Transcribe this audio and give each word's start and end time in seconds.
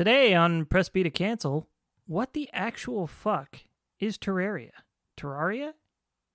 Today 0.00 0.34
on 0.34 0.64
Press 0.64 0.88
B 0.88 1.02
to 1.02 1.10
Cancel, 1.10 1.68
what 2.06 2.32
the 2.32 2.48
actual 2.54 3.06
fuck 3.06 3.58
is 3.98 4.16
Terraria? 4.16 4.70
Terraria? 5.14 5.74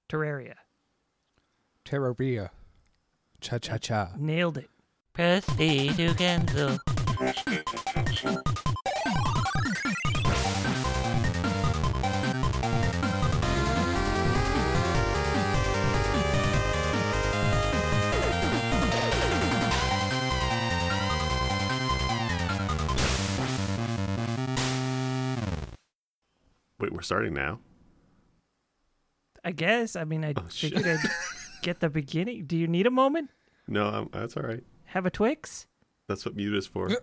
Terraria. 0.08 0.54
Terraria. 1.84 2.52
Cha 3.42 3.58
cha 3.58 3.80
cha. 3.80 4.12
Nailed 4.20 4.60
it. 4.60 4.70
Press 5.14 5.50
B 5.58 5.92
to 5.94 6.14
cancel. 6.14 6.78
Wait, 26.80 26.92
we're 26.94 27.02
starting 27.02 27.34
now. 27.34 27.60
I 29.44 29.52
guess. 29.52 29.96
I 29.96 30.04
mean, 30.04 30.26
I 30.26 30.34
Oh, 30.36 30.44
shit. 30.50 30.74
figured 30.74 30.98
I'd 31.04 31.10
get 31.62 31.80
the 31.80 31.90
beginning. 31.90 32.46
Do 32.46 32.58
you 32.58 32.68
need 32.68 32.88
a 32.88 32.92
moment? 32.92 33.30
No, 33.68 33.86
I'm, 33.88 34.10
that's 34.12 34.36
all 34.38 34.44
right. 34.44 34.64
Have 34.86 35.06
a 35.06 35.10
Twix? 35.12 35.68
That's 36.08 36.26
what 36.26 36.36
mute 36.36 36.56
is 36.56 36.68
for. 36.68 36.90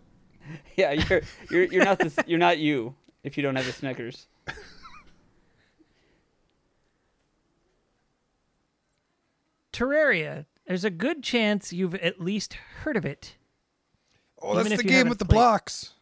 Yeah, 0.77 0.91
you're 0.91 1.21
you're 1.53 1.65
you're 1.67 1.85
not 1.85 2.01
this, 2.01 2.17
you're 2.27 2.37
not 2.41 2.59
you 2.59 2.97
if 3.23 3.37
you 3.37 3.45
don't 3.45 3.55
have 3.55 3.65
the 3.65 3.71
Snickers. 3.73 4.27
Terraria. 9.73 10.47
There's 10.67 10.85
a 10.85 10.91
good 10.91 11.23
chance 11.23 11.73
you've 11.73 11.95
at 11.97 12.21
least 12.21 12.55
heard 12.83 12.97
of 12.97 13.05
it. 13.05 13.37
Oh, 14.41 14.59
Even 14.59 14.71
that's 14.71 14.83
the 14.83 14.89
game 14.89 15.09
with 15.09 15.19
the 15.19 15.25
played- 15.25 15.37
blocks. 15.37 15.95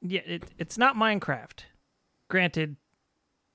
Yeah, 0.00 0.20
it, 0.24 0.44
it's 0.58 0.78
not 0.78 0.94
Minecraft. 0.96 1.60
Granted, 2.28 2.76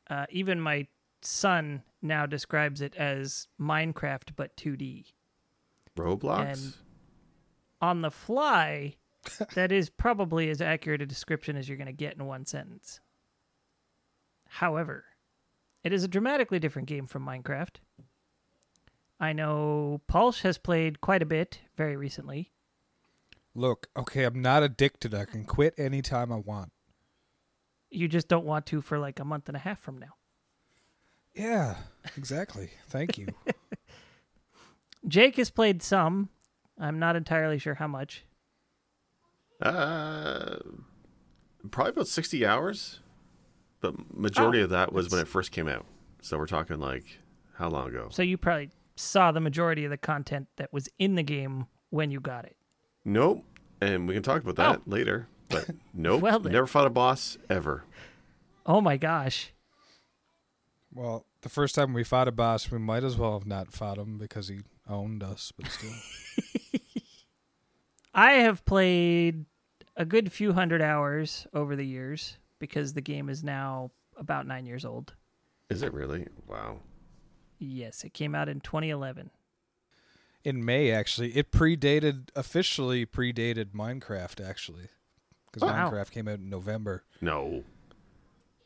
uh, 0.09 0.25
even 0.29 0.59
my 0.59 0.87
son 1.21 1.83
now 2.01 2.25
describes 2.25 2.81
it 2.81 2.95
as 2.95 3.47
Minecraft 3.59 4.31
but 4.35 4.55
2D. 4.57 5.05
Roblox. 5.97 6.53
And- 6.53 6.73
On 7.81 8.01
the 8.01 8.11
fly, 8.11 8.95
that 9.55 9.71
is 9.71 9.89
probably 9.89 10.49
as 10.49 10.61
accurate 10.61 11.01
a 11.01 11.05
description 11.05 11.55
as 11.55 11.67
you're 11.67 11.77
going 11.77 11.87
to 11.87 11.93
get 11.93 12.15
in 12.15 12.25
one 12.25 12.45
sentence. 12.45 12.99
However, 14.47 15.05
it 15.83 15.93
is 15.93 16.03
a 16.03 16.07
dramatically 16.07 16.59
different 16.59 16.87
game 16.87 17.07
from 17.07 17.25
Minecraft. 17.25 17.77
I 19.19 19.33
know 19.33 20.01
Pulse 20.07 20.41
has 20.41 20.57
played 20.57 21.01
quite 21.01 21.21
a 21.21 21.25
bit 21.25 21.59
very 21.77 21.95
recently. 21.95 22.51
Look, 23.55 23.87
okay, 23.95 24.23
I'm 24.23 24.41
not 24.41 24.63
addicted. 24.63 25.13
I 25.13 25.25
can 25.25 25.45
quit 25.45 25.75
anytime 25.77 26.31
I 26.31 26.37
want. 26.37 26.71
You 27.93 28.07
just 28.07 28.27
don't 28.27 28.45
want 28.45 28.65
to 28.67 28.81
for 28.81 28.99
like 28.99 29.19
a 29.19 29.25
month 29.25 29.47
and 29.47 29.55
a 29.55 29.59
half 29.59 29.79
from 29.79 29.97
now. 29.97 30.15
Yeah, 31.33 31.75
exactly. 32.15 32.71
Thank 32.87 33.17
you. 33.17 33.27
Jake 35.07 35.37
has 35.37 35.49
played 35.49 35.81
some. 35.81 36.29
I'm 36.79 36.99
not 36.99 37.15
entirely 37.15 37.57
sure 37.59 37.75
how 37.75 37.87
much. 37.87 38.23
Uh, 39.61 40.57
probably 41.71 41.91
about 41.91 42.07
60 42.07 42.45
hours. 42.45 42.99
But 43.81 44.15
majority 44.15 44.61
Oh, 44.61 44.63
of 44.65 44.69
that 44.69 44.93
was 44.93 45.09
when 45.11 45.19
it 45.19 45.27
first 45.27 45.51
came 45.51 45.67
out. 45.67 45.85
So 46.21 46.37
we're 46.37 46.47
talking 46.47 46.79
like 46.79 47.03
how 47.55 47.69
long 47.69 47.89
ago? 47.89 48.07
So 48.11 48.21
you 48.23 48.37
probably 48.37 48.69
saw 48.95 49.31
the 49.31 49.41
majority 49.41 49.83
of 49.83 49.91
the 49.91 49.97
content 49.97 50.47
that 50.57 50.71
was 50.71 50.87
in 50.99 51.15
the 51.15 51.23
game 51.23 51.67
when 51.89 52.09
you 52.11 52.19
got 52.19 52.45
it. 52.45 52.55
Nope. 53.03 53.43
And 53.81 54.07
we 54.07 54.13
can 54.13 54.23
talk 54.23 54.41
about 54.41 54.55
that 54.55 54.87
later. 54.87 55.27
But 55.53 55.75
nope. 55.93 56.21
Well 56.21 56.39
then. 56.39 56.51
never 56.51 56.67
fought 56.67 56.87
a 56.87 56.89
boss 56.89 57.37
ever. 57.49 57.83
Oh 58.65 58.81
my 58.81 58.97
gosh. 58.97 59.51
well, 60.93 61.25
the 61.41 61.49
first 61.49 61.75
time 61.75 61.93
we 61.93 62.03
fought 62.03 62.27
a 62.27 62.31
boss, 62.31 62.71
we 62.71 62.77
might 62.79 63.03
as 63.03 63.17
well 63.17 63.33
have 63.33 63.47
not 63.47 63.71
fought 63.73 63.97
him 63.97 64.17
because 64.17 64.47
he 64.47 64.59
owned 64.87 65.21
us, 65.23 65.51
but 65.57 65.67
still. 65.69 65.91
I 68.13 68.33
have 68.33 68.63
played 68.65 69.45
a 69.95 70.05
good 70.05 70.31
few 70.31 70.53
hundred 70.53 70.81
hours 70.81 71.47
over 71.53 71.75
the 71.75 71.85
years 71.85 72.37
because 72.59 72.93
the 72.93 73.01
game 73.01 73.27
is 73.29 73.43
now 73.43 73.91
about 74.17 74.45
nine 74.47 74.65
years 74.65 74.85
old. 74.85 75.13
Is 75.69 75.81
it 75.81 75.93
really? 75.93 76.27
Wow. 76.47 76.79
Yes, 77.59 78.03
it 78.03 78.13
came 78.13 78.35
out 78.35 78.49
in 78.49 78.59
2011. 78.59 79.31
in 80.43 80.63
May 80.63 80.91
actually. 80.91 81.35
It 81.35 81.51
predated 81.51 82.29
officially 82.35 83.05
predated 83.05 83.71
Minecraft 83.73 84.47
actually. 84.47 84.89
Cuz 85.53 85.61
Wow. 85.63 85.89
Minecraft 85.89 86.11
came 86.11 86.27
out 86.27 86.39
in 86.39 86.49
November. 86.49 87.03
No. 87.21 87.63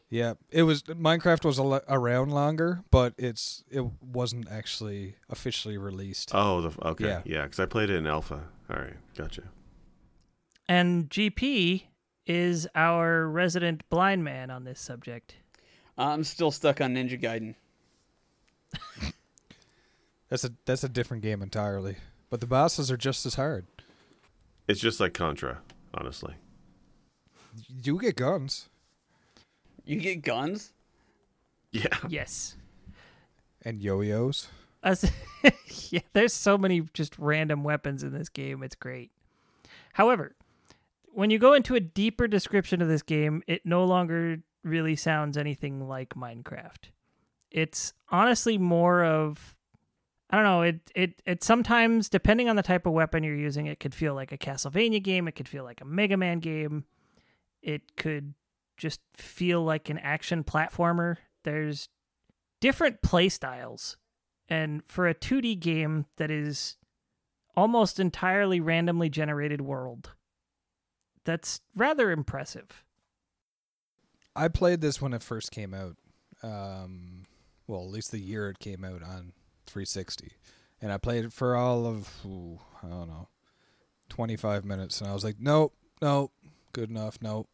Yeah, 0.10 0.36
it 0.50 0.64
was 0.64 0.84
Minecraft 0.84 1.44
was 1.44 1.60
al- 1.60 1.84
around 1.90 2.32
longer, 2.32 2.84
but 2.92 3.14
it's 3.18 3.64
it 3.70 3.84
wasn't 4.02 4.50
actually 4.50 5.16
officially 5.30 5.78
released. 5.78 6.32
Oh, 6.34 6.62
the, 6.62 6.88
okay. 6.88 7.06
Yeah. 7.06 7.22
Yeah, 7.26 7.44
because 7.44 7.60
I 7.60 7.66
played 7.66 7.90
it 7.90 7.96
in 7.98 8.08
alpha. 8.08 8.48
All 8.70 8.78
right. 8.78 8.96
Gotcha. 9.18 9.44
And 10.70 11.10
GP 11.10 11.84
is 12.26 12.68
our 12.76 13.28
resident 13.28 13.88
blind 13.90 14.24
man 14.24 14.50
on 14.50 14.64
this 14.64 14.80
subject. 14.80 15.36
I'm 15.98 16.24
still 16.24 16.52
stuck 16.52 16.80
on 16.82 16.96
Ninja 16.96 17.22
Gaiden. 17.22 17.56
That's 20.30 20.44
a 20.44 20.52
that's 20.66 20.84
a 20.84 20.90
different 20.90 21.24
game 21.24 21.42
entirely. 21.42 21.96
But 22.30 22.42
the 22.42 22.48
bosses 22.48 22.92
are 22.92 22.98
just 22.98 23.26
as 23.26 23.36
hard. 23.36 23.66
It's 24.68 24.82
just 24.82 25.00
like 25.00 25.14
Contra, 25.14 25.60
honestly. 25.94 26.36
You 27.84 28.00
get 28.00 28.16
guns 28.16 28.70
You 29.86 30.00
get 30.00 30.22
guns? 30.22 30.74
Yeah. 31.72 31.98
Yes. 32.08 32.56
and 33.64 33.82
yo-yos. 33.82 34.48
Us- 34.84 35.12
yeah, 35.90 36.02
there's 36.14 36.34
so 36.34 36.58
many 36.58 36.82
just 36.94 37.18
random 37.18 37.64
weapons 37.64 38.04
in 38.04 38.14
this 38.14 38.30
game. 38.30 38.64
It's 38.64 38.76
great. 38.76 39.12
However, 39.94 40.36
when 41.14 41.30
you 41.30 41.40
go 41.40 41.54
into 41.54 41.76
a 41.76 41.80
deeper 41.80 42.28
description 42.28 42.82
of 42.82 42.88
this 42.88 43.02
game, 43.02 43.42
it 43.48 43.66
no 43.66 43.84
longer 43.84 44.38
really 44.64 44.96
sounds 44.96 45.38
anything 45.38 45.88
like 45.88 46.10
Minecraft. 46.10 46.92
It's 47.52 47.94
honestly 48.10 48.58
more 48.58 49.04
of 49.04 49.56
I 50.30 50.36
don't 50.36 50.46
know, 50.46 50.62
it 50.62 50.80
it 50.94 51.22
it 51.26 51.44
sometimes 51.44 52.10
depending 52.10 52.50
on 52.50 52.56
the 52.58 52.64
type 52.64 52.86
of 52.86 52.94
weapon 52.94 53.24
you're 53.24 53.36
using, 53.36 53.66
it 53.66 53.80
could 53.80 53.96
feel 53.96 54.14
like 54.14 54.32
a 54.32 54.38
Castlevania 54.38 55.02
game, 55.02 55.28
it 55.28 55.34
could 55.34 55.48
feel 55.48 55.64
like 55.64 55.82
a 55.82 55.86
Mega 55.86 56.18
Man 56.18 56.40
game. 56.40 56.86
It 57.68 57.96
could 57.98 58.34
just 58.78 59.02
feel 59.14 59.64
like 59.64 59.90
an 59.90 60.00
action 60.00 60.44
platformer. 60.44 61.18
There's 61.44 61.90
different 62.60 63.02
play 63.04 63.30
styles 63.30 63.98
and 64.50 64.84
for 64.86 65.08
a 65.08 65.14
2D 65.14 65.60
game 65.60 66.06
that 66.18 66.32
is 66.32 66.78
almost 67.56 68.00
entirely 68.00 68.60
randomly 68.60 69.10
generated 69.10 69.62
world, 69.62 70.12
that's 71.26 71.62
rather 71.76 72.12
impressive. 72.12 72.84
I 74.36 74.48
played 74.48 74.82
this 74.82 75.02
when 75.02 75.14
it 75.14 75.24
first 75.24 75.52
came 75.52 75.74
out. 75.74 75.96
Um, 76.44 77.26
well, 77.66 77.82
at 77.82 77.90
least 77.90 78.12
the 78.12 78.20
year 78.20 78.50
it 78.50 78.60
came 78.60 78.86
out 78.86 79.02
on 79.02 79.34
360, 79.66 80.32
and 80.82 80.92
I 80.92 80.98
played 80.98 81.26
it 81.26 81.34
for 81.34 81.56
all 81.56 81.86
of 81.86 82.10
ooh, 82.26 82.60
I 82.84 82.88
don't 82.88 83.08
know, 83.08 83.28
25 84.10 84.64
minutes, 84.64 85.02
and 85.02 85.10
I 85.10 85.14
was 85.14 85.24
like, 85.24 85.38
nope, 85.40 85.74
nope, 86.02 86.32
good 86.72 86.90
enough, 86.90 87.18
nope. 87.22 87.50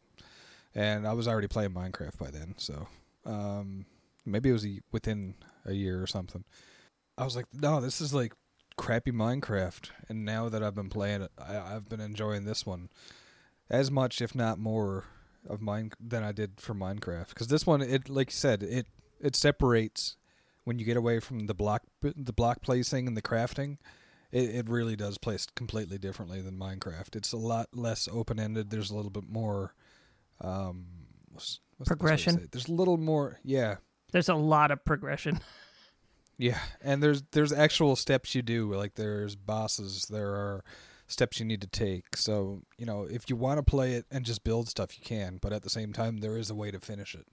And 0.74 1.06
I 1.06 1.12
was 1.12 1.28
already 1.28 1.48
playing 1.48 1.70
Minecraft 1.70 2.18
by 2.18 2.30
then, 2.30 2.54
so 2.56 2.88
um, 3.24 3.86
maybe 4.26 4.50
it 4.50 4.54
was 4.54 4.66
a, 4.66 4.80
within 4.90 5.34
a 5.64 5.72
year 5.72 6.02
or 6.02 6.06
something. 6.06 6.44
I 7.16 7.24
was 7.24 7.36
like, 7.36 7.46
no, 7.52 7.80
this 7.80 8.00
is 8.00 8.12
like 8.12 8.32
crappy 8.76 9.12
Minecraft, 9.12 9.90
and 10.08 10.24
now 10.24 10.48
that 10.48 10.62
I've 10.62 10.74
been 10.74 10.90
playing 10.90 11.22
it, 11.22 11.30
I, 11.38 11.58
I've 11.58 11.88
been 11.88 12.00
enjoying 12.00 12.44
this 12.44 12.66
one 12.66 12.88
as 13.70 13.90
much, 13.90 14.20
if 14.20 14.34
not 14.34 14.58
more, 14.58 15.04
of 15.48 15.60
mine 15.60 15.92
than 16.00 16.22
I 16.22 16.32
did 16.32 16.60
for 16.60 16.74
Minecraft. 16.74 17.28
Because 17.28 17.48
this 17.48 17.66
one, 17.66 17.82
it 17.82 18.08
like 18.08 18.30
you 18.30 18.36
said, 18.36 18.62
it 18.62 18.86
it 19.20 19.36
separates 19.36 20.16
when 20.64 20.78
you 20.78 20.84
get 20.84 20.96
away 20.96 21.20
from 21.20 21.46
the 21.46 21.54
block 21.54 21.82
the 22.00 22.32
block 22.32 22.62
placing 22.62 23.06
and 23.06 23.16
the 23.16 23.22
crafting. 23.22 23.78
It 24.32 24.54
it 24.54 24.68
really 24.68 24.96
does 24.96 25.18
place 25.18 25.46
completely 25.54 25.98
differently 25.98 26.40
than 26.40 26.58
Minecraft. 26.58 27.14
It's 27.14 27.32
a 27.32 27.38
lot 27.38 27.68
less 27.74 28.08
open 28.10 28.40
ended. 28.40 28.70
There's 28.70 28.90
a 28.90 28.96
little 28.96 29.10
bit 29.10 29.28
more 29.28 29.74
um 30.40 30.86
what's, 31.30 31.60
what's 31.76 31.88
the 31.88 31.96
best 31.96 32.02
way 32.02 32.06
to 32.06 32.24
Progression. 32.24 32.38
say? 32.40 32.46
There's 32.50 32.68
a 32.68 32.72
little 32.72 32.96
more, 32.96 33.38
yeah. 33.44 33.76
There's 34.12 34.28
a 34.28 34.34
lot 34.34 34.70
of 34.70 34.84
progression. 34.84 35.40
Yeah, 36.36 36.58
and 36.82 37.00
there's 37.00 37.22
there's 37.30 37.52
actual 37.52 37.94
steps 37.94 38.34
you 38.34 38.42
do. 38.42 38.74
Like 38.74 38.96
there's 38.96 39.36
bosses, 39.36 40.06
there 40.06 40.30
are 40.30 40.64
steps 41.06 41.38
you 41.38 41.46
need 41.46 41.60
to 41.60 41.68
take. 41.68 42.16
So 42.16 42.62
you 42.76 42.86
know, 42.86 43.04
if 43.04 43.30
you 43.30 43.36
want 43.36 43.58
to 43.58 43.62
play 43.62 43.92
it 43.92 44.06
and 44.10 44.24
just 44.24 44.42
build 44.42 44.68
stuff, 44.68 44.98
you 44.98 45.04
can. 45.04 45.38
But 45.40 45.52
at 45.52 45.62
the 45.62 45.70
same 45.70 45.92
time, 45.92 46.16
there 46.16 46.36
is 46.36 46.50
a 46.50 46.54
way 46.56 46.72
to 46.72 46.80
finish 46.80 47.14
it. 47.14 47.26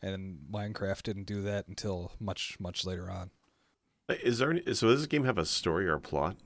And 0.00 0.38
Minecraft 0.52 1.02
didn't 1.02 1.24
do 1.26 1.42
that 1.42 1.66
until 1.66 2.12
much 2.20 2.56
much 2.60 2.86
later 2.86 3.10
on. 3.10 3.30
Is 4.08 4.38
there 4.38 4.52
any, 4.52 4.60
so 4.74 4.86
does 4.88 5.00
this 5.00 5.06
game 5.08 5.24
have 5.24 5.38
a 5.38 5.46
story 5.46 5.88
or 5.88 5.94
a 5.94 6.00
plot? 6.00 6.36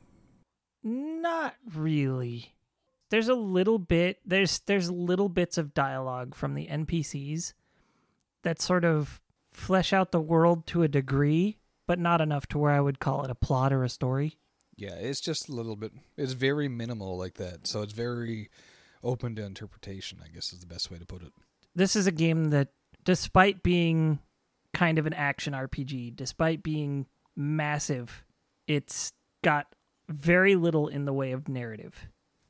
Not 0.82 1.56
really. 1.74 2.54
There's 3.10 3.28
a 3.28 3.34
little 3.34 3.78
bit 3.78 4.18
there's 4.24 4.60
there's 4.60 4.90
little 4.90 5.28
bits 5.28 5.58
of 5.58 5.74
dialogue 5.74 6.34
from 6.34 6.54
the 6.54 6.66
NPCs 6.66 7.54
that 8.42 8.60
sort 8.60 8.84
of 8.84 9.20
flesh 9.50 9.92
out 9.92 10.12
the 10.12 10.20
world 10.20 10.66
to 10.68 10.82
a 10.82 10.88
degree, 10.88 11.58
but 11.86 11.98
not 11.98 12.20
enough 12.20 12.46
to 12.48 12.58
where 12.58 12.72
I 12.72 12.80
would 12.80 13.00
call 13.00 13.24
it 13.24 13.30
a 13.30 13.34
plot 13.34 13.72
or 13.72 13.82
a 13.84 13.88
story. 13.88 14.38
Yeah, 14.76 14.94
it's 14.94 15.20
just 15.20 15.48
a 15.48 15.52
little 15.52 15.74
bit. 15.74 15.92
It's 16.16 16.32
very 16.32 16.68
minimal 16.68 17.18
like 17.18 17.34
that, 17.34 17.66
so 17.66 17.82
it's 17.82 17.92
very 17.92 18.48
open 19.02 19.34
to 19.36 19.44
interpretation. 19.44 20.20
I 20.24 20.28
guess 20.28 20.52
is 20.52 20.60
the 20.60 20.66
best 20.66 20.90
way 20.90 20.98
to 20.98 21.06
put 21.06 21.22
it. 21.22 21.32
This 21.74 21.96
is 21.96 22.06
a 22.06 22.12
game 22.12 22.50
that, 22.50 22.68
despite 23.04 23.62
being 23.62 24.20
kind 24.72 24.98
of 24.98 25.06
an 25.06 25.14
action 25.14 25.52
RPG, 25.52 26.14
despite 26.14 26.62
being 26.62 27.06
massive, 27.36 28.24
it's 28.66 29.12
got 29.42 29.66
very 30.08 30.54
little 30.54 30.88
in 30.88 31.04
the 31.04 31.12
way 31.12 31.32
of 31.32 31.48
narrative. 31.48 32.08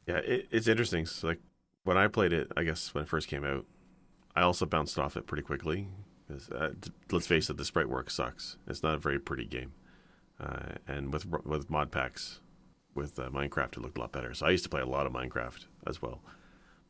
Yeah, 0.08 0.16
it, 0.18 0.48
it's 0.50 0.66
interesting. 0.66 1.04
So, 1.04 1.28
like 1.28 1.40
when 1.84 1.98
I 1.98 2.08
played 2.08 2.32
it, 2.32 2.50
I 2.56 2.64
guess 2.64 2.94
when 2.94 3.04
it 3.04 3.08
first 3.08 3.28
came 3.28 3.44
out, 3.44 3.66
I 4.34 4.40
also 4.40 4.64
bounced 4.64 4.98
off 4.98 5.16
it 5.16 5.26
pretty 5.26 5.42
quickly. 5.42 5.88
uh, 6.52 6.70
let's 7.10 7.26
face 7.26 7.50
it, 7.50 7.58
the 7.58 7.64
sprite 7.64 7.90
work 7.90 8.10
sucks. 8.10 8.56
It's 8.66 8.82
not 8.82 8.94
a 8.94 8.98
very 8.98 9.18
pretty 9.18 9.44
game. 9.44 9.72
Uh, 10.40 10.76
and 10.86 11.12
with 11.12 11.26
with 11.44 11.68
mod 11.68 11.90
packs, 11.90 12.40
with 12.94 13.18
uh, 13.18 13.28
Minecraft, 13.28 13.76
it 13.76 13.80
looked 13.80 13.98
a 13.98 14.00
lot 14.00 14.12
better. 14.12 14.32
So 14.32 14.46
I 14.46 14.50
used 14.50 14.64
to 14.64 14.70
play 14.70 14.80
a 14.80 14.86
lot 14.86 15.06
of 15.06 15.12
Minecraft 15.12 15.66
as 15.86 16.00
well. 16.00 16.20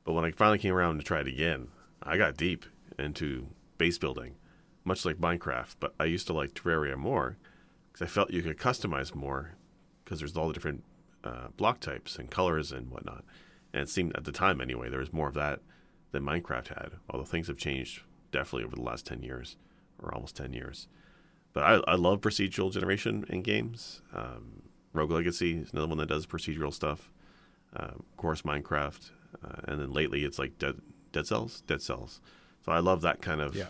But 0.04 0.12
when 0.12 0.24
I 0.24 0.30
finally 0.30 0.58
came 0.58 0.74
around 0.74 0.98
to 0.98 1.04
try 1.04 1.20
it 1.20 1.26
again, 1.26 1.68
I 2.02 2.16
got 2.16 2.36
deep 2.36 2.66
into 2.98 3.48
base 3.78 3.98
building, 3.98 4.36
much 4.84 5.04
like 5.04 5.16
Minecraft. 5.16 5.74
But 5.80 5.94
I 5.98 6.04
used 6.04 6.28
to 6.28 6.32
like 6.34 6.54
Terraria 6.54 6.96
more 6.96 7.36
because 7.92 8.06
I 8.06 8.08
felt 8.08 8.30
you 8.30 8.42
could 8.42 8.58
customize 8.58 9.14
more 9.14 9.56
because 10.04 10.20
there's 10.20 10.36
all 10.36 10.48
the 10.48 10.54
different 10.54 10.84
uh, 11.28 11.48
block 11.56 11.80
types 11.80 12.16
and 12.18 12.30
colors 12.30 12.72
and 12.72 12.90
whatnot. 12.90 13.24
And 13.72 13.82
it 13.82 13.88
seemed 13.88 14.16
at 14.16 14.24
the 14.24 14.32
time 14.32 14.60
anyway, 14.60 14.88
there 14.88 15.00
was 15.00 15.12
more 15.12 15.28
of 15.28 15.34
that 15.34 15.60
than 16.12 16.22
Minecraft 16.22 16.68
had. 16.68 16.92
Although 17.10 17.24
things 17.26 17.48
have 17.48 17.58
changed 17.58 18.02
definitely 18.32 18.64
over 18.64 18.76
the 18.76 18.82
last 18.82 19.06
10 19.06 19.22
years 19.22 19.56
or 20.02 20.14
almost 20.14 20.36
10 20.36 20.52
years. 20.52 20.88
But 21.52 21.64
I, 21.64 21.92
I 21.92 21.94
love 21.96 22.20
procedural 22.20 22.72
generation 22.72 23.24
in 23.28 23.42
games. 23.42 24.00
Um, 24.14 24.62
Rogue 24.92 25.10
Legacy 25.10 25.58
is 25.58 25.72
another 25.72 25.88
one 25.88 25.98
that 25.98 26.08
does 26.08 26.26
procedural 26.26 26.72
stuff. 26.72 27.10
Uh, 27.76 27.90
of 27.98 28.16
course, 28.16 28.42
Minecraft. 28.42 29.10
Uh, 29.44 29.60
and 29.64 29.80
then 29.80 29.92
lately 29.92 30.24
it's 30.24 30.38
like 30.38 30.58
Dead, 30.58 30.76
Dead 31.12 31.26
Cells? 31.26 31.62
Dead 31.66 31.82
Cells. 31.82 32.20
So 32.64 32.72
I 32.72 32.78
love 32.78 33.02
that 33.02 33.20
kind 33.20 33.40
of 33.40 33.54
Yeah. 33.54 33.66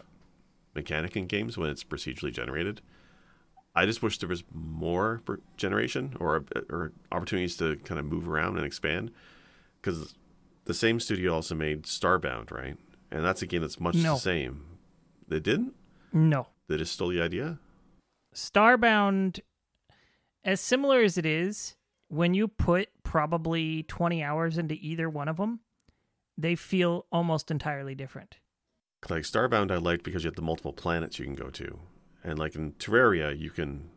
mechanic 0.75 1.17
in 1.17 1.27
games 1.27 1.57
when 1.59 1.71
it's 1.71 1.83
procedurally 1.85 2.33
generated. 2.33 2.81
I 3.79 3.87
just 3.87 4.03
wish 4.03 4.19
there 4.19 4.29
was 4.29 4.43
more 4.53 5.21
generation 5.57 6.17
or 6.21 6.45
or 6.69 6.93
opportunities 7.13 7.57
to 7.59 7.77
kind 7.85 7.99
of 7.99 8.07
move 8.07 8.29
around 8.29 8.57
and 8.57 8.67
expand 8.67 9.11
because 9.81 10.15
the 10.65 10.75
same 10.75 10.99
studio 11.01 11.35
also 11.35 11.55
made 11.55 11.85
Starbound, 11.85 12.51
right? 12.51 12.77
And 13.11 13.25
that's 13.25 13.41
a 13.43 13.47
game 13.47 13.63
that's 13.63 13.81
much 13.81 13.95
No. 13.95 14.15
the 14.15 14.21
same. 14.21 14.65
They 15.29 15.41
didn't. 15.41 15.75
No. 16.13 16.49
They 16.69 16.77
just 16.77 16.93
stole 16.93 17.09
the 17.09 17.23
idea. 17.23 17.59
Starbound, 18.35 19.41
as 20.45 20.61
similar 20.61 21.01
as 21.03 21.17
it 21.19 21.25
is, 21.27 21.77
when 22.09 22.35
you 22.35 22.49
put 22.49 22.89
probably 23.03 23.83
20 23.85 24.23
hours 24.23 24.59
into 24.59 24.75
either 24.75 25.09
one 25.09 25.29
of 25.29 25.37
them, 25.37 25.61
they 26.37 26.55
feel 26.55 27.07
almost 27.11 27.51
entirely 27.51 27.95
different. 27.95 28.37
Like 29.09 29.23
Starbound, 29.23 29.71
I 29.71 29.77
liked 29.77 30.05
because 30.05 30.25
you 30.25 30.29
have 30.29 30.37
the 30.37 30.43
multiple 30.43 30.73
planets 30.73 31.19
you 31.19 31.25
can 31.25 31.35
go 31.35 31.51
to, 31.51 31.79
and 32.25 32.39
like 32.39 32.55
in 32.55 32.73
Terraria, 32.73 33.37
you 33.39 33.51
can 33.51 33.91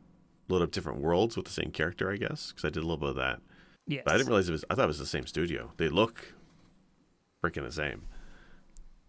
load 0.48 0.62
up 0.62 0.72
different 0.72 1.00
worlds 1.00 1.36
with 1.38 1.46
the 1.46 1.52
same 1.52 1.72
character. 1.72 2.12
I 2.12 2.18
guess 2.18 2.52
because 2.52 2.66
I 2.66 2.70
did 2.70 2.78
a 2.80 2.88
little 2.88 2.98
bit 2.98 3.10
of 3.10 3.16
that, 3.16 3.40
Yes. 3.88 4.04
but 4.06 4.14
I 4.14 4.18
didn't 4.18 4.30
realize 4.30 4.50
it 4.50 4.54
was. 4.54 4.66
I 4.70 4.76
thought 4.76 4.86
it 4.86 4.88
was 4.88 5.00
the 5.00 5.06
same 5.06 5.26
studio. 5.28 5.72
They 5.78 5.90
look 5.90 6.34
freaking 7.44 7.64
the 7.64 7.72
same. 7.72 8.04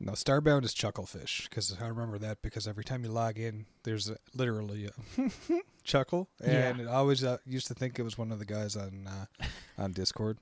No, 0.00 0.12
Starbound 0.12 0.64
is 0.64 0.74
Chucklefish 0.74 1.44
because 1.48 1.76
I 1.80 1.86
remember 1.86 2.18
that 2.18 2.42
because 2.42 2.66
every 2.66 2.82
time 2.82 3.04
you 3.04 3.10
log 3.10 3.38
in, 3.38 3.66
there's 3.84 4.10
a, 4.10 4.16
literally 4.34 4.86
a 4.88 5.30
chuckle, 5.84 6.28
and 6.42 6.80
Yeah. 6.80 6.90
I 6.90 6.94
always 6.94 7.22
uh, 7.22 7.36
used 7.46 7.68
to 7.68 7.74
think 7.74 8.00
it 8.00 8.02
was 8.02 8.18
one 8.18 8.32
of 8.32 8.40
the 8.40 8.44
guys 8.44 8.74
on 8.76 9.06
uh, 9.08 9.44
on 9.78 9.92
Discord. 9.92 10.38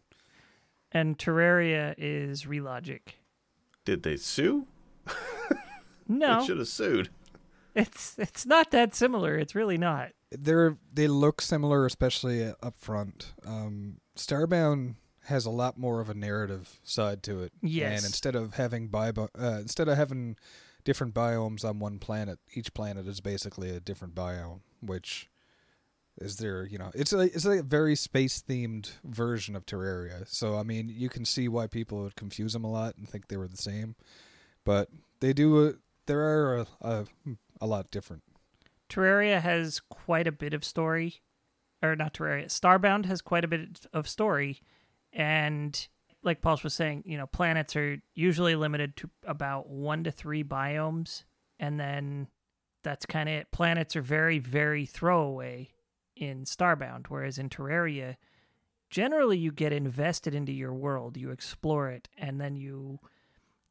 and 0.93 1.19
Terraria 1.19 1.95
is 1.99 2.45
Relogic. 2.45 3.01
Did 3.85 4.03
they 4.03 4.17
sue? 4.17 4.67
No, 6.09 6.41
They 6.41 6.47
should 6.47 6.59
have 6.59 6.67
sued. 6.69 7.09
It's 7.75 8.19
it's 8.19 8.47
not 8.47 8.71
that 8.71 8.95
similar. 8.95 9.37
It's 9.37 9.55
really 9.55 9.79
not. 9.79 10.11
They're 10.31 10.77
they 10.93 11.09
look 11.09 11.41
similar, 11.41 11.87
especially 11.87 12.45
up 12.45 12.75
front. 12.77 13.33
Um, 13.47 13.99
Starbound 14.17 14.95
has 15.25 15.47
a 15.47 15.51
lot 15.51 15.79
more 15.79 16.01
of 16.01 16.09
a 16.09 16.15
narrative 16.15 16.81
side 16.83 17.23
to 17.25 17.43
it. 17.43 17.53
Yes. 17.63 17.99
and 17.99 18.07
instead 18.07 18.35
of 18.35 18.55
having 18.55 18.89
bi- 18.89 19.11
uh, 19.11 19.59
instead 19.61 19.89
of 19.89 19.97
having 19.97 20.37
different 20.85 21.15
biomes 21.15 21.65
on 21.65 21.79
one 21.79 21.99
planet, 21.99 22.39
each 22.55 22.73
planet 22.75 23.07
is 23.07 23.21
basically 23.21 23.71
a 23.71 23.81
different 23.81 24.15
biome, 24.15 24.61
which 24.81 25.29
is 26.19 26.37
there. 26.37 26.65
You 26.65 26.79
know, 26.79 26.91
it's 26.95 27.13
a 27.13 27.21
it's 27.21 27.45
a 27.45 27.63
very 27.63 27.97
space 27.97 28.43
themed 28.47 28.93
version 29.05 29.57
of 29.57 29.67
Terraria. 29.67 30.29
So 30.29 30.57
I 30.57 30.63
mean, 30.63 30.89
you 30.89 31.09
can 31.09 31.25
see 31.25 31.49
why 31.49 31.67
people 31.67 32.03
would 32.03 32.17
confuse 32.17 32.53
them 32.53 32.65
a 32.65 32.71
lot 32.71 32.97
and 32.97 33.09
think 33.09 33.29
they 33.29 33.37
were 33.37 33.49
the 33.49 33.57
same, 33.57 33.95
but 34.65 34.89
they 35.21 35.33
do. 35.33 35.69
A, 35.69 35.73
there 36.07 36.21
are 36.21 36.59
a, 36.59 36.67
a, 36.81 37.07
a 37.61 37.67
lot 37.67 37.91
different. 37.91 38.23
Terraria 38.89 39.41
has 39.41 39.81
quite 39.81 40.27
a 40.27 40.33
bit 40.33 40.53
of 40.53 40.65
story, 40.65 41.23
or 41.83 41.95
not 41.95 42.15
Terraria. 42.15 42.47
Starbound 42.47 43.07
has 43.07 43.23
quite 43.23 43.45
a 43.45 43.49
bit 43.49 43.87
of 43.93 44.09
story, 44.09 44.61
and 45.13 45.89
like 46.23 46.43
Paul 46.43 46.59
was 46.63 46.75
saying, 46.75 47.05
you 47.07 47.17
know, 47.17 47.27
planets 47.27 47.77
are 47.77 48.03
usually 48.15 48.55
limited 48.55 48.97
to 48.97 49.11
about 49.25 49.69
one 49.69 50.05
to 50.05 50.11
three 50.11 50.45
biomes, 50.45 51.25
and 51.59 51.79
then 51.81 52.29
that's 52.83 53.07
kind 53.07 53.29
of 53.29 53.35
it. 53.35 53.53
Planets 53.53 53.97
are 53.97 54.03
very, 54.03 54.39
very 54.39 54.87
throwaway 54.87 55.71
in 56.17 56.45
Starbound, 56.45 57.07
whereas 57.09 57.39
in 57.39 57.49
Terraria, 57.49 58.17
generally 58.91 59.39
you 59.39 59.53
get 59.53 59.73
invested 59.73 60.35
into 60.35 60.53
your 60.53 60.75
world, 60.75 61.17
you 61.17 61.31
explore 61.31 61.89
it, 61.89 62.09
and 62.19 62.41
then 62.41 62.57
you, 62.57 62.99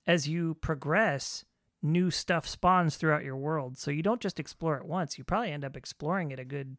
as 0.07 0.27
you 0.27 0.56
progress, 0.56 1.45
new 1.81 2.11
stuff 2.11 2.47
spawns 2.47 2.95
throughout 2.95 3.23
your 3.23 3.37
world. 3.37 3.77
So 3.77 3.91
you 3.91 4.03
don't 4.03 4.21
just 4.21 4.39
explore 4.39 4.77
it 4.77 4.85
once. 4.85 5.17
You 5.17 5.23
probably 5.23 5.51
end 5.51 5.65
up 5.65 5.77
exploring 5.77 6.31
it 6.31 6.39
a 6.39 6.45
good. 6.45 6.77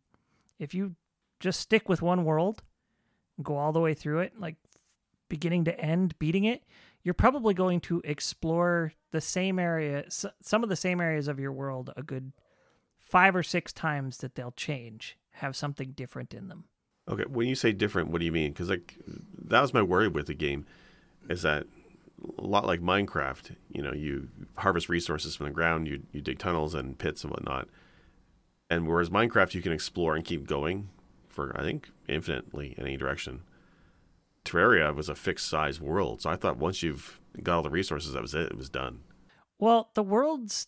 If 0.58 0.75
you 0.75 0.94
just 1.38 1.61
stick 1.61 1.88
with 1.88 2.02
one 2.02 2.25
world, 2.25 2.62
go 3.43 3.56
all 3.56 3.73
the 3.73 3.81
way 3.81 3.94
through 3.94 4.20
it, 4.20 4.38
like 4.38 4.56
beginning 5.29 5.64
to 5.64 5.81
end, 5.81 6.19
beating 6.19 6.44
it, 6.44 6.62
you're 7.02 7.14
probably 7.14 7.55
going 7.55 7.81
to 7.81 8.02
explore 8.05 8.93
the 9.11 9.20
same 9.20 9.58
area, 9.58 10.05
some 10.08 10.62
of 10.62 10.69
the 10.69 10.76
same 10.76 11.01
areas 11.01 11.29
of 11.29 11.41
your 11.41 11.53
world 11.53 11.93
a 11.96 12.03
good 12.03 12.32
five 12.98 13.34
or 13.34 13.43
six 13.43 13.72
times 13.72 14.19
that 14.19 14.34
they'll 14.34 14.53
change, 14.53 15.17
have 15.32 15.56
something 15.56 15.93
different 15.93 16.34
in 16.34 16.48
them. 16.48 16.65
Okay, 17.08 17.25
when 17.27 17.48
you 17.48 17.55
say 17.55 17.72
different, 17.72 18.10
what 18.10 18.19
do 18.19 18.27
you 18.27 18.32
mean? 18.32 18.53
Because 18.53 18.69
like 18.69 18.98
that 19.06 19.63
was 19.63 19.72
my 19.72 19.82
worry 19.82 20.08
with 20.08 20.27
the 20.27 20.34
game, 20.34 20.67
is 21.29 21.43
that 21.43 21.67
a 22.39 22.46
lot 22.46 22.67
like 22.67 22.81
Minecraft. 22.81 23.56
You 23.70 23.82
know, 23.82 23.93
you 23.93 24.29
harvest 24.56 24.89
resources 24.89 25.36
from 25.36 25.46
the 25.46 25.53
ground, 25.53 25.89
you 25.89 26.03
you 26.12 26.20
dig 26.20 26.39
tunnels 26.39 26.74
and 26.74 26.98
pits 26.98 27.24
and 27.24 27.31
whatnot, 27.31 27.69
and 28.69 28.86
whereas 28.86 29.10
Minecraft 29.10 29.55
you 29.55 29.62
can 29.62 29.72
explore 29.72 30.15
and 30.15 30.24
keep 30.24 30.46
going 30.46 30.91
for 31.29 31.58
I 31.58 31.62
think 31.62 31.91
infinitely 32.08 32.74
in 32.77 32.86
any 32.86 32.96
direction. 32.96 33.43
Terraria 34.44 34.94
was 34.94 35.08
a 35.08 35.15
fixed 35.15 35.48
size 35.48 35.81
world, 35.81 36.22
so 36.22 36.31
I 36.31 36.36
thought 36.36 36.56
once 36.56 36.82
you've 36.82 37.20
got 37.43 37.56
all 37.56 37.62
the 37.62 37.70
resources, 37.70 38.15
that 38.15 38.22
was 38.22 38.34
it. 38.34 38.50
It 38.50 38.56
was 38.56 38.70
done. 38.70 39.00
Well, 39.58 39.91
the 39.94 40.03
world's 40.03 40.67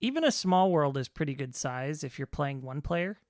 even 0.00 0.24
a 0.24 0.32
small 0.32 0.70
world 0.70 0.98
is 0.98 1.08
pretty 1.08 1.34
good 1.34 1.54
size 1.54 2.02
if 2.02 2.18
you're 2.18 2.26
playing 2.26 2.60
one 2.60 2.80
player. 2.80 3.20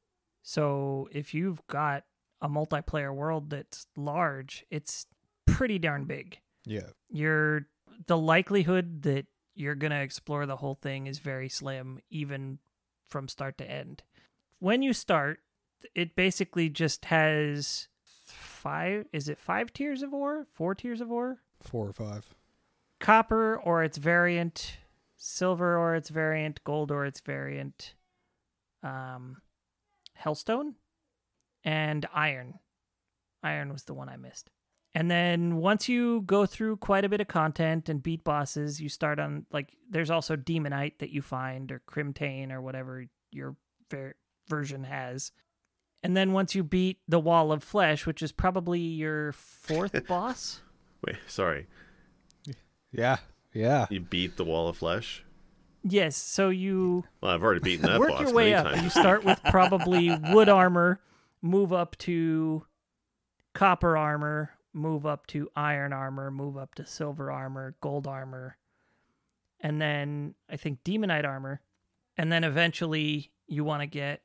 So 0.43 1.09
if 1.13 1.35
you've 1.35 1.65
got 1.67 2.05
a 2.41 2.49
multiplayer 2.49 3.15
world 3.15 3.51
that's 3.51 3.87
large, 3.97 4.65
it's 4.71 5.07
pretty 5.47 5.79
darn 5.79 6.05
big. 6.05 6.39
Yeah. 6.65 6.91
You're 7.09 7.67
the 8.07 8.17
likelihood 8.17 9.03
that 9.03 9.27
you're 9.55 9.75
going 9.75 9.91
to 9.91 10.01
explore 10.01 10.47
the 10.47 10.57
whole 10.57 10.75
thing 10.75 11.07
is 11.07 11.19
very 11.19 11.49
slim 11.49 12.01
even 12.11 12.59
from 13.07 13.29
start 13.29 13.59
to 13.59 13.71
end. 13.71 14.03
When 14.59 14.83
you 14.83 14.93
start, 14.93 15.41
it 15.95 16.15
basically 16.17 16.69
just 16.69 17.07
has 17.07 17.89
five 18.25 19.07
is 19.13 19.29
it 19.29 19.39
5 19.39 19.73
tiers 19.73 20.03
of 20.03 20.15
ore? 20.15 20.47
4 20.53 20.75
tiers 20.75 21.01
of 21.01 21.11
ore? 21.11 21.43
Four 21.61 21.89
or 21.89 21.93
five. 21.93 22.35
copper 23.01 23.57
or 23.57 23.85
its 23.85 23.99
variant, 23.99 24.79
silver 25.17 25.77
or 25.77 25.95
its 25.95 26.09
variant, 26.09 26.63
gold 26.65 26.91
or 26.91 27.05
its 27.05 27.21
variant, 27.21 27.95
um, 28.83 29.43
hellstone, 30.21 30.75
and 31.65 32.07
iron. 32.15 32.59
Iron 33.43 33.73
was 33.73 33.85
the 33.85 33.95
one 33.95 34.09
I 34.09 34.17
missed. 34.17 34.51
And 34.95 35.11
then 35.11 35.57
once 35.57 35.89
you 35.89 36.21
go 36.23 36.45
through 36.45 36.77
quite 36.77 37.05
a 37.05 37.09
bit 37.09 37.21
of 37.21 37.29
content 37.29 37.89
and 37.89 38.03
beat 38.03 38.25
bosses, 38.25 38.81
you 38.81 38.89
start 38.91 39.19
on 39.19 39.47
like 39.51 39.75
there's 39.89 40.11
also 40.11 40.37
demonite 40.37 40.99
that 40.99 41.11
you 41.11 41.23
find 41.23 41.73
or 41.73 41.81
crimtane 41.91 42.53
or 42.53 42.61
whatever 42.61 43.07
your 43.31 43.57
ver- 43.91 44.15
version 44.49 44.85
has. 44.85 45.33
And 46.03 46.17
then 46.17 46.33
once 46.33 46.55
you 46.55 46.63
beat 46.63 46.99
the 47.09 47.21
wall 47.21 47.53
of 47.53 47.63
flesh, 47.63 48.07
which 48.07 48.23
is 48.23 48.33
probably 48.33 48.81
your 48.81 49.33
fourth 49.33 50.07
boss, 50.09 50.61
Wait, 51.07 51.17
sorry. 51.27 51.67
Yeah, 52.93 53.17
yeah. 53.55 53.87
You 53.91 54.01
beat 54.01 54.37
the 54.37 54.45
wall 54.45 54.69
of 54.69 54.77
flesh. 54.77 55.25
Yes, 55.85 56.17
so 56.17 56.51
you 56.51 57.05
Well, 57.21 57.33
I've 57.33 57.43
already 57.43 57.61
beaten 57.61 57.87
that 57.87 57.99
work 57.99 58.11
boss 58.11 58.21
your 58.21 58.33
way 58.33 58.51
many 58.51 58.55
up. 58.55 58.67
times. 58.67 58.83
You 58.83 58.91
start 58.91 59.25
with 59.25 59.41
probably 59.45 60.15
wood 60.31 60.49
armor, 60.49 61.01
move 61.41 61.73
up 61.73 61.97
to 61.99 62.65
copper 63.55 63.97
armor, 63.97 64.51
move 64.73 65.07
up 65.07 65.27
to 65.29 65.51
iron 65.55 65.93
armor, 65.93 66.31
move 66.31 66.57
up 66.57 66.75
to 66.77 66.87
silver 66.87 67.31
armor, 67.31 67.75
gold 67.81 68.07
armor, 68.07 68.57
and 69.61 69.81
then 69.81 70.35
I 70.51 70.57
think 70.57 70.83
demonite 70.85 71.25
armor, 71.25 71.61
and 72.17 72.33
then 72.33 72.45
eventually 72.45 73.33
you 73.47 73.65
want 73.65 73.83
to 73.83 73.87
get 73.87 74.23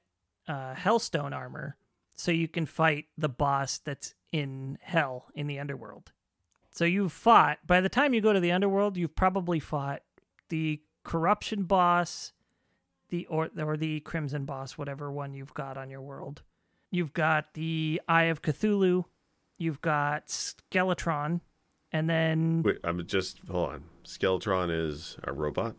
uh, 0.48 0.74
hellstone 0.74 1.34
armor 1.34 1.76
so 2.16 2.32
you 2.32 2.48
can 2.48 2.66
fight 2.66 3.06
the 3.18 3.30
boss 3.30 3.78
that's 3.78 4.16
in 4.32 4.78
hell 4.82 5.28
in 5.36 5.48
the 5.48 5.60
underworld. 5.60 6.12
So 6.72 6.86
you've 6.86 7.12
fought. 7.12 7.60
By 7.66 7.82
the 7.82 7.90
time 7.90 8.14
you 8.14 8.22
go 8.22 8.34
to 8.34 8.40
the 8.40 8.52
underworld, 8.52 8.98
you've 8.98 9.16
probably 9.16 9.60
fought 9.60 10.02
the 10.50 10.82
corruption 11.04 11.64
boss, 11.64 12.34
the 13.10 13.26
or 13.28 13.50
or 13.58 13.78
the 13.78 14.00
crimson 14.02 14.46
boss, 14.46 14.78
whatever 14.78 15.12
one 15.12 15.34
you've 15.34 15.54
got 15.54 15.78
on 15.78 15.90
your 15.90 16.02
world. 16.02 16.44
You've 16.92 17.14
got 17.14 17.54
the 17.54 18.02
Eye 18.08 18.26
of 18.26 18.42
Cthulhu. 18.42 19.06
You've 19.58 19.82
got 19.82 20.28
Skeletron, 20.28 21.42
and 21.92 22.10
then 22.10 22.64
Wait, 22.64 22.78
I'm 22.84 23.06
just 23.08 23.40
hold 23.50 23.70
on. 23.70 23.84
Skeletron 24.06 24.70
is 24.72 25.18
a 25.24 25.32
robot. 25.34 25.76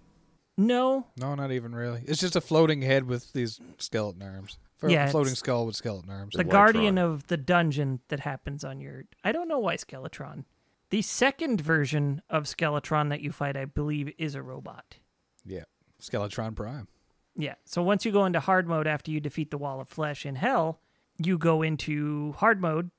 no, 0.56 1.06
No, 1.16 1.34
not 1.34 1.52
even 1.52 1.74
really. 1.74 2.02
It's 2.06 2.20
just 2.20 2.36
a 2.36 2.40
floating 2.40 2.82
head 2.82 3.04
with 3.04 3.32
these 3.32 3.60
skeleton 3.78 4.22
arms. 4.22 4.58
For 4.76 4.88
Yeah, 4.88 5.06
a 5.06 5.10
floating 5.10 5.28
it's- 5.32 5.38
skull 5.40 5.66
with 5.66 5.74
skeleton 5.76 6.10
arms. 6.10 6.34
the 6.34 6.40
Electron. 6.42 6.60
guardian 6.72 6.98
of 6.98 7.26
the 7.28 7.36
dungeon 7.36 8.00
that 8.08 8.20
happens 8.20 8.64
on 8.64 8.80
your. 8.80 9.04
I 9.24 9.32
don't 9.32 9.48
know 9.48 9.58
why 9.58 9.76
Skeletron. 9.76 10.44
The 10.90 11.02
second 11.02 11.60
version 11.60 12.22
of 12.30 12.44
Skeletron 12.44 13.08
that 13.10 13.20
you 13.20 13.30
fight, 13.32 13.56
I 13.56 13.64
believe, 13.66 14.12
is 14.18 14.34
a 14.34 14.42
robot. 14.42 14.98
yeah, 15.44 15.64
Skeletron 16.00 16.54
Prime. 16.54 16.88
Yeah. 17.34 17.54
So 17.64 17.82
once 17.82 18.04
you 18.04 18.12
go 18.12 18.24
into 18.24 18.40
hard 18.40 18.66
mode 18.68 18.86
after 18.86 19.10
you 19.10 19.20
defeat 19.20 19.50
the 19.50 19.58
wall 19.58 19.80
of 19.80 19.88
flesh 19.88 20.24
in 20.26 20.36
hell, 20.36 20.80
you 21.18 21.38
go 21.38 21.62
into 21.62 22.32
hard 22.38 22.60
mode. 22.60 22.90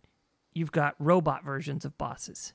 You've 0.54 0.72
got 0.72 0.96
robot 1.00 1.44
versions 1.44 1.86
of 1.86 1.98
bosses. 1.98 2.54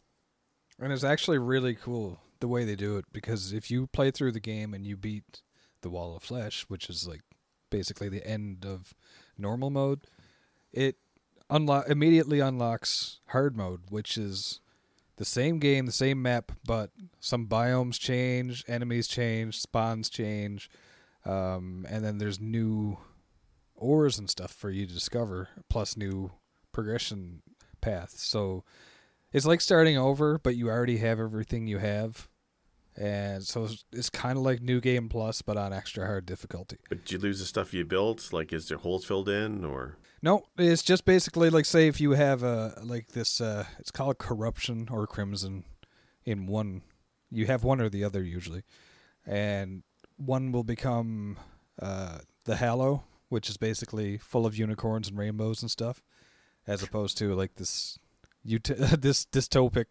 And 0.78 0.92
it's 0.92 1.04
actually 1.04 1.38
really 1.38 1.74
cool 1.74 2.20
the 2.40 2.48
way 2.48 2.64
they 2.64 2.76
do 2.76 2.96
it 2.96 3.04
because 3.12 3.52
if 3.52 3.70
you 3.70 3.86
play 3.86 4.10
through 4.10 4.32
the 4.32 4.40
game 4.40 4.74
and 4.74 4.86
you 4.86 4.96
beat 4.96 5.42
the 5.82 5.90
Wall 5.90 6.16
of 6.16 6.22
Flesh, 6.22 6.64
which 6.68 6.90
is 6.90 7.06
like 7.06 7.22
basically 7.70 8.08
the 8.08 8.26
end 8.26 8.66
of 8.66 8.94
normal 9.38 9.70
mode, 9.70 10.00
it 10.72 10.96
unlock 11.48 11.88
immediately 11.88 12.40
unlocks 12.40 13.20
hard 13.28 13.56
mode, 13.56 13.82
which 13.88 14.18
is 14.18 14.60
the 15.16 15.24
same 15.24 15.58
game, 15.58 15.86
the 15.86 15.92
same 15.92 16.20
map, 16.20 16.52
but 16.64 16.90
some 17.20 17.46
biomes 17.46 17.98
change, 17.98 18.64
enemies 18.66 19.06
change, 19.06 19.60
spawns 19.60 20.10
change, 20.10 20.68
um, 21.24 21.86
and 21.88 22.04
then 22.04 22.18
there's 22.18 22.40
new 22.40 22.98
ores 23.76 24.18
and 24.18 24.28
stuff 24.28 24.52
for 24.52 24.70
you 24.70 24.86
to 24.86 24.92
discover, 24.92 25.48
plus 25.68 25.96
new 25.96 26.32
progression 26.72 27.42
paths. 27.84 28.26
So 28.26 28.64
it's 29.32 29.46
like 29.46 29.60
starting 29.60 29.98
over, 29.98 30.38
but 30.38 30.56
you 30.56 30.68
already 30.68 30.98
have 30.98 31.20
everything 31.20 31.66
you 31.66 31.78
have. 31.78 32.28
And 32.96 33.42
so 33.42 33.64
it's, 33.64 33.84
it's 33.92 34.10
kind 34.10 34.38
of 34.38 34.44
like 34.44 34.60
New 34.62 34.80
Game 34.80 35.08
Plus, 35.08 35.42
but 35.42 35.56
on 35.56 35.72
extra 35.72 36.06
hard 36.06 36.26
difficulty. 36.26 36.78
But 36.88 37.10
you 37.10 37.18
lose 37.18 37.40
the 37.40 37.46
stuff 37.46 37.74
you 37.74 37.84
built? 37.84 38.32
Like, 38.32 38.52
is 38.52 38.68
there 38.68 38.78
holes 38.78 39.04
filled 39.04 39.28
in, 39.28 39.64
or 39.64 39.96
No, 40.22 40.44
it's 40.56 40.82
just 40.82 41.04
basically 41.04 41.50
like 41.50 41.64
say 41.64 41.88
if 41.88 42.00
you 42.00 42.12
have 42.12 42.44
a 42.44 42.80
like 42.84 43.08
this, 43.08 43.40
uh, 43.40 43.64
it's 43.80 43.90
called 43.90 44.18
corruption 44.18 44.88
or 44.90 45.06
crimson 45.08 45.64
in 46.24 46.46
one. 46.46 46.82
You 47.30 47.46
have 47.46 47.64
one 47.64 47.80
or 47.80 47.88
the 47.88 48.04
other 48.04 48.22
usually, 48.22 48.62
and 49.26 49.82
one 50.16 50.52
will 50.52 50.62
become 50.62 51.36
uh, 51.82 52.18
the 52.44 52.56
Hallow, 52.56 53.02
which 53.28 53.50
is 53.50 53.56
basically 53.56 54.18
full 54.18 54.46
of 54.46 54.56
unicorns 54.56 55.08
and 55.08 55.18
rainbows 55.18 55.62
and 55.62 55.70
stuff, 55.70 56.00
as 56.66 56.82
opposed 56.82 57.18
to 57.18 57.34
like 57.34 57.54
this, 57.56 57.98
ut- 58.52 58.64
this 59.00 59.26
dystopic 59.26 59.86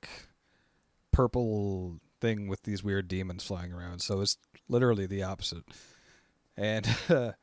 purple 1.12 2.00
thing 2.20 2.48
with 2.48 2.63
these 2.63 2.84
weird 2.84 3.08
demons 3.08 3.44
flying 3.44 3.72
around. 3.74 4.00
So 4.00 4.22
it's 4.22 4.38
literally 4.68 5.06
the 5.06 5.24
opposite, 5.24 5.63
and 6.58 6.88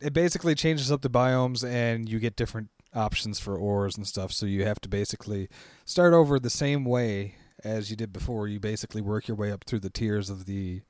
it 0.00 0.12
basically 0.12 0.54
changes 0.54 0.90
up 0.90 1.02
the 1.02 1.10
biomes, 1.10 1.66
and 1.66 2.08
you 2.08 2.18
get 2.18 2.36
different 2.36 2.70
options 2.94 3.40
for 3.40 3.56
ores 3.56 3.96
and 3.96 4.06
stuff. 4.06 4.32
So 4.32 4.46
you 4.46 4.64
have 4.64 4.80
to 4.82 4.88
basically 4.88 5.48
start 5.84 6.14
over 6.14 6.38
the 6.38 6.50
same 6.50 6.84
way 6.84 7.34
as 7.62 7.90
you 7.90 7.96
did 7.96 8.12
before. 8.12 8.48
You 8.48 8.60
basically 8.60 9.02
work 9.02 9.28
your 9.28 9.36
way 9.36 9.50
up 9.50 9.64
through 9.64 9.80
the 9.80 9.90
tiers 9.90 10.30
of 10.30 10.46
the 10.46 10.82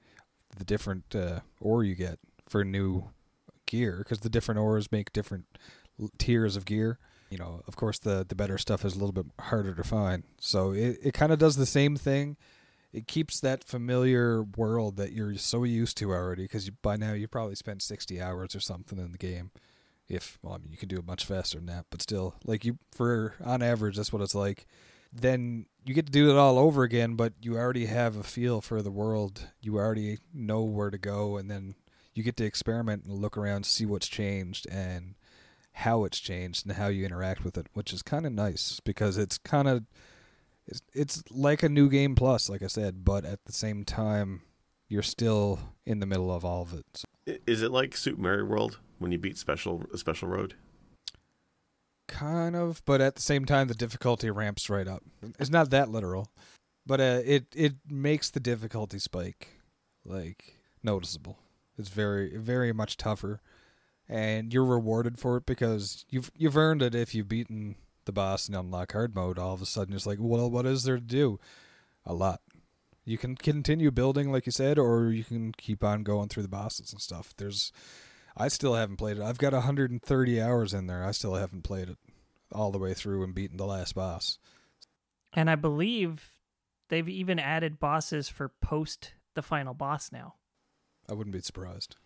the 0.57 0.65
different 0.65 1.15
uh, 1.17 1.41
ore 1.61 1.83
you 1.83 1.97
get 1.97 2.19
for 2.49 2.65
new 2.65 3.11
gear 3.67 3.99
because 3.99 4.21
the 4.21 4.31
different 4.31 4.61
ores 4.61 4.93
make 4.93 5.13
different 5.13 5.47
tiers 6.19 6.57
of 6.57 6.65
gear. 6.65 6.99
You 7.31 7.39
know, 7.39 7.63
of 7.67 7.77
course, 7.77 7.99
the 7.99 8.25
the 8.29 8.35
better 8.35 8.59
stuff 8.59 8.85
is 8.85 8.95
a 8.95 8.99
little 8.99 9.13
bit 9.13 9.27
harder 9.41 9.75
to 9.75 9.85
find. 9.85 10.25
So 10.39 10.73
it 10.73 10.99
it 11.03 11.15
kind 11.15 11.33
of 11.33 11.39
does 11.39 11.57
the 11.57 11.67
same 11.67 11.97
thing. 11.97 12.37
It 12.93 13.09
keeps 13.09 13.41
that 13.41 13.65
familiar 13.65 14.43
world 14.43 14.97
that 14.99 15.13
you're 15.13 15.35
so 15.37 15.65
used 15.65 15.97
to 15.99 16.13
already 16.13 16.45
because 16.45 16.71
by 16.71 16.97
now 16.97 17.13
you've 17.13 17.31
probably 17.31 17.57
spent 17.57 17.83
sixty 17.83 18.21
hours 18.21 18.55
or 18.55 18.61
something 18.61 18.99
in 18.99 19.13
the 19.13 19.19
game. 19.19 19.51
If 20.09 20.39
well, 20.43 20.55
I 20.55 20.59
mean, 20.59 20.71
you 20.71 20.79
can 20.79 20.89
do 20.89 20.99
it 20.99 21.07
much 21.07 21.25
faster 21.25 21.59
than 21.59 21.67
that, 21.67 21.87
but 21.91 22.03
still, 22.03 22.37
like 22.45 22.65
you 22.65 22.79
for 22.93 23.35
on 23.43 23.63
average, 23.63 23.97
that's 23.97 24.13
what 24.13 24.23
it's 24.23 24.35
like. 24.35 24.67
Then 25.13 25.67
you 25.85 25.95
get 25.95 26.07
to 26.07 26.13
do 26.13 26.31
it 26.31 26.37
all 26.37 26.59
over 26.59 26.83
again, 26.83 27.15
but 27.15 27.33
you 27.41 27.57
already 27.57 27.87
have 27.87 28.17
a 28.17 28.25
feel 28.25 28.61
for 28.61 28.83
the 28.83 28.91
world. 28.91 29.49
You 29.61 29.77
already 29.77 30.19
know 30.33 30.63
where 30.63 30.91
to 30.91 30.99
go, 30.99 31.37
and 31.37 31.51
then 31.51 31.77
you 32.15 32.23
get 32.23 32.37
to 32.37 32.45
experiment 32.45 33.05
and 33.05 33.15
look 33.15 33.37
around, 33.37 33.67
see 33.67 33.87
what's 33.87 34.09
changed 34.09 34.67
and 34.71 35.15
how 35.75 36.05
it's 36.05 36.19
changed 36.19 36.67
and 36.67 36.77
how 36.77 36.89
you 36.89 37.05
interact 37.05 37.45
with 37.45 37.59
it, 37.59 37.67
which 37.75 37.93
is 37.93 38.03
kind 38.03 38.27
of 38.27 38.33
nice 38.33 38.81
because 38.85 39.19
it's 39.19 39.39
kind 39.39 39.69
of 39.69 39.85
it's, 40.67 40.81
it's 40.93 41.23
like 41.31 41.63
a 41.63 41.69
new 41.69 41.91
game 41.91 42.15
plus, 42.15 42.49
like 42.49 42.63
I 42.63 42.69
said, 42.69 43.05
but 43.05 43.25
at 43.25 43.45
the 43.45 43.53
same 43.53 43.85
time, 43.85 44.43
you're 44.89 45.03
still 45.03 45.59
in 45.85 46.01
the 46.01 46.07
middle 46.07 46.33
of 46.33 46.45
all 46.45 46.63
of 46.63 46.73
it. 46.73 46.87
So 46.95 47.05
is 47.47 47.63
it 47.63 47.71
like 47.71 47.97
Super 47.97 48.21
Mario 48.21 48.45
World 48.45 48.79
when 48.99 49.13
you 49.13 49.19
beat 49.19 49.37
special 49.37 49.85
a 49.93 49.99
special 49.99 50.29
road? 50.29 50.55
kind 52.07 52.55
of, 52.55 52.83
but 52.85 53.01
at 53.01 53.17
the 53.17 53.23
same 53.23 53.45
time, 53.45 53.69
the 53.69 53.75
difficulty 53.75 54.31
ramps 54.31 54.71
right 54.71 54.87
up. 54.87 55.03
It's 55.39 55.51
not 55.51 55.71
that 55.71 55.91
literal, 55.91 56.31
but 56.87 57.01
uh, 57.01 57.21
it 57.25 57.47
it 57.55 57.75
makes 57.89 58.31
the 58.31 58.41
difficulty 58.41 58.99
spike 58.99 59.61
like 60.05 60.59
noticeable. 60.83 61.39
It's 61.79 61.89
very 61.89 62.37
very 62.37 62.73
much 62.73 62.97
tougher, 62.97 63.41
and 64.09 64.53
you're 64.53 64.65
rewarded 64.65 65.19
for 65.19 65.37
it 65.37 65.47
because 65.47 66.05
you've 66.09 66.31
you've 66.37 66.57
earned 66.57 66.83
it 66.83 66.95
if 66.95 67.15
you've 67.15 67.29
beaten 67.29 67.77
the 68.05 68.13
boss 68.13 68.47
and 68.47 68.57
unlock 68.57 68.93
hard 68.93 69.15
mode. 69.15 69.39
All 69.39 69.55
of 69.55 69.63
a 69.63 69.67
sudden, 69.67 69.95
it's 69.95 70.07
like, 70.07 70.19
well, 70.21 70.51
what 70.51 70.67
is 70.67 70.85
there 70.85 70.97
to 70.97 71.03
do? 71.03 71.39
A 72.05 72.15
lot. 72.15 72.41
You 73.05 73.19
can 73.19 73.37
continue 73.37 73.91
building, 73.91 74.33
like 74.33 74.47
you 74.47 74.53
said, 74.53 74.79
or 74.79 75.11
you 75.11 75.25
can 75.25 75.53
keep 75.53 75.85
on 75.85 76.03
going 76.03 76.29
through 76.29 76.43
the 76.43 76.49
bosses 76.49 76.93
and 76.93 77.03
stuff. 77.03 77.35
There's, 77.37 77.71
I 78.37 78.49
still 78.49 78.75
haven't 78.75 78.97
played 78.97 79.19
it. 79.19 79.23
I've 79.23 79.39
got 79.39 79.53
130 79.53 80.41
hours 80.41 80.73
in 80.73 80.87
there. 80.87 81.05
I 81.05 81.11
still 81.11 81.35
haven't 81.35 81.65
played 81.65 81.91
it 81.91 81.99
all 82.53 82.71
the 82.71 82.79
way 82.79 82.95
through 82.95 83.23
and 83.23 83.35
beaten 83.35 83.59
the 83.59 83.67
last 83.67 83.95
boss. 83.95 84.39
And 85.35 85.51
I 85.51 85.55
believe 85.55 86.31
they've 86.89 87.09
even 87.09 87.39
added 87.39 87.79
bosses 87.79 88.29
for 88.29 88.49
post 88.49 89.13
the 89.35 89.43
final 89.43 89.75
boss 89.75 90.11
now. 90.11 90.37
I 91.09 91.13
wouldn't 91.13 91.35
be 91.35 91.41
surprised. 91.41 91.97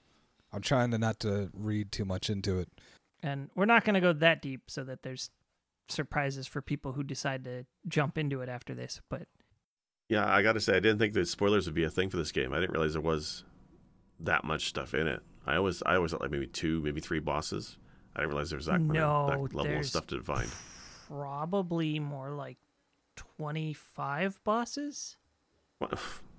I'm 0.52 0.62
trying 0.62 0.90
to 0.93 0.99
not 0.99 1.21
to 1.21 1.50
read 1.52 1.93
too 1.93 2.05
much 2.05 2.31
into 2.31 2.59
it. 2.59 2.69
And 3.23 3.50
we're 3.55 3.67
not 3.67 3.85
going 3.85 3.95
to 3.95 4.00
go 4.00 4.12
that 4.12 4.40
deep 4.43 4.62
so 4.69 4.85
that 4.85 5.02
there's 5.02 5.31
surprises 5.88 6.47
for 6.47 6.62
people 6.62 6.93
who 6.93 7.02
decide 7.02 7.45
to 7.45 7.64
jump 7.87 8.17
into 8.19 8.40
it 8.40 8.49
after 8.49 8.75
this. 8.75 9.00
But 9.09 9.26
Yeah, 10.09 10.26
I 10.33 10.43
got 10.43 10.52
to 10.52 10.61
say, 10.61 10.76
I 10.76 10.81
didn't 10.81 10.99
think 10.99 11.14
that 11.14 11.26
spoilers 11.28 11.67
would 11.67 11.75
be 11.75 11.85
a 11.85 11.90
thing 11.90 12.11
for 12.11 12.17
this 12.17 12.33
game. 12.33 12.52
I 12.52 12.61
didn't 12.61 12.73
realize 12.73 12.93
there 12.93 13.02
was 13.02 13.45
that 14.21 14.45
much 14.45 14.67
stuff 14.69 14.95
in 14.95 15.07
it. 15.09 15.21
I 15.47 15.57
always, 15.57 15.83
I 15.85 15.97
always 15.97 16.12
thought 16.12 16.21
like 16.21 16.31
maybe 16.31 16.47
two, 16.47 16.81
maybe 16.83 17.00
three 17.00 17.21
bosses. 17.21 17.76
I 18.14 18.21
didn't 18.21 18.31
realize 18.31 18.50
there 18.50 18.59
was 18.59 18.67
that, 18.67 18.73
kind 18.78 18.88
No, 18.88 19.28
of, 19.31 19.50
that 19.50 19.55
level 19.57 19.78
of 19.78 19.87
stuff 19.87 20.07
to 20.09 20.23
find. 20.23 20.49
probably 21.09 21.99
more 21.99 22.31
like 22.31 22.59
25 23.17 24.40
bosses. 24.45 25.17
What, 25.78 25.93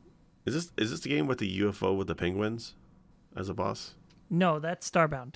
is 0.45 0.53
this 0.53 0.71
is 0.77 0.91
this 0.91 0.99
the 1.01 1.09
game 1.09 1.27
with 1.27 1.39
the 1.39 1.59
UFO 1.61 1.95
with 1.97 2.07
the 2.07 2.15
penguins 2.15 2.75
as 3.35 3.49
a 3.49 3.53
boss? 3.53 3.95
No, 4.29 4.59
that's 4.59 4.89
Starbound. 4.89 5.35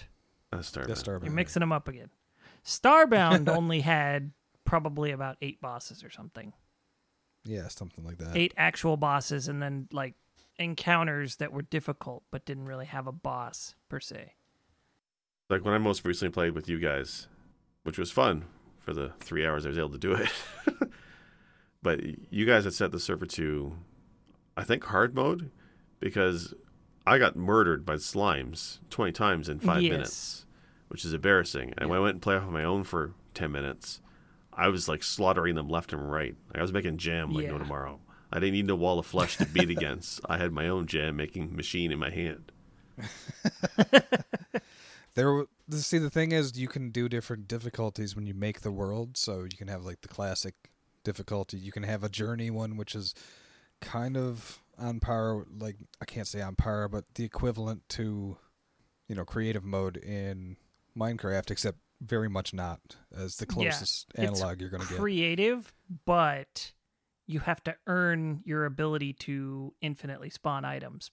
That's 0.52 0.70
Starbound. 0.70 0.88
That's 0.88 1.04
Starbound. 1.04 1.24
You're 1.26 1.34
mixing 1.34 1.60
them 1.62 1.72
up 1.72 1.88
again. 1.88 2.10
Starbound 2.66 3.50
only 3.56 3.82
had 3.82 4.32
probably 4.66 5.12
about 5.12 5.38
eight 5.42 5.60
bosses 5.62 6.04
or 6.04 6.10
something. 6.10 6.54
Yeah, 7.44 7.68
something 7.68 8.06
like 8.06 8.18
that. 8.20 8.36
Eight 8.36 8.54
actual 8.56 8.98
bosses 8.98 9.48
and 9.48 9.62
then 9.62 9.88
like 9.92 10.14
encounters 10.58 11.38
that 11.38 11.52
were 11.52 11.64
difficult 11.64 12.24
but 12.32 12.46
didn't 12.46 12.66
really 12.66 12.86
have 12.86 13.08
a 13.08 13.12
boss 13.12 13.76
per 13.90 14.00
se. 14.00 14.34
Like 15.50 15.66
when 15.66 15.74
I 15.74 15.78
most 15.78 16.06
recently 16.06 16.32
played 16.32 16.54
with 16.54 16.70
you 16.70 16.80
guys, 16.80 17.28
which 17.84 17.98
was 17.98 18.12
fun 18.12 18.46
for 18.80 18.94
the 18.94 19.12
three 19.20 19.46
hours 19.46 19.66
I 19.66 19.70
was 19.70 19.78
able 19.78 19.90
to 19.92 19.98
do 19.98 20.14
it. 20.14 20.30
but 21.82 22.00
you 22.32 22.46
guys 22.46 22.64
had 22.64 22.74
set 22.74 22.92
the 22.92 23.00
server 23.00 23.26
to, 23.26 23.78
I 24.56 24.64
think, 24.64 24.86
hard 24.86 25.16
mode, 25.16 25.52
because 26.00 26.54
I 27.06 27.18
got 27.18 27.36
murdered 27.36 27.86
by 27.86 27.96
slimes 27.96 28.80
twenty 28.90 29.12
times 29.12 29.50
in 29.50 29.60
five 29.60 29.82
Yes. 29.82 29.92
minutes, 29.92 30.46
which 30.88 31.04
is 31.06 31.14
embarrassing. 31.14 31.74
And 31.78 31.90
when 31.90 32.00
I 32.00 32.02
went 32.02 32.14
and 32.16 32.22
played 32.22 32.38
off 32.38 32.48
on 32.48 32.54
my 32.54 32.64
own 32.64 32.84
for 32.84 33.14
ten 33.34 33.52
minutes, 33.52 34.00
I 34.54 34.68
was 34.70 34.88
like 34.88 35.04
slaughtering 35.04 35.56
them 35.56 35.68
left 35.70 35.92
and 35.94 36.10
right. 36.12 36.36
Like, 36.50 36.60
I 36.60 36.62
was 36.62 36.72
making 36.74 36.98
jam 36.98 37.32
like 37.34 37.48
no 37.48 37.58
tomorrow. 37.58 38.00
I 38.32 38.40
didn't 38.40 38.54
need 38.54 38.70
a 38.70 38.76
wall 38.76 38.98
of 39.00 39.06
flesh 39.06 39.38
to 39.38 39.46
beat 39.46 39.70
against. 39.70 40.22
I 40.28 40.38
had 40.38 40.52
my 40.52 40.68
own 40.68 40.88
jam 40.88 41.16
making 41.16 41.56
machine 41.56 41.92
in 41.92 42.00
my 42.00 42.10
hand. 42.10 42.52
There, 45.16 45.46
see, 45.70 46.00
the 46.00 46.10
thing 46.10 46.32
is, 46.32 46.58
you 46.58 46.68
can 46.68 46.90
do 46.90 47.08
different 47.08 47.48
difficulties 47.48 48.16
when 48.16 48.26
you 48.26 48.34
make 48.34 48.62
the 48.62 48.72
world. 48.72 49.16
So 49.16 49.44
you 49.44 49.56
can 49.56 49.68
have 49.68 49.86
like 49.86 50.02
the 50.02 50.08
classic 50.08 50.56
difficulty. 51.04 51.56
You 51.58 51.72
can 51.72 51.84
have 51.84 52.04
a 52.04 52.10
journey 52.10 52.50
one, 52.50 52.78
which 52.78 52.96
is 52.96 53.14
kind 53.80 54.18
of 54.18 54.63
on 54.78 55.00
par. 55.00 55.46
Like 55.58 55.78
I 56.02 56.06
can't 56.06 56.28
say 56.28 56.42
on 56.42 56.56
par, 56.56 56.88
but 56.88 57.06
the 57.16 57.24
equivalent 57.24 57.88
to, 57.90 58.38
you 59.08 59.16
know, 59.16 59.26
creative 59.26 59.64
mode 59.64 59.98
in 59.98 60.58
Minecraft, 60.98 61.52
except 61.52 61.80
very 62.02 62.30
much 62.30 62.54
not 62.54 62.80
as 63.16 63.38
the 63.38 63.46
closest 63.46 64.08
it's 64.16 64.20
analog 64.20 64.60
you're 64.60 64.70
going 64.70 64.84
to 64.84 64.90
get. 64.90 65.00
creative, 65.00 65.74
but 66.06 66.74
you 67.26 67.40
have 67.40 67.64
to 67.64 67.76
earn 67.88 68.42
your 68.44 68.66
ability 68.66 69.14
to 69.14 69.74
infinitely 69.82 70.30
spawn 70.30 70.66
items. 70.66 71.12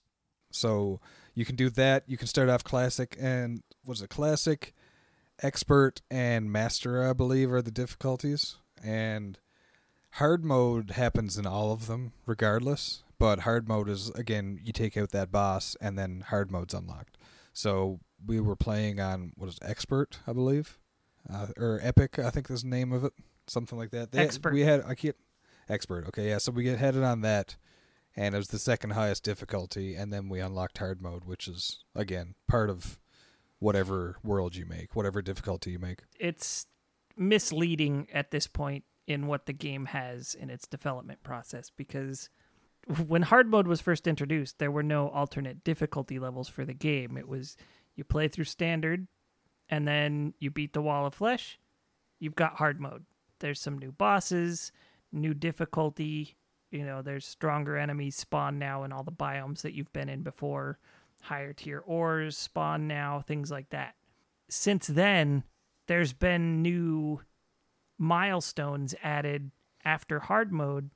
So 0.51 0.99
you 1.33 1.45
can 1.45 1.55
do 1.55 1.69
that. 1.69 2.03
You 2.07 2.17
can 2.17 2.27
start 2.27 2.49
off 2.49 2.63
classic 2.63 3.15
and 3.19 3.63
was 3.85 4.01
it 4.01 4.09
classic, 4.09 4.73
expert, 5.41 6.01
and 6.11 6.51
master? 6.51 7.09
I 7.09 7.13
believe 7.13 7.51
are 7.51 7.61
the 7.61 7.71
difficulties. 7.71 8.57
And 8.83 9.39
hard 10.15 10.43
mode 10.43 10.91
happens 10.91 11.37
in 11.37 11.45
all 11.47 11.71
of 11.71 11.87
them, 11.87 12.11
regardless. 12.25 13.03
But 13.21 13.41
hard 13.41 13.67
mode 13.67 13.87
is 13.87 14.09
again 14.09 14.59
you 14.63 14.73
take 14.73 14.97
out 14.97 15.11
that 15.11 15.31
boss, 15.31 15.77
and 15.79 15.97
then 15.97 16.23
hard 16.27 16.51
mode's 16.51 16.73
unlocked. 16.73 17.17
So 17.53 17.99
we 18.25 18.39
were 18.39 18.55
playing 18.55 18.99
on 18.99 19.33
what 19.35 19.47
is 19.47 19.55
it, 19.61 19.63
expert, 19.63 20.17
I 20.25 20.33
believe, 20.33 20.79
uh, 21.31 21.47
or 21.55 21.79
epic. 21.83 22.17
I 22.17 22.31
think 22.31 22.49
is 22.49 22.63
the 22.63 22.69
name 22.69 22.91
of 22.91 23.03
it, 23.03 23.13
something 23.45 23.77
like 23.77 23.91
that. 23.91 24.11
They- 24.11 24.19
Expert. 24.19 24.53
We 24.53 24.61
had 24.61 24.83
I 24.87 24.95
can't 24.95 25.15
expert. 25.69 26.07
Okay, 26.07 26.29
yeah. 26.29 26.39
So 26.39 26.51
we 26.51 26.63
get 26.63 26.79
headed 26.79 27.03
on 27.03 27.21
that 27.21 27.57
and 28.15 28.33
it 28.35 28.37
was 28.37 28.47
the 28.49 28.59
second 28.59 28.89
highest 28.89 29.23
difficulty 29.23 29.95
and 29.95 30.11
then 30.11 30.27
we 30.27 30.39
unlocked 30.39 30.79
hard 30.79 31.01
mode 31.01 31.23
which 31.23 31.47
is 31.47 31.85
again 31.95 32.35
part 32.47 32.69
of 32.69 32.99
whatever 33.59 34.17
world 34.23 34.55
you 34.55 34.65
make 34.65 34.95
whatever 34.95 35.21
difficulty 35.21 35.71
you 35.71 35.79
make 35.79 36.01
It's 36.19 36.65
misleading 37.15 38.07
at 38.13 38.31
this 38.31 38.47
point 38.47 38.83
in 39.07 39.27
what 39.27 39.45
the 39.45 39.53
game 39.53 39.85
has 39.85 40.33
in 40.33 40.49
its 40.49 40.67
development 40.67 41.23
process 41.23 41.69
because 41.69 42.29
when 42.87 43.21
hard 43.23 43.47
mode 43.47 43.67
was 43.67 43.81
first 43.81 44.07
introduced, 44.07 44.59
there 44.59 44.71
were 44.71 44.83
no 44.83 45.09
alternate 45.09 45.63
difficulty 45.63 46.19
levels 46.19 46.49
for 46.49 46.65
the 46.65 46.73
game. 46.73 47.17
It 47.17 47.27
was 47.27 47.55
you 47.95 48.03
play 48.03 48.27
through 48.27 48.45
standard 48.45 49.07
and 49.69 49.87
then 49.87 50.33
you 50.39 50.49
beat 50.49 50.73
the 50.73 50.81
wall 50.81 51.05
of 51.05 51.13
flesh, 51.13 51.59
you've 52.19 52.35
got 52.35 52.55
hard 52.55 52.79
mode. 52.79 53.05
There's 53.39 53.59
some 53.59 53.77
new 53.77 53.91
bosses, 53.91 54.71
new 55.11 55.33
difficulty, 55.33 56.35
you 56.71 56.85
know, 56.85 57.01
there's 57.01 57.25
stronger 57.25 57.77
enemies 57.77 58.15
spawn 58.15 58.57
now 58.57 58.83
in 58.83 58.91
all 58.91 59.03
the 59.03 59.11
biomes 59.11 59.61
that 59.61 59.73
you've 59.73 59.91
been 59.93 60.09
in 60.09 60.23
before, 60.23 60.79
higher 61.21 61.53
tier 61.53 61.79
ores 61.79 62.37
spawn 62.37 62.87
now, 62.87 63.21
things 63.25 63.51
like 63.51 63.69
that. 63.69 63.95
Since 64.49 64.87
then, 64.87 65.43
there's 65.87 66.13
been 66.13 66.61
new 66.61 67.21
milestones 67.97 68.95
added 69.03 69.51
after 69.83 70.19
hard 70.19 70.51
mode 70.51 70.89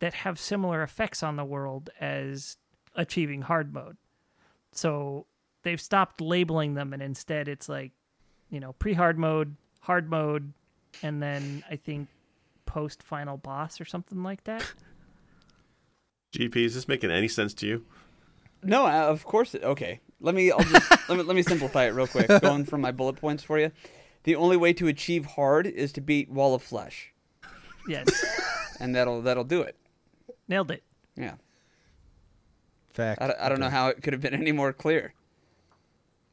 that 0.00 0.12
have 0.14 0.38
similar 0.38 0.82
effects 0.82 1.22
on 1.22 1.36
the 1.36 1.44
world 1.44 1.90
as 2.00 2.56
achieving 2.94 3.42
hard 3.42 3.72
mode. 3.72 3.96
So 4.72 5.26
they've 5.62 5.80
stopped 5.80 6.20
labeling 6.20 6.74
them 6.74 6.92
and 6.92 7.02
instead 7.02 7.48
it's 7.48 7.68
like, 7.68 7.92
you 8.50 8.60
know, 8.60 8.72
pre 8.74 8.94
hard 8.94 9.18
mode, 9.18 9.56
hard 9.80 10.10
mode, 10.10 10.52
and 11.02 11.22
then 11.22 11.62
I 11.70 11.76
think 11.76 12.08
post 12.66 13.02
final 13.02 13.36
boss 13.36 13.80
or 13.80 13.84
something 13.84 14.22
like 14.22 14.44
that. 14.44 14.64
GP, 16.32 16.56
is 16.56 16.74
this 16.74 16.88
making 16.88 17.10
any 17.10 17.28
sense 17.28 17.54
to 17.54 17.66
you? 17.66 17.84
No, 18.62 18.86
uh, 18.86 19.06
of 19.08 19.24
course. 19.24 19.54
It, 19.54 19.64
okay, 19.64 20.00
let 20.20 20.34
me. 20.34 20.50
I'll 20.50 20.60
just 20.60 21.08
let 21.08 21.18
me 21.18 21.24
let 21.24 21.34
me 21.34 21.42
simplify 21.42 21.84
it 21.84 21.90
real 21.90 22.06
quick. 22.06 22.28
Going 22.42 22.64
from 22.64 22.80
my 22.80 22.92
bullet 22.92 23.16
points 23.16 23.42
for 23.42 23.58
you. 23.58 23.72
The 24.24 24.36
only 24.36 24.56
way 24.56 24.72
to 24.74 24.86
achieve 24.86 25.24
hard 25.24 25.66
is 25.66 25.92
to 25.92 26.00
beat 26.00 26.28
Wall 26.30 26.54
of 26.54 26.62
Flesh, 26.62 27.12
Yes. 27.88 28.10
and 28.78 28.94
that'll 28.94 29.22
that'll 29.22 29.44
do 29.44 29.62
it. 29.62 29.76
Nailed 30.50 30.70
it. 30.70 30.82
Yeah, 31.16 31.34
fact 32.92 33.22
I, 33.22 33.28
don't- 33.28 33.40
I 33.40 33.48
don't 33.48 33.60
know 33.60 33.70
how 33.70 33.88
it 33.88 34.02
could 34.02 34.12
have 34.12 34.20
been 34.20 34.34
any 34.34 34.52
more 34.52 34.72
clear. 34.72 35.14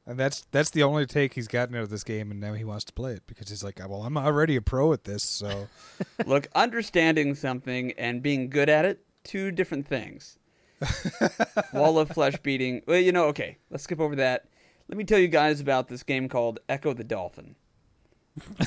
and 0.05 0.17
that's 0.19 0.45
that's 0.51 0.69
the 0.71 0.81
only 0.83 1.05
take 1.05 1.33
he's 1.35 1.47
gotten 1.47 1.75
out 1.75 1.83
of 1.83 1.89
this 1.89 2.03
game 2.03 2.31
and 2.31 2.39
now 2.39 2.53
he 2.53 2.63
wants 2.63 2.83
to 2.85 2.93
play 2.93 3.13
it 3.13 3.23
because 3.27 3.49
he's 3.49 3.63
like 3.63 3.79
well 3.79 4.03
i'm 4.03 4.17
already 4.17 4.55
a 4.55 4.61
pro 4.61 4.91
at 4.93 5.03
this 5.03 5.21
so 5.23 5.67
Look, 6.25 6.47
understanding 6.55 7.35
something 7.35 7.91
and 7.97 8.21
being 8.23 8.49
good 8.49 8.69
at 8.69 8.85
it, 8.85 9.05
two 9.23 9.51
different 9.51 9.87
things. 9.87 10.37
Wall 11.73 11.97
of 11.99 12.09
Flesh 12.09 12.35
beating. 12.43 12.81
Well, 12.87 12.99
you 12.99 13.11
know, 13.11 13.25
okay, 13.25 13.57
let's 13.69 13.83
skip 13.83 13.99
over 13.99 14.15
that. 14.17 14.45
Let 14.87 14.97
me 14.97 15.03
tell 15.03 15.19
you 15.19 15.27
guys 15.27 15.59
about 15.59 15.87
this 15.89 16.03
game 16.03 16.27
called 16.29 16.59
Ecco 16.69 16.93
the 16.95 17.03
Dolphin. 17.03 17.55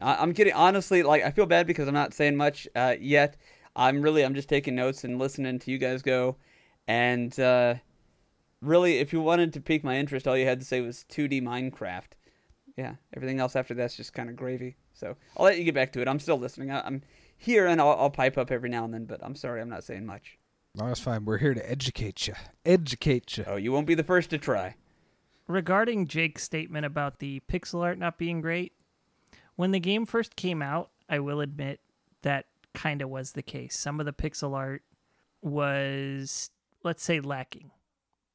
I, 0.00 0.16
I'm 0.16 0.32
kidding. 0.34 0.52
Honestly, 0.52 1.02
like 1.02 1.22
I 1.24 1.30
feel 1.30 1.46
bad 1.46 1.66
because 1.66 1.88
I'm 1.88 1.94
not 1.94 2.14
saying 2.14 2.36
much 2.36 2.68
uh, 2.76 2.94
yet. 3.00 3.36
I'm 3.76 4.00
really 4.02 4.24
I'm 4.24 4.34
just 4.34 4.48
taking 4.48 4.74
notes 4.74 5.04
and 5.04 5.18
listening 5.18 5.58
to 5.60 5.70
you 5.70 5.78
guys 5.78 6.02
go. 6.02 6.36
And 6.88 7.38
uh, 7.38 7.74
really, 8.62 8.98
if 8.98 9.12
you 9.12 9.20
wanted 9.20 9.52
to 9.52 9.60
pique 9.60 9.84
my 9.84 9.96
interest, 9.98 10.26
all 10.26 10.36
you 10.36 10.46
had 10.46 10.60
to 10.60 10.66
say 10.66 10.80
was 10.80 11.04
2D 11.10 11.42
Minecraft. 11.42 12.12
Yeah, 12.76 12.94
everything 13.14 13.38
else 13.40 13.56
after 13.56 13.74
that's 13.74 13.96
just 13.96 14.12
kind 14.12 14.28
of 14.28 14.36
gravy. 14.36 14.76
So 14.94 15.16
I'll 15.36 15.44
let 15.44 15.58
you 15.58 15.64
get 15.64 15.74
back 15.74 15.92
to 15.92 16.00
it. 16.02 16.08
I'm 16.08 16.18
still 16.18 16.38
listening. 16.38 16.70
I, 16.70 16.80
I'm 16.86 17.02
here 17.36 17.66
and 17.66 17.80
I'll, 17.80 17.90
I'll 17.98 18.10
pipe 18.10 18.38
up 18.38 18.50
every 18.50 18.68
now 18.70 18.84
and 18.84 18.92
then, 18.94 19.04
but 19.04 19.20
I'm 19.22 19.34
sorry 19.34 19.60
I'm 19.60 19.68
not 19.68 19.84
saying 19.84 20.06
much. 20.06 20.38
no 20.74 20.86
that's 20.86 21.00
fine 21.00 21.24
we're 21.26 21.36
here 21.38 21.52
to 21.54 21.70
educate 21.70 22.26
you 22.26 22.34
educate 22.64 23.36
you 23.36 23.44
Oh, 23.46 23.56
you 23.56 23.72
won't 23.72 23.86
be 23.86 23.94
the 23.94 24.02
first 24.04 24.30
to 24.30 24.38
try. 24.38 24.74
regarding 25.46 26.06
Jake's 26.06 26.42
statement 26.44 26.86
about 26.86 27.18
the 27.18 27.42
pixel 27.50 27.82
art 27.82 27.98
not 27.98 28.16
being 28.18 28.40
great, 28.40 28.72
when 29.56 29.70
the 29.72 29.80
game 29.80 30.06
first 30.06 30.34
came 30.36 30.60
out, 30.62 30.90
I 31.08 31.18
will 31.18 31.40
admit 31.40 31.80
that 32.22 32.46
kind 32.76 33.02
of 33.02 33.08
was 33.08 33.32
the 33.32 33.42
case. 33.42 33.76
Some 33.76 33.98
of 33.98 34.06
the 34.06 34.12
pixel 34.12 34.54
art 34.54 34.82
was, 35.42 36.50
let's 36.84 37.02
say, 37.02 37.18
lacking. 37.18 37.72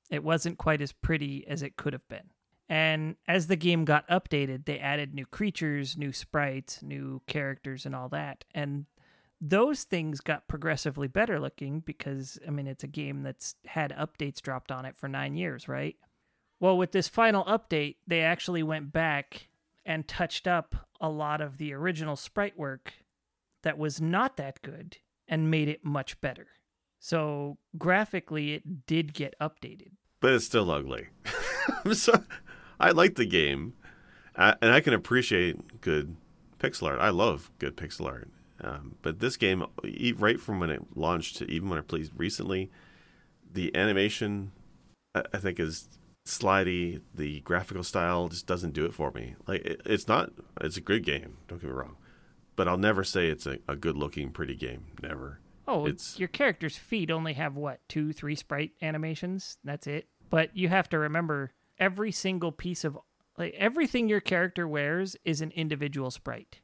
It 0.09 0.23
wasn't 0.23 0.57
quite 0.57 0.81
as 0.81 0.91
pretty 0.91 1.47
as 1.47 1.61
it 1.61 1.77
could 1.77 1.93
have 1.93 2.07
been. 2.09 2.31
And 2.67 3.15
as 3.27 3.47
the 3.47 3.55
game 3.55 3.85
got 3.85 4.07
updated, 4.09 4.65
they 4.65 4.79
added 4.79 5.13
new 5.13 5.25
creatures, 5.25 5.95
new 5.95 6.11
sprites, 6.11 6.81
new 6.81 7.21
characters, 7.27 7.85
and 7.85 7.95
all 7.95 8.09
that. 8.09 8.43
And 8.53 8.85
those 9.39 9.83
things 9.83 10.21
got 10.21 10.47
progressively 10.47 11.07
better 11.07 11.39
looking 11.39 11.81
because, 11.81 12.39
I 12.47 12.51
mean, 12.51 12.67
it's 12.67 12.83
a 12.83 12.87
game 12.87 13.23
that's 13.23 13.55
had 13.65 13.91
updates 13.91 14.41
dropped 14.41 14.71
on 14.71 14.85
it 14.85 14.95
for 14.95 15.07
nine 15.07 15.35
years, 15.35 15.67
right? 15.67 15.95
Well, 16.59 16.77
with 16.77 16.91
this 16.91 17.07
final 17.07 17.43
update, 17.45 17.97
they 18.07 18.21
actually 18.21 18.63
went 18.63 18.91
back 18.91 19.49
and 19.85 20.07
touched 20.07 20.47
up 20.47 20.87
a 20.99 21.09
lot 21.09 21.41
of 21.41 21.57
the 21.57 21.73
original 21.73 22.15
sprite 22.15 22.57
work 22.57 22.93
that 23.63 23.77
was 23.77 24.01
not 24.01 24.37
that 24.37 24.61
good 24.61 24.97
and 25.27 25.51
made 25.51 25.67
it 25.67 25.83
much 25.83 26.19
better. 26.21 26.47
So 26.99 27.57
graphically, 27.77 28.53
it 28.53 28.85
did 28.85 29.13
get 29.13 29.33
updated. 29.41 29.93
but 30.19 30.33
it's 30.33 30.45
still 30.45 30.69
ugly. 30.69 31.07
so 31.93 32.23
I 32.79 32.91
like 32.91 33.15
the 33.15 33.25
game, 33.25 33.73
uh, 34.35 34.55
and 34.61 34.71
I 34.71 34.81
can 34.81 34.93
appreciate 34.93 35.81
good 35.81 36.15
pixel 36.59 36.87
art. 36.87 36.99
I 36.99 37.09
love 37.09 37.49
good 37.59 37.75
pixel 37.75 38.05
art. 38.05 38.29
Um, 38.63 38.95
but 39.01 39.19
this 39.19 39.37
game, 39.37 39.65
right 40.17 40.39
from 40.39 40.59
when 40.59 40.69
it 40.69 40.95
launched 40.95 41.37
to 41.37 41.49
even 41.49 41.69
when 41.69 41.79
it 41.79 41.87
played 41.87 42.11
recently, 42.15 42.69
the 43.51 43.75
animation 43.75 44.51
I, 45.15 45.37
think 45.37 45.59
is 45.59 45.89
slidey. 46.27 47.01
The 47.13 47.41
graphical 47.41 47.83
style 47.83 48.29
just 48.29 48.45
doesn't 48.45 48.73
do 48.73 48.85
it 48.85 48.93
for 48.93 49.11
me. 49.11 49.35
Like 49.47 49.65
it, 49.65 49.81
it's 49.85 50.07
not. 50.07 50.31
It's 50.61 50.77
a 50.77 50.81
good 50.81 51.03
game. 51.03 51.37
Don't 51.47 51.59
get 51.59 51.69
me 51.69 51.75
wrong, 51.75 51.97
but 52.61 52.67
I'll 52.67 52.77
never 52.77 53.03
say 53.03 53.25
it's 53.25 53.47
a, 53.47 53.57
a 53.67 53.75
good 53.75 53.97
looking, 53.97 54.29
pretty 54.29 54.53
game. 54.55 54.85
Never. 55.01 55.39
Oh, 55.67 55.87
It's- 55.87 56.19
your 56.19 56.27
character's 56.27 56.77
feet 56.77 57.09
only 57.09 57.33
have 57.33 57.55
what, 57.55 57.79
two, 57.89 58.13
three 58.13 58.35
sprite 58.35 58.73
animations? 58.83 59.57
That's 59.63 59.87
it. 59.87 60.09
But 60.29 60.55
you 60.55 60.69
have 60.69 60.87
to 60.89 60.99
remember 60.99 61.53
every 61.79 62.11
single 62.11 62.51
piece 62.51 62.83
of 62.83 62.99
like 63.35 63.55
everything 63.57 64.07
your 64.07 64.19
character 64.19 64.67
wears 64.67 65.17
is 65.25 65.41
an 65.41 65.49
individual 65.55 66.11
sprite. 66.11 66.59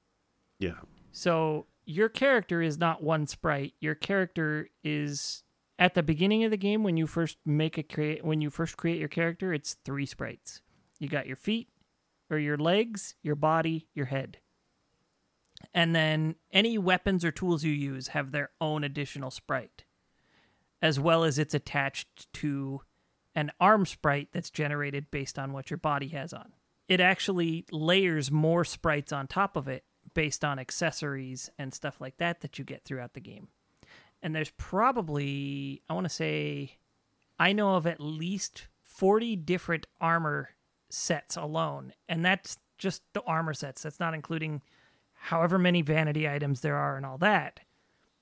Yeah. 0.59 0.81
So 1.11 1.65
your 1.83 2.09
character 2.09 2.61
is 2.61 2.77
not 2.77 3.01
one 3.01 3.25
sprite. 3.25 3.73
Your 3.79 3.95
character 3.95 4.69
is 4.83 5.41
at 5.79 5.95
the 5.95 6.03
beginning 6.03 6.43
of 6.43 6.51
the 6.51 6.57
game 6.57 6.83
when 6.83 6.95
you 6.95 7.07
first 7.07 7.37
make 7.43 7.79
a 7.79 7.81
create 7.83 8.23
when 8.23 8.39
you 8.39 8.51
first 8.51 8.77
create 8.77 8.99
your 8.99 9.09
character, 9.09 9.51
it's 9.51 9.77
three 9.83 10.05
sprites. 10.05 10.61
You 10.99 11.09
got 11.09 11.25
your 11.25 11.37
feet 11.37 11.69
or 12.29 12.37
your 12.37 12.57
legs, 12.57 13.15
your 13.23 13.35
body, 13.35 13.87
your 13.95 14.05
head. 14.05 14.37
And 15.73 15.95
then 15.95 16.35
any 16.51 16.77
weapons 16.77 17.23
or 17.23 17.31
tools 17.31 17.63
you 17.63 17.71
use 17.71 18.09
have 18.09 18.31
their 18.31 18.51
own 18.59 18.83
additional 18.83 19.31
sprite, 19.31 19.83
as 20.81 20.99
well 20.99 21.23
as 21.23 21.37
it's 21.37 21.53
attached 21.53 22.31
to 22.33 22.81
an 23.35 23.51
arm 23.59 23.85
sprite 23.85 24.29
that's 24.31 24.49
generated 24.49 25.11
based 25.11 25.37
on 25.37 25.53
what 25.53 25.69
your 25.69 25.77
body 25.77 26.07
has 26.09 26.33
on. 26.33 26.53
It 26.87 26.99
actually 26.99 27.65
layers 27.71 28.31
more 28.31 28.63
sprites 28.63 29.11
on 29.11 29.27
top 29.27 29.55
of 29.55 29.67
it 29.67 29.83
based 30.13 30.43
on 30.43 30.57
accessories 30.57 31.49
and 31.59 31.73
stuff 31.73 32.01
like 32.01 32.17
that 32.17 32.41
that 32.41 32.57
you 32.57 32.65
get 32.65 32.83
throughout 32.83 33.13
the 33.13 33.19
game. 33.19 33.49
And 34.23 34.35
there's 34.35 34.51
probably, 34.57 35.83
I 35.89 35.93
want 35.93 36.05
to 36.05 36.09
say, 36.09 36.77
I 37.37 37.53
know 37.53 37.75
of 37.75 37.85
at 37.85 37.99
least 37.99 38.67
40 38.81 39.35
different 39.35 39.85
armor 40.01 40.49
sets 40.89 41.35
alone. 41.35 41.93
And 42.09 42.25
that's 42.25 42.57
just 42.77 43.03
the 43.13 43.21
armor 43.23 43.53
sets. 43.53 43.83
That's 43.83 43.99
not 43.99 44.13
including 44.13 44.61
however 45.17 45.57
many 45.57 45.81
vanity 45.81 46.27
items 46.27 46.61
there 46.61 46.77
are 46.77 46.95
and 46.95 47.05
all 47.05 47.17
that. 47.17 47.59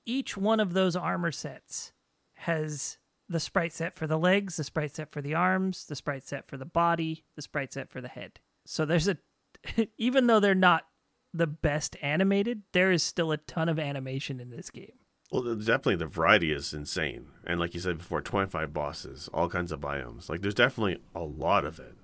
Each 0.06 0.38
one 0.38 0.60
of 0.60 0.74
those 0.74 0.96
armor 0.96 1.32
sets 1.32 1.92
has 2.36 2.98
the 3.28 3.40
sprite 3.40 3.74
set 3.74 3.96
for 3.96 4.08
the 4.08 4.18
legs, 4.18 4.58
the 4.58 4.64
sprite 4.64 4.96
set 4.96 5.12
for 5.12 5.22
the 5.22 5.34
arms, 5.34 5.86
the 5.86 5.96
sprite 5.96 6.28
set 6.28 6.48
for 6.48 6.58
the 6.58 6.66
body, 6.66 7.26
the 7.36 7.42
sprite 7.42 7.74
set 7.74 7.90
for 7.90 8.02
the 8.02 8.08
head. 8.08 8.40
So 8.66 8.86
there's 8.86 9.08
a, 9.08 9.18
even 9.98 10.28
though 10.28 10.40
they're 10.40 10.56
not 10.56 10.86
the 11.34 11.48
best 11.48 11.96
animated, 12.02 12.62
there 12.72 12.92
is 12.92 13.04
still 13.04 13.32
a 13.32 13.38
ton 13.38 13.68
of 13.68 13.80
animation 13.80 14.40
in 14.40 14.50
this 14.50 14.70
game. 14.70 14.94
Well, 15.32 15.56
definitely 15.56 15.98
the 15.98 16.06
variety 16.06 16.52
is 16.52 16.74
insane, 16.74 17.28
and 17.46 17.60
like 17.60 17.74
you 17.74 17.80
said 17.80 17.98
before, 17.98 18.22
twenty 18.22 18.50
five 18.50 18.74
bosses, 18.74 19.28
all 19.34 19.50
kinds 19.50 19.72
of 19.72 19.82
biomes. 19.82 20.30
Like 20.30 20.42
there's 20.42 20.54
definitely 20.54 21.00
a 21.16 21.24
lot 21.24 21.66
of 21.66 21.80
it, 21.80 21.96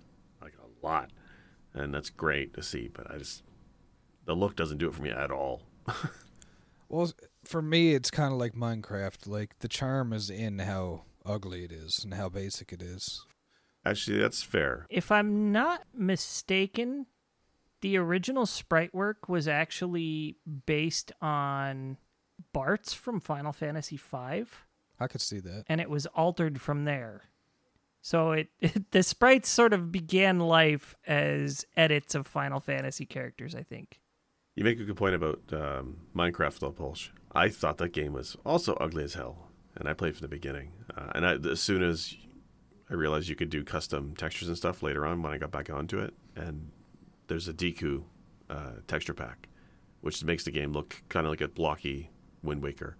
like 0.42 0.54
a 0.56 0.86
lot, 0.86 1.12
and 1.72 1.94
that's 1.94 2.10
great 2.10 2.54
to 2.56 2.64
see. 2.64 2.90
But 2.92 3.12
I 3.12 3.20
just 3.20 3.44
the 4.32 4.36
look 4.36 4.56
doesn't 4.56 4.78
do 4.78 4.88
it 4.88 4.96
for 4.96 5.02
me 5.02 5.10
at 5.10 5.30
all. 5.30 5.62
Well, 6.88 7.10
for 7.46 7.62
me, 7.62 7.94
it's 7.94 8.12
kind 8.12 8.34
of 8.34 8.38
like 8.38 8.54
Minecraft. 8.54 9.26
Like 9.26 9.58
the 9.60 9.70
charm 9.70 10.12
is 10.12 10.30
in 10.30 10.60
how 10.60 11.04
ugly 11.26 11.64
it 11.64 11.72
is 11.72 12.04
and 12.04 12.14
how 12.14 12.28
basic 12.28 12.74
it 12.74 12.82
is. 12.82 13.26
Actually, 13.86 14.20
that's 14.20 14.44
fair. 14.44 14.88
If 14.90 15.10
I'm 15.10 15.54
not 15.54 15.86
mistaken, 15.94 17.06
the 17.80 17.96
original 17.96 18.46
sprite 18.46 18.94
work 18.94 19.30
was 19.30 19.48
actually 19.48 20.36
based 20.66 21.14
on 21.22 21.96
Bartz 22.54 22.94
from 22.94 23.22
Final 23.22 23.54
Fantasy 23.54 23.96
V, 23.96 24.44
I 25.00 25.08
could 25.08 25.22
see 25.22 25.40
that. 25.40 25.64
and 25.70 25.80
it 25.80 25.90
was 25.90 26.08
altered 26.08 26.60
from 26.60 26.84
there. 26.84 27.22
So 28.02 28.34
it, 28.34 28.50
the 28.92 29.02
sprites 29.02 29.48
sort 29.48 29.72
of 29.72 29.94
began 29.94 30.40
life 30.40 30.94
as 31.08 31.66
edits 31.78 32.16
of 32.16 32.28
Final 32.28 32.60
Fantasy 32.60 33.06
characters, 33.06 33.56
I 33.56 33.64
think. 33.64 34.02
You 34.56 34.66
make 34.66 34.80
a 34.80 34.84
good 34.84 34.98
point 34.98 35.16
about 35.16 35.40
um, 35.54 36.02
Minecraft, 36.16 36.76
Pulse. 36.76 37.10
I 37.34 37.48
thought 37.48 37.78
that 37.78 37.94
game 37.94 38.14
was 38.14 38.36
also 38.46 38.74
ugly 38.76 39.04
as 39.04 39.14
hell, 39.14 39.48
and 39.76 39.88
I 39.88 39.94
played 39.94 40.18
from 40.18 40.26
the 40.26 40.36
beginning. 40.36 40.74
Uh, 40.96 41.12
and 41.16 41.26
I, 41.26 41.36
as 41.50 41.62
soon 41.62 41.82
as 41.82 42.18
I 42.90 42.96
realized 42.96 43.30
you 43.30 43.36
could 43.36 43.50
do 43.50 43.64
custom 43.64 44.14
textures 44.16 44.50
and 44.50 44.58
stuff 44.58 44.84
later 44.84 45.06
on, 45.06 45.22
when 45.22 45.32
I 45.32 45.38
got 45.38 45.52
back 45.52 45.70
onto 45.70 46.00
it, 46.00 46.14
and 46.36 46.70
there's 47.28 47.48
a 47.48 47.54
Deku 47.54 48.04
uh, 48.50 48.72
texture 48.88 49.14
pack, 49.14 49.48
which 50.02 50.22
makes 50.26 50.44
the 50.44 50.52
game 50.52 50.74
look 50.74 51.02
kind 51.08 51.26
of 51.26 51.32
like 51.32 51.40
a 51.40 51.48
blocky 51.48 52.10
Wind 52.44 52.62
Waker. 52.62 52.98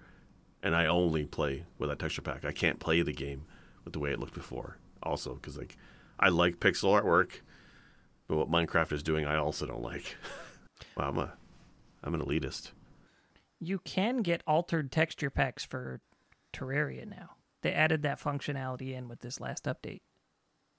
And 0.64 0.74
I 0.74 0.86
only 0.86 1.26
play 1.26 1.66
with 1.78 1.90
that 1.90 2.00
texture 2.00 2.22
pack. 2.22 2.46
I 2.46 2.54
can't 2.54 2.80
play 2.80 3.02
the 3.02 3.12
game 3.12 3.46
with 3.84 3.92
the 3.92 4.00
way 4.00 4.12
it 4.12 4.20
looked 4.20 4.36
before. 4.36 4.78
Also, 5.04 5.34
because 5.34 5.58
like 5.58 5.76
I 6.18 6.30
like 6.30 6.62
pixel 6.62 6.98
artwork, 6.98 7.42
but 8.30 8.38
what 8.38 8.50
Minecraft 8.50 8.94
is 8.94 9.04
doing, 9.04 9.26
I 9.26 9.36
also 9.36 9.66
don't 9.66 9.82
like. 9.82 10.16
wow, 10.96 11.10
I'm 11.10 11.18
a 11.18 11.34
I'm 12.04 12.14
an 12.14 12.22
elitist. 12.22 12.72
You 13.60 13.80
can 13.80 14.18
get 14.18 14.42
altered 14.48 14.92
texture 14.92 15.30
packs 15.30 15.64
for 15.64 16.02
Terraria 16.54 17.08
now. 17.08 17.32
They 17.62 17.74
added 17.74 18.02
that 18.02 18.20
functionality 18.20 18.94
in 18.94 19.08
with 19.08 19.20
this 19.20 19.40
last 19.40 19.66
update. 19.66 20.02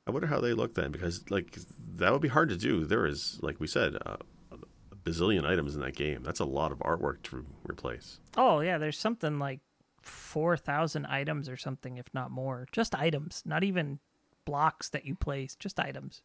I 0.06 0.10
wonder 0.10 0.26
how 0.26 0.40
they 0.40 0.52
look 0.52 0.74
then, 0.74 0.90
because 0.90 1.30
like 1.30 1.56
that 1.94 2.12
would 2.12 2.22
be 2.22 2.28
hard 2.28 2.48
to 2.48 2.56
do. 2.56 2.84
There 2.84 3.06
is, 3.06 3.38
like 3.40 3.60
we 3.60 3.68
said, 3.68 3.94
uh, 4.04 4.16
a 4.50 4.96
bazillion 4.96 5.44
items 5.44 5.76
in 5.76 5.80
that 5.82 5.94
game. 5.94 6.24
That's 6.24 6.40
a 6.40 6.44
lot 6.44 6.72
of 6.72 6.78
artwork 6.80 7.22
to 7.24 7.46
replace. 7.62 8.18
Oh 8.36 8.58
yeah, 8.60 8.78
there's 8.78 8.98
something 8.98 9.38
like 9.38 9.60
four 10.00 10.56
thousand 10.56 11.06
items 11.06 11.48
or 11.48 11.56
something, 11.56 11.98
if 11.98 12.12
not 12.12 12.32
more. 12.32 12.66
Just 12.72 12.96
items, 12.96 13.44
not 13.46 13.62
even 13.62 14.00
blocks 14.44 14.88
that 14.88 15.04
you 15.04 15.14
place. 15.14 15.54
Just 15.54 15.78
items. 15.78 16.22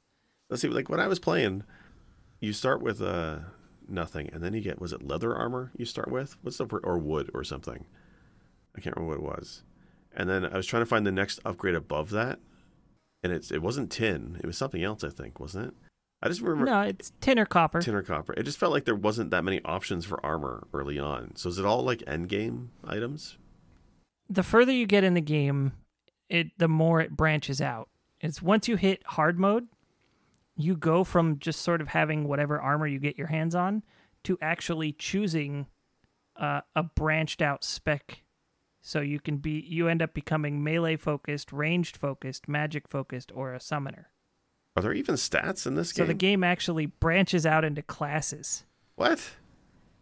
Let's 0.50 0.64
see, 0.64 0.70
like 0.70 0.90
when 0.90 1.00
I 1.00 1.08
was 1.08 1.20
playing, 1.20 1.64
you 2.40 2.54
start 2.54 2.82
with 2.82 3.00
uh, 3.00 3.40
nothing, 3.90 4.30
and 4.34 4.44
then 4.44 4.54
you 4.54 4.62
get 4.62 4.80
was 4.82 4.94
it 4.94 5.04
leather 5.04 5.36
armor? 5.36 5.72
You 5.78 5.86
start 5.86 6.12
with 6.12 6.36
what's 6.42 6.58
the 6.58 6.66
or 6.84 6.98
wood 6.98 7.30
or 7.34 7.44
something? 7.44 7.86
I 8.76 8.82
can't 8.82 8.96
remember 8.96 9.18
what 9.20 9.24
it 9.34 9.38
was. 9.40 9.64
And 10.16 10.30
then 10.30 10.46
I 10.46 10.56
was 10.58 10.66
trying 10.66 10.82
to 10.82 10.88
find 10.88 11.06
the 11.06 11.12
next 11.12 11.40
upgrade 11.46 11.76
above 11.76 12.10
that, 12.12 12.40
and 13.24 13.32
it's 13.34 13.52
it 13.52 13.62
wasn't 13.62 13.92
tin. 13.92 14.40
It 14.44 14.48
was 14.48 14.58
something 14.58 14.84
else, 14.84 15.04
I 15.04 15.10
think, 15.10 15.40
wasn't 15.40 15.68
it? 15.68 15.74
I 16.22 16.30
just 16.30 16.42
remember 16.42 16.66
No, 16.66 16.82
it's 16.82 17.12
tin 17.22 17.38
or 17.38 17.46
copper. 17.46 17.80
tin 17.80 17.94
or 17.94 18.02
copper. 18.02 18.34
It 18.34 18.44
just 18.44 18.58
felt 18.58 18.72
like 18.72 18.86
there 18.86 18.96
wasn't 18.96 19.30
that 19.32 19.44
many 19.44 19.62
options 19.64 20.04
for 20.06 20.24
armor 20.26 20.68
early 20.74 20.98
on. 20.98 21.36
So 21.36 21.50
is 21.50 21.60
it 21.60 21.66
all 21.66 21.84
like 21.84 22.04
end 22.08 22.30
game 22.30 22.72
items? 22.84 23.38
the 24.30 24.44
further 24.44 24.74
you 24.74 24.86
get 24.86 25.06
in 25.06 25.14
the 25.14 25.22
game, 25.22 25.72
it 26.30 26.48
the 26.58 26.68
more 26.68 27.00
it 27.00 27.16
branches 27.16 27.62
out. 27.62 27.88
It's 28.20 28.42
once 28.42 28.68
you 28.68 28.76
hit 28.76 29.02
hard 29.06 29.40
mode, 29.40 29.68
you 30.58 30.76
go 30.76 31.04
from 31.04 31.40
just 31.40 31.62
sort 31.62 31.82
of 31.82 31.90
having 31.90 32.28
whatever 32.28 32.60
armor 32.60 32.88
you 32.88 33.00
get 33.00 33.18
your 33.18 33.28
hands 33.28 33.56
on 33.56 33.84
to 34.24 34.38
actually 34.42 34.92
choosing 34.92 35.68
uh, 36.36 36.62
a 36.76 36.84
branched 36.84 37.42
out 37.42 37.64
spec. 37.64 38.24
So 38.82 39.02
you 39.02 39.20
can 39.20 39.38
be 39.38 39.60
you 39.68 39.88
end 39.88 40.02
up 40.02 40.14
becoming 40.14 40.64
melee 40.64 40.96
focused, 40.96 41.52
ranged 41.52 41.98
focused, 41.98 42.48
magic 42.48 42.88
focused, 42.88 43.32
or 43.34 43.54
a 43.54 43.60
summoner. 43.60 44.10
Are 44.76 44.82
there 44.82 44.94
even 44.94 45.16
stats 45.16 45.66
in 45.66 45.76
this 45.76 45.92
game? 45.92 46.04
So 46.04 46.08
the 46.08 46.14
game 46.14 46.44
actually 46.44 46.86
branches 46.86 47.46
out 47.46 47.66
into 47.66 47.82
classes. 47.82 48.64
what? 48.96 49.32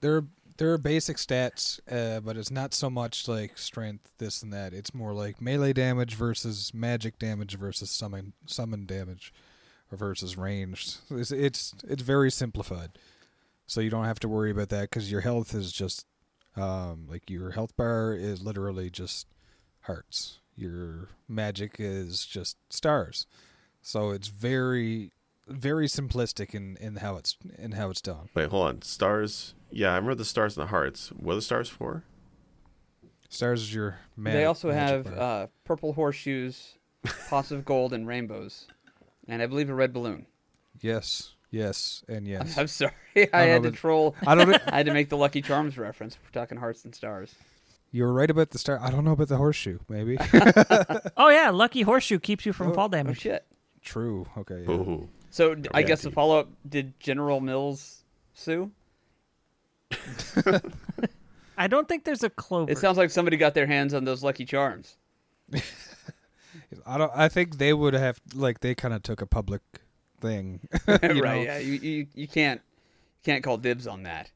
There, 0.01 0.25
there 0.57 0.71
are 0.73 0.77
basic 0.77 1.17
stats, 1.17 1.79
uh, 1.89 2.19
but 2.19 2.37
it's 2.37 2.51
not 2.51 2.73
so 2.73 2.89
much 2.89 3.27
like 3.27 3.57
strength, 3.57 4.11
this 4.17 4.43
and 4.43 4.53
that. 4.53 4.73
It's 4.73 4.93
more 4.93 5.13
like 5.13 5.41
melee 5.41 5.73
damage 5.73 6.15
versus 6.15 6.73
magic 6.73 7.17
damage 7.17 7.57
versus 7.57 7.89
summon 7.89 8.33
summon 8.45 8.85
damage, 8.85 9.33
or 9.33 9.54
versus 9.95 10.37
ranged. 10.37 10.97
It's 11.09 11.31
it's, 11.31 11.73
it's 11.87 12.03
very 12.03 12.31
simplified, 12.31 12.91
so 13.67 13.81
you 13.81 13.89
don't 13.89 14.05
have 14.05 14.19
to 14.21 14.29
worry 14.29 14.51
about 14.51 14.69
that 14.69 14.89
because 14.89 15.11
your 15.11 15.21
health 15.21 15.53
is 15.53 15.71
just 15.71 16.05
um, 16.55 17.07
like 17.09 17.29
your 17.29 17.51
health 17.51 17.75
bar 17.75 18.13
is 18.13 18.41
literally 18.41 18.89
just 18.89 19.27
hearts. 19.81 20.39
Your 20.55 21.09
magic 21.27 21.75
is 21.79 22.25
just 22.25 22.57
stars. 22.69 23.27
So 23.81 24.11
it's 24.11 24.29
very 24.29 25.11
very 25.47 25.87
simplistic 25.87 26.55
in, 26.55 26.75
in 26.77 26.97
how 26.97 27.17
it's 27.17 27.37
in 27.57 27.73
how 27.73 27.89
it's 27.89 28.01
done. 28.01 28.29
Wait, 28.33 28.49
hold 28.49 28.67
on. 28.67 28.81
Stars. 28.81 29.53
Yeah, 29.71 29.91
I 29.91 29.95
remember 29.95 30.15
the 30.15 30.25
stars 30.25 30.57
and 30.57 30.65
the 30.65 30.69
hearts. 30.69 31.09
What 31.09 31.33
are 31.33 31.35
the 31.35 31.41
stars 31.41 31.69
for? 31.69 32.03
Stars 33.29 33.61
is 33.61 33.73
your 33.73 33.99
mag- 34.15 34.33
they 34.33 34.45
also 34.45 34.69
magic 34.69 35.05
have 35.05 35.15
bar. 35.15 35.43
uh, 35.43 35.47
purple 35.65 35.93
horseshoes, 35.93 36.77
pots 37.29 37.51
of 37.51 37.65
gold, 37.65 37.91
and 37.93 38.07
rainbows, 38.07 38.67
and 39.27 39.41
I 39.41 39.45
believe 39.47 39.69
a 39.69 39.73
red 39.73 39.93
balloon. 39.93 40.25
yes, 40.81 41.33
yes, 41.51 42.03
and 42.07 42.27
yes. 42.35 42.57
I'm 42.57 42.67
sorry, 42.67 42.91
I 43.15 43.27
I 43.33 43.41
had 43.43 43.61
know, 43.63 43.69
to 43.69 43.71
but- 43.71 43.77
troll. 43.79 44.15
I 44.25 44.35
don't. 44.35 44.53
I 44.67 44.77
had 44.77 44.85
to 44.87 44.93
make 44.93 45.09
the 45.09 45.17
Lucky 45.17 45.41
Charms 45.41 45.77
reference. 45.77 46.17
We're 46.23 46.39
talking 46.39 46.57
hearts 46.57 46.85
and 46.85 46.93
stars. 46.95 47.33
You 47.91 48.03
were 48.03 48.11
right 48.13 48.29
about 48.29 48.49
the 48.49 48.57
star. 48.57 48.77
I 48.81 48.91
don't 48.91 49.05
know 49.05 49.13
about 49.13 49.29
the 49.29 49.37
horseshoe. 49.37 49.79
Maybe 49.87 50.17
Oh 51.17 51.29
yeah, 51.29 51.49
lucky 51.51 51.81
horseshoe 51.83 52.19
keeps 52.19 52.45
you 52.45 52.51
from 52.51 52.71
Oh, 52.71 52.73
fall 52.73 52.85
Oh 52.85 52.89
damage. 52.89 53.21
shit! 53.21 53.45
true. 53.81 54.25
Okay. 54.37 54.63
yeah. 54.67 54.71
Ooh. 54.71 55.07
So 55.29 55.55
d- 55.55 55.69
I 55.73 55.81
guess 55.83 56.01
the 56.01 56.11
follow 56.11 56.39
up: 56.39 56.49
Did 56.67 56.99
General 56.99 57.39
Mills 57.39 58.03
sue? 58.33 58.71
I 61.57 61.67
don't 61.67 61.87
think 61.87 62.03
there's 62.03 62.23
a 62.23 62.29
clover. 62.29 62.69
It 62.71 62.77
sounds 62.79 62.97
like 62.97 63.09
somebody 63.11 63.37
got 63.37 63.53
their 63.53 63.67
hands 63.67 63.93
on 63.93 64.03
those 64.03 64.23
Lucky 64.23 64.43
Charms. 64.45 64.97
I 66.85 66.97
don't. 66.97 67.11
I 67.15 67.29
think 67.29 67.57
they 67.57 67.73
would 67.73 67.93
have 67.93 68.19
like 68.33 68.59
they 68.59 68.75
kind 68.75 68.93
of 68.93 69.03
took 69.03 69.21
a 69.21 69.25
public 69.25 69.61
thing. 70.19 70.67
right? 70.87 71.03
you 71.03 71.21
know? 71.21 71.33
Yeah. 71.33 71.57
You, 71.57 71.73
you 71.73 72.07
you 72.13 72.27
can't 72.27 72.61
you 73.23 73.31
can't 73.31 73.43
call 73.43 73.57
dibs 73.57 73.87
on 73.87 74.03
that. 74.03 74.31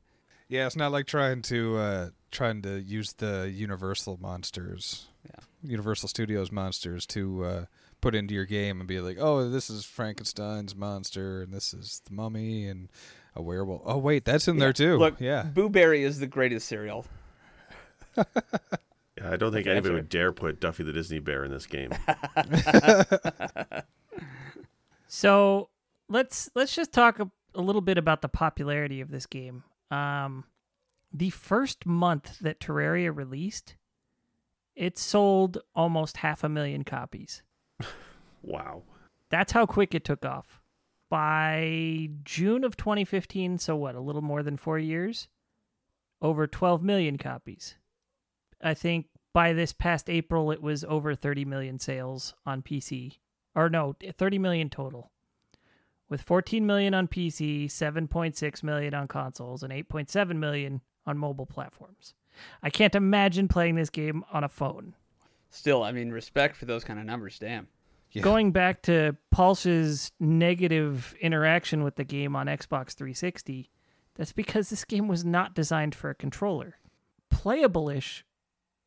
Yeah, 0.47 0.65
it's 0.65 0.75
not 0.75 0.91
like 0.91 1.06
trying 1.06 1.41
to 1.43 1.78
uh 1.78 2.10
trying 2.32 2.62
to 2.63 2.80
use 2.80 3.13
the 3.13 3.52
Universal 3.54 4.19
monsters. 4.21 5.08
Yeah. 5.25 5.43
Universal 5.63 6.10
Studios 6.10 6.52
monsters 6.52 7.06
to 7.08 7.45
uh 7.45 7.65
put 8.02 8.15
into 8.15 8.34
your 8.34 8.45
game 8.45 8.80
and 8.80 8.88
be 8.88 8.99
like, 8.99 9.17
"Oh, 9.19 9.49
this 9.49 9.69
is 9.69 9.86
Frankenstein's 9.86 10.75
monster 10.75 11.41
and 11.41 11.54
this 11.54 11.73
is 11.73 12.02
the 12.06 12.13
mummy 12.13 12.67
and 12.67 12.89
a 13.36 13.41
werewolf." 13.41 13.82
Oh, 13.86 13.97
wait, 13.97 14.25
that's 14.25 14.47
in 14.47 14.58
there 14.58 14.73
too. 14.73 14.97
Look, 14.97 15.19
yeah. 15.19 15.43
Boo 15.43 15.69
Berry 15.69 16.04
is 16.04 16.19
the 16.19 16.28
greatest 16.28 16.67
cereal. 16.67 17.06
Yeah, 19.19 19.32
I 19.32 19.36
don't 19.38 19.51
think 19.51 19.67
anybody 19.67 19.93
would 19.93 20.10
dare 20.10 20.32
put 20.32 20.60
Duffy 20.60 20.84
the 20.84 20.93
Disney 20.93 21.19
Bear 21.19 21.43
in 21.43 21.51
this 21.51 21.65
game. 21.65 21.91
So 25.10 25.69
let's 26.08 26.51
let's 26.55 26.73
just 26.73 26.93
talk 26.93 27.19
a, 27.19 27.29
a 27.55 27.62
little 27.62 27.82
bit 27.82 27.97
about 27.97 28.21
the 28.21 28.29
popularity 28.29 29.01
of 29.01 29.10
this 29.10 29.25
game. 29.25 29.63
Um, 29.89 30.45
the 31.12 31.32
first 31.32 31.86
month 31.86 32.38
that 32.39 32.60
Terraria 32.60 33.13
released, 33.13 33.75
it 34.75 34.99
sold 34.99 35.58
almost 35.75 36.17
half 36.17 36.43
a 36.43 36.49
million 36.49 36.86
copies. 36.86 37.43
Wow. 38.41 38.84
That's 39.29 39.51
how 39.51 39.65
quick 39.65 39.93
it 39.93 40.05
took 40.05 40.23
off. 40.23 40.62
By 41.10 42.10
June 42.23 42.63
of 42.63 42.77
2015, 42.77 43.58
so 43.58 43.75
what, 43.75 43.95
a 43.95 43.99
little 43.99 44.21
more 44.21 44.43
than 44.43 44.55
four 44.55 44.79
years? 44.79 45.27
Over 46.21 46.47
12 46.47 46.82
million 46.82 47.17
copies. 47.17 47.75
I 48.62 48.74
think 48.74 49.08
by 49.34 49.54
this 49.54 49.74
past 49.74 50.10
April, 50.10 50.52
it 50.52 50.62
was 50.62 50.84
over 50.84 51.15
30 51.15 51.45
million 51.45 51.80
sales 51.80 52.34
on 52.45 52.62
PC. 52.62 53.17
Or 53.56 53.69
no, 53.69 53.95
30 54.17 54.39
million 54.39 54.69
total. 54.69 55.12
With 56.10 56.22
14 56.22 56.65
million 56.65 56.93
on 56.93 57.08
PC, 57.08 57.65
7.6 57.65 58.63
million 58.63 58.93
on 58.93 59.08
consoles, 59.08 59.63
and 59.63 59.72
8.7 59.72 60.38
million 60.38 60.82
on 61.06 61.17
mobile 61.17 61.45
platforms. 61.45 62.13
I 62.63 62.69
can't 62.69 62.95
imagine 62.95 63.48
playing 63.48 63.76
this 63.76 63.89
game 63.89 64.24
on 64.32 64.43
a 64.43 64.50
phone. 64.50 64.95
Still, 65.52 65.84
I 65.84 65.91
mean, 65.91 66.12
respect 66.12 66.56
for 66.56 66.65
those 66.65 66.84
kind 66.84 67.00
of 67.00 67.06
numbers. 67.06 67.38
Damn. 67.39 67.67
Yeah. 68.12 68.24
Going 68.24 68.52
back 68.52 68.82
to 68.84 69.15
Pulse's 69.32 70.12
negative 70.19 71.15
interaction 71.22 71.84
with 71.84 71.95
the 71.95 72.04
game 72.04 72.36
on 72.36 72.48
Xbox 72.48 72.93
360, 72.93 73.69
that's 74.15 74.34
because 74.34 74.69
this 74.69 74.84
game 74.84 75.08
was 75.08 75.24
not 75.24 75.54
designed 75.54 75.93
for 75.93 76.10
a 76.10 76.15
controller. 76.15 76.80
Playable 77.30 77.89
ish 77.89 78.26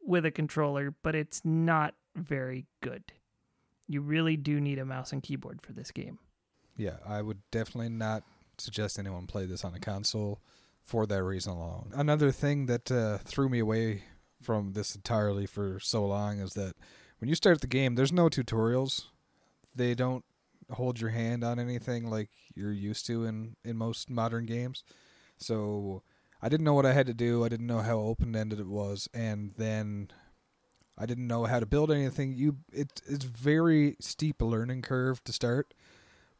with 0.05 0.25
a 0.27 0.31
controller, 0.31 0.95
but 1.03 1.15
it's 1.15 1.43
not 1.45 1.95
very 2.15 2.67
good. 2.81 3.12
You 3.87 4.01
really 4.01 4.37
do 4.37 4.61
need 4.61 4.79
a 4.79 4.85
mouse 4.85 5.12
and 5.12 5.23
keyboard 5.23 5.61
for 5.62 5.73
this 5.73 5.91
game. 5.91 6.19
Yeah, 6.77 6.97
I 7.07 7.23
would 7.23 7.41
definitely 7.51 7.91
not 7.91 8.23
suggest 8.59 8.99
anyone 8.99 9.27
play 9.27 9.47
this 9.47 9.65
on 9.65 9.75
a 9.75 9.81
console 9.81 10.41
for 10.83 11.07
that 11.07 11.23
reason 11.23 11.53
alone. 11.53 11.91
Another 11.95 12.33
thing 12.33 12.67
that 12.67 12.91
uh, 12.91 13.19
threw 13.19 13.49
me 13.49 13.59
away 13.59 14.05
from 14.41 14.73
this 14.73 14.95
entirely 14.95 15.47
for 15.47 15.79
so 15.81 16.05
long 16.05 16.41
is 16.41 16.55
that 16.55 16.75
when 17.19 17.29
you 17.29 17.35
start 17.35 17.61
the 17.61 17.67
game, 17.67 17.95
there's 17.95 18.12
no 18.12 18.29
tutorials. 18.29 19.05
They 19.75 19.95
don't 19.95 20.25
hold 20.71 21.01
your 21.01 21.11
hand 21.11 21.45
on 21.45 21.59
anything 21.59 22.09
like 22.11 22.31
you're 22.55 22.73
used 22.73 23.07
to 23.07 23.25
in, 23.25 23.57
in 23.65 23.77
most 23.77 24.11
modern 24.11 24.47
games. 24.47 24.83
So 25.38 26.03
I 26.42 26.48
didn't 26.48 26.64
know 26.64 26.74
what 26.74 26.87
I 26.87 26.92
had 26.92 27.07
to 27.07 27.14
do. 27.14 27.44
I 27.44 27.48
didn't 27.48 27.68
know 27.68 27.81
how 27.81 27.98
open 27.98 28.35
ended 28.35 28.59
it 28.59 28.66
was, 28.66 29.09
and 29.14 29.52
then 29.57 30.11
I 30.98 31.07
didn't 31.07 31.28
know 31.28 31.44
how 31.44 31.61
to 31.61 31.66
build 31.66 31.92
anything. 31.92 32.33
You, 32.33 32.57
it, 32.72 33.00
it's 33.07 33.24
very 33.24 33.96
steep 34.00 34.42
learning 34.42 34.83
curve 34.83 35.22
to 35.24 35.33
start, 35.33 35.72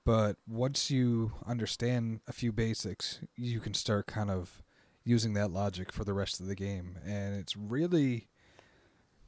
but 0.04 0.36
once 0.48 0.90
you 0.90 1.32
understand 1.46 2.20
a 2.26 2.32
few 2.32 2.50
basics, 2.50 3.20
you 3.36 3.60
can 3.60 3.74
start 3.74 4.06
kind 4.08 4.30
of 4.30 4.62
using 5.04 5.34
that 5.34 5.52
logic 5.52 5.92
for 5.92 6.04
the 6.04 6.14
rest 6.14 6.40
of 6.40 6.46
the 6.46 6.56
game, 6.56 6.98
and 7.06 7.34
it's 7.34 7.56
really, 7.56 8.28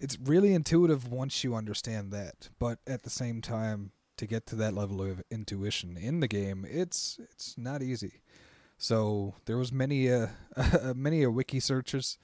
it's 0.00 0.18
really 0.20 0.54
intuitive 0.54 1.10
once 1.10 1.44
you 1.44 1.54
understand 1.54 2.12
that. 2.12 2.48
But 2.58 2.80
at 2.86 3.04
the 3.04 3.10
same 3.10 3.40
time, 3.40 3.92
to 4.16 4.26
get 4.26 4.46
to 4.46 4.56
that 4.56 4.74
level 4.74 5.02
of 5.02 5.22
intuition 5.30 5.96
in 5.96 6.20
the 6.20 6.28
game, 6.28 6.64
it's 6.68 7.18
it's 7.20 7.56
not 7.58 7.82
easy. 7.82 8.20
So 8.84 9.32
there 9.46 9.56
was 9.56 9.72
many 9.72 10.12
uh, 10.12 10.26
many 10.94 11.22
a 11.22 11.30
wiki 11.30 11.58
searches. 11.58 12.18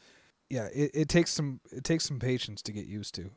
Yeah, 0.50 0.68
it, 0.74 0.90
it 0.92 1.08
takes 1.08 1.30
some 1.30 1.60
it 1.72 1.84
takes 1.84 2.04
some 2.04 2.18
patience 2.18 2.60
to 2.60 2.72
get 2.72 2.84
used 2.84 3.14
to. 3.14 3.30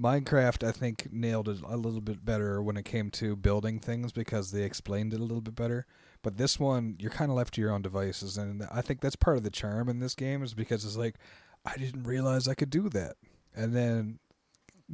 Minecraft, 0.00 0.66
I 0.66 0.72
think, 0.72 1.08
nailed 1.12 1.50
it 1.50 1.58
a 1.62 1.76
little 1.76 2.00
bit 2.00 2.24
better 2.24 2.62
when 2.62 2.78
it 2.78 2.86
came 2.86 3.10
to 3.10 3.36
building 3.36 3.78
things 3.78 4.10
because 4.10 4.52
they 4.52 4.62
explained 4.62 5.12
it 5.12 5.20
a 5.20 5.22
little 5.22 5.42
bit 5.42 5.54
better. 5.54 5.84
But 6.22 6.38
this 6.38 6.58
one, 6.58 6.96
you're 6.98 7.10
kind 7.10 7.30
of 7.30 7.36
left 7.36 7.52
to 7.54 7.60
your 7.60 7.70
own 7.70 7.82
devices, 7.82 8.38
and 8.38 8.66
I 8.72 8.80
think 8.80 9.02
that's 9.02 9.16
part 9.16 9.36
of 9.36 9.42
the 9.42 9.50
charm 9.50 9.90
in 9.90 10.00
this 10.00 10.14
game 10.14 10.42
is 10.42 10.54
because 10.54 10.86
it's 10.86 10.96
like, 10.96 11.16
I 11.66 11.76
didn't 11.76 12.04
realize 12.04 12.48
I 12.48 12.54
could 12.54 12.70
do 12.70 12.88
that, 12.88 13.16
and 13.54 13.76
then 13.76 14.18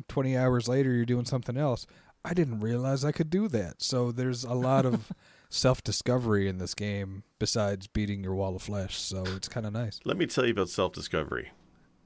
20 0.09 0.37
hours 0.37 0.67
later, 0.67 0.93
you're 0.93 1.07
doing 1.07 1.27
something 1.27 1.57
else. 1.57 1.87
I 2.25 2.35
didn't 2.35 2.59
realize 2.59 3.05
I 3.05 3.13
could 3.13 3.31
do 3.31 3.47
that. 3.49 3.83
So 3.83 4.11
there's 4.11 4.43
a 4.43 4.53
lot 4.55 4.85
of 4.85 5.13
self 5.51 5.83
discovery 5.85 6.49
in 6.49 6.59
this 6.59 6.75
game 6.75 7.25
besides 7.39 7.87
beating 7.87 8.25
your 8.25 8.35
wall 8.35 8.57
of 8.57 8.63
flesh. 8.63 8.97
So 8.97 9.25
it's 9.27 9.49
kind 9.49 9.67
of 9.67 9.73
nice. 9.73 10.01
Let 10.05 10.17
me 10.17 10.27
tell 10.27 10.47
you 10.47 10.53
about 10.53 10.71
self 10.71 10.93
discovery 10.93 11.51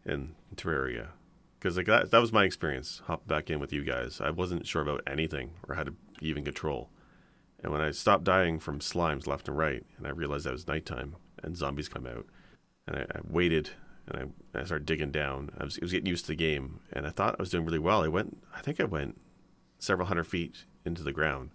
in 0.05 0.35
Terraria. 0.57 1.09
Because 1.59 1.77
like 1.77 1.87
that, 1.87 2.11
that 2.11 2.21
was 2.21 2.33
my 2.33 2.45
experience 2.45 3.01
hopping 3.07 3.29
back 3.29 3.49
in 3.49 3.61
with 3.61 3.73
you 3.73 3.85
guys. 3.85 4.21
I 4.21 4.31
wasn't 4.31 4.67
sure 4.67 4.83
about 4.83 5.03
anything 5.07 5.53
or 5.69 5.77
how 5.77 5.85
to 5.85 5.95
even 6.21 6.45
control. 6.45 6.91
And 7.63 7.73
when 7.73 7.81
I 7.81 7.93
stopped 7.93 8.25
dying 8.25 8.59
from 8.59 8.81
slimes 8.81 9.27
left 9.27 9.49
and 9.49 9.57
right, 9.57 9.85
and 9.97 10.07
I 10.07 10.11
realized 10.11 10.45
that 10.45 10.53
was 10.53 10.67
nighttime 10.67 11.17
and 11.43 11.57
zombies 11.57 11.89
come 11.89 12.07
out, 12.07 12.27
and 12.87 12.97
I, 12.97 13.01
I 13.03 13.21
waited 13.27 13.71
and 14.07 14.35
I, 14.55 14.61
I 14.61 14.65
started 14.65 14.85
digging 14.85 15.11
down. 15.11 15.51
I 15.59 15.65
was, 15.65 15.79
was 15.81 15.93
getting 15.93 16.07
used 16.07 16.27
to 16.27 16.33
the 16.33 16.37
game, 16.37 16.81
and 16.93 17.07
I 17.07 17.11
thought 17.11 17.37
I 17.39 17.43
was 17.43 17.51
doing 17.51 17.65
really 17.65 17.79
well. 17.79 18.03
I 18.03 18.09
went, 18.09 18.43
I 18.55 18.61
think 18.61 18.81
I 18.81 18.85
went 18.85 19.19
several 19.79 20.09
hundred 20.09 20.25
feet 20.25 20.65
into 20.85 21.03
the 21.03 21.13
ground, 21.13 21.51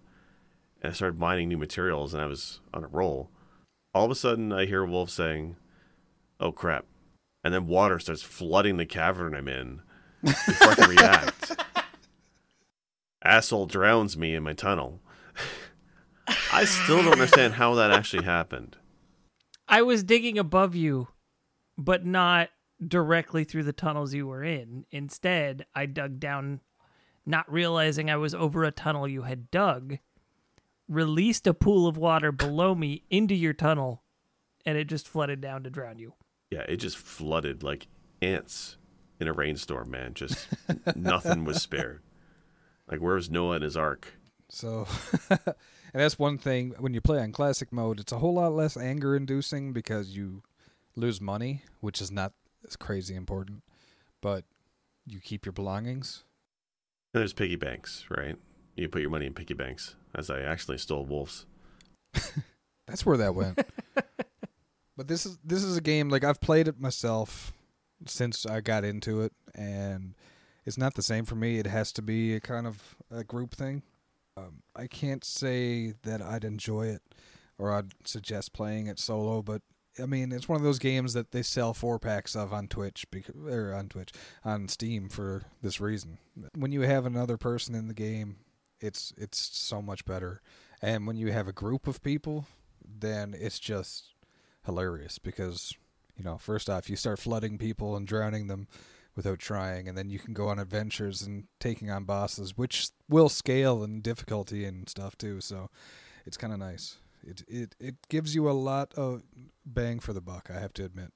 and 0.82 0.90
I 0.90 0.94
started 0.94 1.18
mining 1.18 1.48
new 1.48 1.58
materials, 1.58 2.14
and 2.14 2.22
I 2.22 2.26
was 2.26 2.60
on 2.72 2.84
a 2.84 2.88
roll. 2.88 3.30
All 3.94 4.04
of 4.04 4.10
a 4.10 4.14
sudden, 4.14 4.52
I 4.52 4.66
hear 4.66 4.84
Wolf 4.84 5.10
saying, 5.10 5.56
"Oh 6.38 6.52
crap!" 6.52 6.86
and 7.42 7.54
then 7.54 7.66
water 7.66 7.98
starts 7.98 8.22
flooding 8.22 8.76
the 8.76 8.86
cavern 8.86 9.34
I'm 9.34 9.48
in 9.48 9.82
before 10.22 10.72
I 10.72 10.74
can 10.74 10.90
react. 10.90 11.56
Asshole 13.22 13.66
drowns 13.66 14.16
me 14.16 14.34
in 14.34 14.42
my 14.42 14.52
tunnel. 14.52 15.00
I 16.52 16.64
still 16.64 17.02
don't 17.02 17.12
understand 17.12 17.54
how 17.54 17.74
that 17.74 17.90
actually 17.90 18.24
happened. 18.24 18.76
I 19.68 19.82
was 19.82 20.02
digging 20.02 20.38
above 20.38 20.74
you, 20.74 21.08
but 21.78 22.04
not 22.04 22.50
directly 22.86 23.44
through 23.44 23.64
the 23.64 23.72
tunnels 23.72 24.14
you 24.14 24.26
were 24.26 24.42
in. 24.42 24.84
Instead, 24.90 25.66
I 25.74 25.86
dug 25.86 26.18
down, 26.18 26.60
not 27.26 27.50
realizing 27.50 28.10
I 28.10 28.16
was 28.16 28.34
over 28.34 28.64
a 28.64 28.70
tunnel 28.70 29.06
you 29.06 29.22
had 29.22 29.50
dug, 29.50 29.98
released 30.90 31.46
a 31.46 31.54
pool 31.54 31.86
of 31.86 31.96
water 31.96 32.32
below 32.32 32.74
me 32.74 33.04
into 33.08 33.34
your 33.34 33.52
tunnel, 33.54 34.02
and 34.66 34.76
it 34.76 34.88
just 34.88 35.08
flooded 35.08 35.40
down 35.40 35.62
to 35.62 35.70
drown 35.70 35.98
you. 35.98 36.14
Yeah, 36.50 36.64
it 36.68 36.76
just 36.76 36.98
flooded 36.98 37.62
like 37.62 37.86
ants 38.20 38.76
in 39.20 39.28
a 39.28 39.32
rainstorm, 39.32 39.90
man. 39.90 40.14
Just 40.14 40.48
nothing 40.96 41.44
was 41.44 41.62
spared. 41.62 42.02
Like, 42.90 43.00
where 43.00 43.14
was 43.14 43.30
Noah 43.30 43.54
and 43.54 43.64
his 43.64 43.76
ark? 43.76 44.14
So, 44.48 44.88
and 45.30 45.38
that's 45.94 46.18
one 46.18 46.36
thing 46.36 46.74
when 46.78 46.92
you 46.92 47.00
play 47.00 47.20
on 47.20 47.30
classic 47.30 47.72
mode, 47.72 48.00
it's 48.00 48.10
a 48.10 48.18
whole 48.18 48.34
lot 48.34 48.52
less 48.52 48.76
anger 48.76 49.14
inducing 49.14 49.72
because 49.72 50.16
you 50.16 50.42
lose 50.96 51.20
money, 51.20 51.62
which 51.78 52.00
is 52.00 52.10
not 52.10 52.32
as 52.66 52.74
crazy 52.74 53.14
important, 53.14 53.62
but 54.20 54.44
you 55.06 55.20
keep 55.20 55.46
your 55.46 55.52
belongings. 55.52 56.24
And 57.14 57.20
there's 57.20 57.32
piggy 57.32 57.54
banks, 57.54 58.06
right? 58.10 58.36
You 58.80 58.88
put 58.88 59.02
your 59.02 59.10
money 59.10 59.26
in 59.26 59.34
piggy 59.34 59.52
banks, 59.52 59.94
as 60.14 60.30
I 60.30 60.40
actually 60.40 60.78
stole 60.78 61.04
wolves. 61.04 61.44
That's 62.86 63.04
where 63.04 63.18
that 63.18 63.34
went. 63.34 63.60
but 64.96 65.06
this 65.06 65.26
is 65.26 65.38
this 65.44 65.62
is 65.62 65.76
a 65.76 65.82
game 65.82 66.08
like 66.08 66.24
I've 66.24 66.40
played 66.40 66.66
it 66.66 66.80
myself 66.80 67.52
since 68.06 68.46
I 68.46 68.62
got 68.62 68.84
into 68.84 69.20
it, 69.20 69.32
and 69.54 70.14
it's 70.64 70.78
not 70.78 70.94
the 70.94 71.02
same 71.02 71.26
for 71.26 71.34
me. 71.34 71.58
It 71.58 71.66
has 71.66 71.92
to 71.92 72.02
be 72.02 72.34
a 72.34 72.40
kind 72.40 72.66
of 72.66 72.96
a 73.10 73.22
group 73.22 73.54
thing. 73.54 73.82
Um, 74.38 74.62
I 74.74 74.86
can't 74.86 75.24
say 75.24 75.92
that 76.04 76.22
I'd 76.22 76.44
enjoy 76.44 76.86
it 76.86 77.02
or 77.58 77.74
I'd 77.74 77.92
suggest 78.06 78.54
playing 78.54 78.86
it 78.86 78.98
solo, 78.98 79.42
but 79.42 79.60
I 80.02 80.06
mean, 80.06 80.32
it's 80.32 80.48
one 80.48 80.56
of 80.56 80.64
those 80.64 80.78
games 80.78 81.12
that 81.12 81.32
they 81.32 81.42
sell 81.42 81.74
four 81.74 81.98
packs 81.98 82.34
of 82.34 82.50
on 82.54 82.66
Twitch 82.66 83.04
because, 83.10 83.34
or 83.36 83.74
on 83.74 83.90
Twitch 83.90 84.12
on 84.42 84.68
Steam 84.68 85.10
for 85.10 85.42
this 85.62 85.82
reason. 85.82 86.16
When 86.56 86.72
you 86.72 86.80
have 86.82 87.04
another 87.04 87.36
person 87.36 87.74
in 87.74 87.86
the 87.86 87.92
game, 87.92 88.36
it's 88.80 89.12
it's 89.16 89.38
so 89.38 89.80
much 89.82 90.04
better. 90.04 90.40
And 90.82 91.06
when 91.06 91.16
you 91.16 91.32
have 91.32 91.48
a 91.48 91.52
group 91.52 91.86
of 91.86 92.02
people, 92.02 92.46
then 92.84 93.34
it's 93.38 93.58
just 93.58 94.14
hilarious 94.64 95.18
because 95.18 95.74
you 96.16 96.24
know, 96.24 96.36
first 96.36 96.68
off, 96.68 96.90
you 96.90 96.96
start 96.96 97.18
flooding 97.18 97.56
people 97.56 97.96
and 97.96 98.06
drowning 98.06 98.46
them 98.46 98.68
without 99.16 99.38
trying, 99.38 99.88
and 99.88 99.96
then 99.96 100.10
you 100.10 100.18
can 100.18 100.34
go 100.34 100.48
on 100.48 100.58
adventures 100.58 101.22
and 101.22 101.44
taking 101.58 101.90
on 101.90 102.04
bosses, 102.04 102.58
which 102.58 102.90
will 103.08 103.30
scale 103.30 103.82
in 103.82 104.02
difficulty 104.02 104.64
and 104.64 104.88
stuff 104.88 105.16
too. 105.16 105.40
So 105.40 105.70
it's 106.26 106.36
kind 106.36 106.52
of 106.52 106.58
nice. 106.58 106.98
It 107.22 107.42
it 107.48 107.74
it 107.80 107.94
gives 108.08 108.34
you 108.34 108.50
a 108.50 108.52
lot 108.52 108.92
of 108.94 109.22
bang 109.64 109.98
for 109.98 110.12
the 110.12 110.20
buck. 110.20 110.50
I 110.54 110.58
have 110.58 110.74
to 110.74 110.84
admit. 110.84 111.12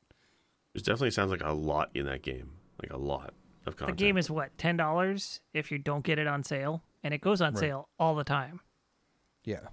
It 0.75 0.85
definitely 0.85 1.13
sounds 1.13 1.31
like 1.31 1.45
a 1.45 1.53
lot 1.53 1.91
in 1.95 2.07
that 2.07 2.23
game. 2.23 2.53
Like 2.83 2.93
a 2.93 2.99
lot 2.99 3.35
of 3.67 3.77
content. 3.77 3.97
The 3.97 4.05
game 4.05 4.19
is 4.19 4.31
what, 4.31 4.57
$10 4.57 5.41
if 5.53 5.71
you 5.71 5.79
don't 5.79 6.05
get 6.05 6.19
it 6.19 6.27
on 6.27 6.43
sale? 6.43 6.83
And 7.05 7.15
it 7.15 7.21
goes 7.21 7.41
on 7.41 7.53
Right. 7.55 7.61
sale 7.61 7.89
all 7.99 8.17
the 8.17 8.25
time. 8.25 8.61
Yeah. 9.45 9.69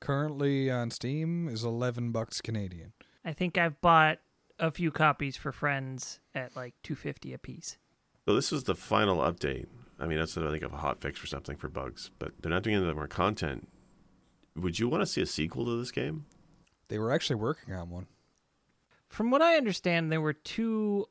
Currently 0.00 0.70
on 0.70 0.90
Steam 0.90 1.46
is 1.48 1.62
eleven 1.62 2.10
bucks 2.10 2.40
Canadian. 2.40 2.94
I 3.24 3.32
think 3.34 3.56
I've 3.58 3.80
bought 3.82 4.18
a 4.58 4.70
few 4.70 4.90
copies 4.90 5.36
for 5.36 5.52
friends 5.52 6.20
at 6.34 6.56
like 6.56 6.74
250 6.82 7.32
a 7.34 7.38
piece. 7.38 7.76
So 8.26 8.34
this 8.34 8.50
was 8.50 8.64
the 8.64 8.74
final 8.74 9.18
update. 9.18 9.66
I 9.98 10.06
mean, 10.06 10.18
that's 10.18 10.34
what 10.36 10.46
I 10.46 10.50
think 10.50 10.62
of 10.62 10.72
a 10.72 10.78
hot 10.78 11.00
fix 11.02 11.22
or 11.22 11.26
something 11.26 11.56
for 11.56 11.68
bugs, 11.68 12.10
but 12.18 12.32
they're 12.40 12.50
not 12.50 12.62
doing 12.62 12.76
any 12.76 12.94
more 12.94 13.06
content. 13.08 13.68
Would 14.56 14.78
you 14.78 14.88
want 14.88 15.02
to 15.02 15.06
see 15.06 15.20
a 15.20 15.26
sequel 15.26 15.66
to 15.66 15.76
this 15.78 15.90
game? 15.90 16.24
They 16.88 16.98
were 16.98 17.12
actually 17.12 17.36
working 17.36 17.74
on 17.74 17.90
one. 17.90 18.06
From 19.08 19.30
what 19.30 19.42
I 19.42 19.56
understand, 19.56 20.10
there 20.10 20.20
were 20.20 20.32
two 20.32 21.06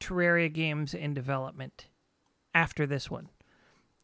Terraria 0.00 0.52
games 0.52 0.94
in 0.94 1.12
development 1.14 1.88
after 2.54 2.86
this 2.86 3.10
one. 3.10 3.28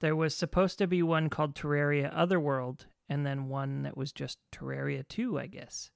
There 0.05 0.14
was 0.14 0.35
supposed 0.35 0.77
to 0.81 0.87
be 0.87 1.03
one 1.03 1.31
called 1.31 1.55
Terraria 1.55 2.11
Otherworld, 2.12 2.85
and 3.09 3.25
then 3.25 3.49
one 3.49 3.85
that 3.85 3.97
was 3.97 4.12
just 4.12 4.37
Terraria 4.53 5.03
2, 5.09 5.38
I 5.38 5.47
guess. 5.47 5.88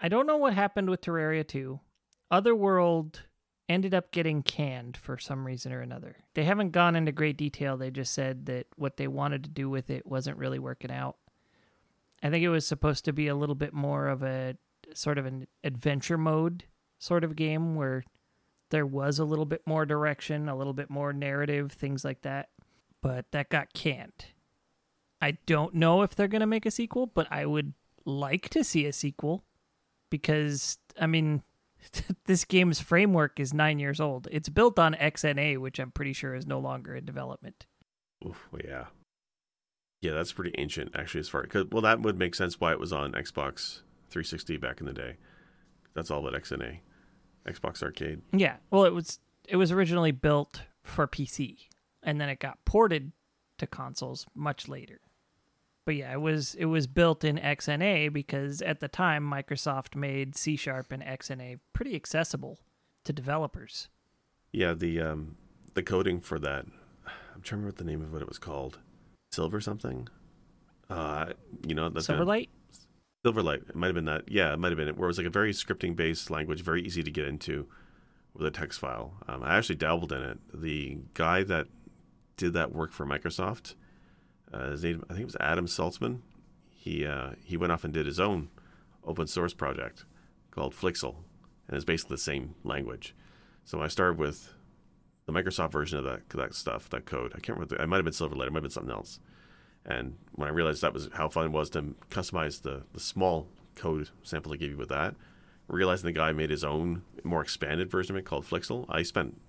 I 0.00 0.08
don't 0.08 0.26
know 0.26 0.38
what 0.38 0.54
happened 0.54 0.88
with 0.88 1.02
Terraria 1.02 1.46
2. 1.46 1.78
Otherworld 2.30 3.24
ended 3.68 3.92
up 3.92 4.12
getting 4.12 4.42
canned 4.42 4.96
for 4.96 5.18
some 5.18 5.46
reason 5.46 5.74
or 5.74 5.82
another. 5.82 6.16
They 6.32 6.44
haven't 6.44 6.70
gone 6.70 6.96
into 6.96 7.12
great 7.12 7.36
detail. 7.36 7.76
They 7.76 7.90
just 7.90 8.14
said 8.14 8.46
that 8.46 8.64
what 8.76 8.96
they 8.96 9.08
wanted 9.08 9.44
to 9.44 9.50
do 9.50 9.68
with 9.68 9.90
it 9.90 10.06
wasn't 10.06 10.38
really 10.38 10.58
working 10.58 10.90
out. 10.90 11.18
I 12.22 12.30
think 12.30 12.44
it 12.44 12.48
was 12.48 12.66
supposed 12.66 13.04
to 13.04 13.12
be 13.12 13.28
a 13.28 13.36
little 13.36 13.54
bit 13.54 13.74
more 13.74 14.08
of 14.08 14.22
a 14.22 14.56
sort 14.94 15.18
of 15.18 15.26
an 15.26 15.48
adventure 15.62 16.16
mode 16.16 16.64
sort 16.98 17.24
of 17.24 17.36
game 17.36 17.74
where 17.74 18.04
there 18.70 18.86
was 18.86 19.18
a 19.18 19.24
little 19.26 19.44
bit 19.44 19.60
more 19.66 19.84
direction, 19.84 20.48
a 20.48 20.56
little 20.56 20.72
bit 20.72 20.88
more 20.88 21.12
narrative, 21.12 21.72
things 21.72 22.02
like 22.02 22.22
that. 22.22 22.48
But 23.02 23.26
that 23.32 23.48
got 23.48 23.72
canned. 23.72 24.26
I 25.20 25.38
don't 25.46 25.74
know 25.74 26.02
if 26.02 26.14
they're 26.14 26.28
going 26.28 26.40
to 26.40 26.46
make 26.46 26.66
a 26.66 26.70
sequel, 26.70 27.06
but 27.06 27.26
I 27.30 27.46
would 27.46 27.72
like 28.04 28.48
to 28.50 28.64
see 28.64 28.86
a 28.86 28.92
sequel 28.92 29.44
because, 30.10 30.78
I 31.00 31.06
mean, 31.06 31.42
this 32.26 32.44
game's 32.44 32.80
framework 32.80 33.38
is 33.40 33.54
nine 33.54 33.78
years 33.78 34.00
old. 34.00 34.28
It's 34.30 34.48
built 34.48 34.78
on 34.78 34.94
XNA, 34.94 35.58
which 35.58 35.78
I'm 35.78 35.90
pretty 35.90 36.12
sure 36.12 36.34
is 36.34 36.46
no 36.46 36.58
longer 36.58 36.94
in 36.94 37.04
development. 37.04 37.66
Oof, 38.26 38.48
yeah. 38.64 38.86
Yeah, 40.02 40.12
that's 40.12 40.32
pretty 40.32 40.54
ancient, 40.58 40.94
actually, 40.94 41.20
as 41.20 41.28
far 41.28 41.44
cause, 41.46 41.66
well, 41.70 41.82
that 41.82 42.00
would 42.00 42.18
make 42.18 42.34
sense 42.34 42.60
why 42.60 42.72
it 42.72 42.80
was 42.80 42.92
on 42.92 43.12
Xbox 43.12 43.80
360 44.10 44.56
back 44.58 44.80
in 44.80 44.86
the 44.86 44.92
day. 44.92 45.16
That's 45.94 46.10
all 46.10 46.26
about 46.26 46.40
XNA, 46.40 46.80
Xbox 47.46 47.82
Arcade. 47.82 48.20
Yeah, 48.32 48.56
well, 48.70 48.84
it 48.84 48.92
was 48.92 49.18
it 49.48 49.56
was 49.56 49.72
originally 49.72 50.12
built 50.12 50.62
for 50.82 51.06
PC, 51.06 51.56
and 52.06 52.20
then 52.20 52.30
it 52.30 52.38
got 52.38 52.64
ported 52.64 53.12
to 53.58 53.66
consoles 53.66 54.26
much 54.34 54.68
later. 54.68 55.00
But 55.84 55.96
yeah, 55.96 56.12
it 56.12 56.20
was 56.20 56.54
it 56.54 56.64
was 56.64 56.86
built 56.86 57.22
in 57.22 57.36
XNA 57.36 58.12
because 58.12 58.62
at 58.62 58.80
the 58.80 58.88
time 58.88 59.28
Microsoft 59.28 59.94
made 59.94 60.36
C 60.36 60.56
Sharp 60.56 60.90
and 60.90 61.02
XNA 61.02 61.58
pretty 61.72 61.94
accessible 61.94 62.58
to 63.04 63.12
developers. 63.12 63.88
Yeah, 64.52 64.72
the 64.72 65.00
um, 65.00 65.36
the 65.74 65.82
coding 65.82 66.20
for 66.20 66.38
that, 66.40 66.64
I'm 67.06 67.42
trying 67.42 67.42
to 67.42 67.56
remember 67.56 67.68
what 67.68 67.76
the 67.76 67.84
name 67.84 68.02
of 68.02 68.12
what 68.12 68.22
it 68.22 68.28
was 68.28 68.38
called. 68.38 68.78
Silver 69.32 69.60
something. 69.60 70.08
Uh, 70.88 71.26
you 71.66 71.74
know, 71.74 71.88
that's 71.88 72.08
Silverlight. 72.08 72.48
Silverlight. 73.24 73.68
It 73.68 73.76
might 73.76 73.88
have 73.88 73.94
been 73.94 74.06
that. 74.06 74.24
Yeah, 74.28 74.52
it 74.52 74.58
might 74.58 74.70
have 74.70 74.78
been 74.78 74.88
it. 74.88 74.96
Where 74.96 75.06
it 75.06 75.10
was 75.10 75.18
like 75.18 75.26
a 75.26 75.30
very 75.30 75.52
scripting 75.52 75.94
based 75.94 76.30
language, 76.30 76.62
very 76.62 76.82
easy 76.82 77.04
to 77.04 77.10
get 77.12 77.26
into 77.26 77.68
with 78.34 78.46
a 78.46 78.50
text 78.50 78.80
file. 78.80 79.14
Um, 79.28 79.44
I 79.44 79.56
actually 79.56 79.76
dabbled 79.76 80.10
in 80.10 80.22
it. 80.22 80.38
The 80.52 80.98
guy 81.14 81.44
that 81.44 81.68
did 82.36 82.52
that 82.52 82.72
work 82.72 82.92
for 82.92 83.06
Microsoft, 83.06 83.74
uh, 84.52 84.70
his 84.70 84.84
name 84.84 85.04
I 85.08 85.14
think 85.14 85.22
it 85.22 85.26
was 85.26 85.36
Adam 85.40 85.66
Saltsman. 85.66 86.20
He 86.70 87.04
uh, 87.04 87.32
he 87.44 87.56
went 87.56 87.72
off 87.72 87.84
and 87.84 87.92
did 87.92 88.06
his 88.06 88.20
own 88.20 88.48
open 89.04 89.26
source 89.26 89.54
project 89.54 90.04
called 90.50 90.74
Flixel, 90.74 91.16
and 91.66 91.76
it's 91.76 91.84
basically 91.84 92.14
the 92.14 92.22
same 92.22 92.54
language. 92.64 93.14
So 93.64 93.80
I 93.80 93.88
started 93.88 94.18
with 94.18 94.54
the 95.26 95.32
Microsoft 95.32 95.72
version 95.72 95.98
of 95.98 96.04
that 96.04 96.28
that 96.30 96.54
stuff, 96.54 96.88
that 96.90 97.06
code. 97.06 97.32
I 97.34 97.40
can't 97.40 97.58
remember. 97.58 97.76
It 97.76 97.88
might 97.88 97.96
have 97.96 98.04
been 98.04 98.14
Silverlight. 98.14 98.46
It 98.46 98.52
might 98.52 98.58
have 98.58 98.62
been 98.62 98.70
something 98.70 98.94
else. 98.94 99.18
And 99.84 100.16
when 100.32 100.48
I 100.48 100.52
realized 100.52 100.82
that 100.82 100.92
was 100.92 101.08
how 101.14 101.28
fun 101.28 101.46
it 101.46 101.52
was 101.52 101.70
to 101.70 101.94
customize 102.10 102.62
the, 102.62 102.82
the 102.92 102.98
small 102.98 103.48
code 103.76 104.10
sample 104.22 104.50
they 104.50 104.58
gave 104.58 104.70
you 104.70 104.76
with 104.76 104.88
that, 104.88 105.14
realizing 105.68 106.06
the 106.06 106.12
guy 106.12 106.32
made 106.32 106.50
his 106.50 106.64
own 106.64 107.02
more 107.22 107.40
expanded 107.40 107.88
version 107.90 108.16
of 108.16 108.18
it 108.18 108.24
called 108.24 108.44
Flixel, 108.44 108.86
I 108.88 109.02
spent 109.02 109.40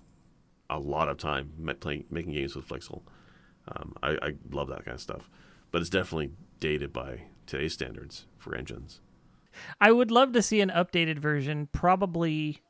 a 0.69 0.79
lot 0.79 1.09
of 1.09 1.17
time 1.17 1.51
playing 1.79 2.05
making 2.09 2.33
games 2.33 2.55
with 2.55 2.67
Flixel. 2.67 3.01
Um, 3.69 3.95
I, 4.01 4.11
I 4.21 4.33
love 4.51 4.69
that 4.69 4.85
kind 4.85 4.95
of 4.95 5.01
stuff, 5.01 5.29
but 5.71 5.81
it's 5.81 5.89
definitely 5.89 6.31
dated 6.59 6.93
by 6.93 7.23
today's 7.45 7.73
standards 7.73 8.25
for 8.37 8.55
engines. 8.55 9.01
I 9.81 9.91
would 9.91 10.11
love 10.11 10.33
to 10.33 10.41
see 10.41 10.61
an 10.61 10.69
updated 10.69 11.19
version, 11.19 11.67
probably 11.71 12.61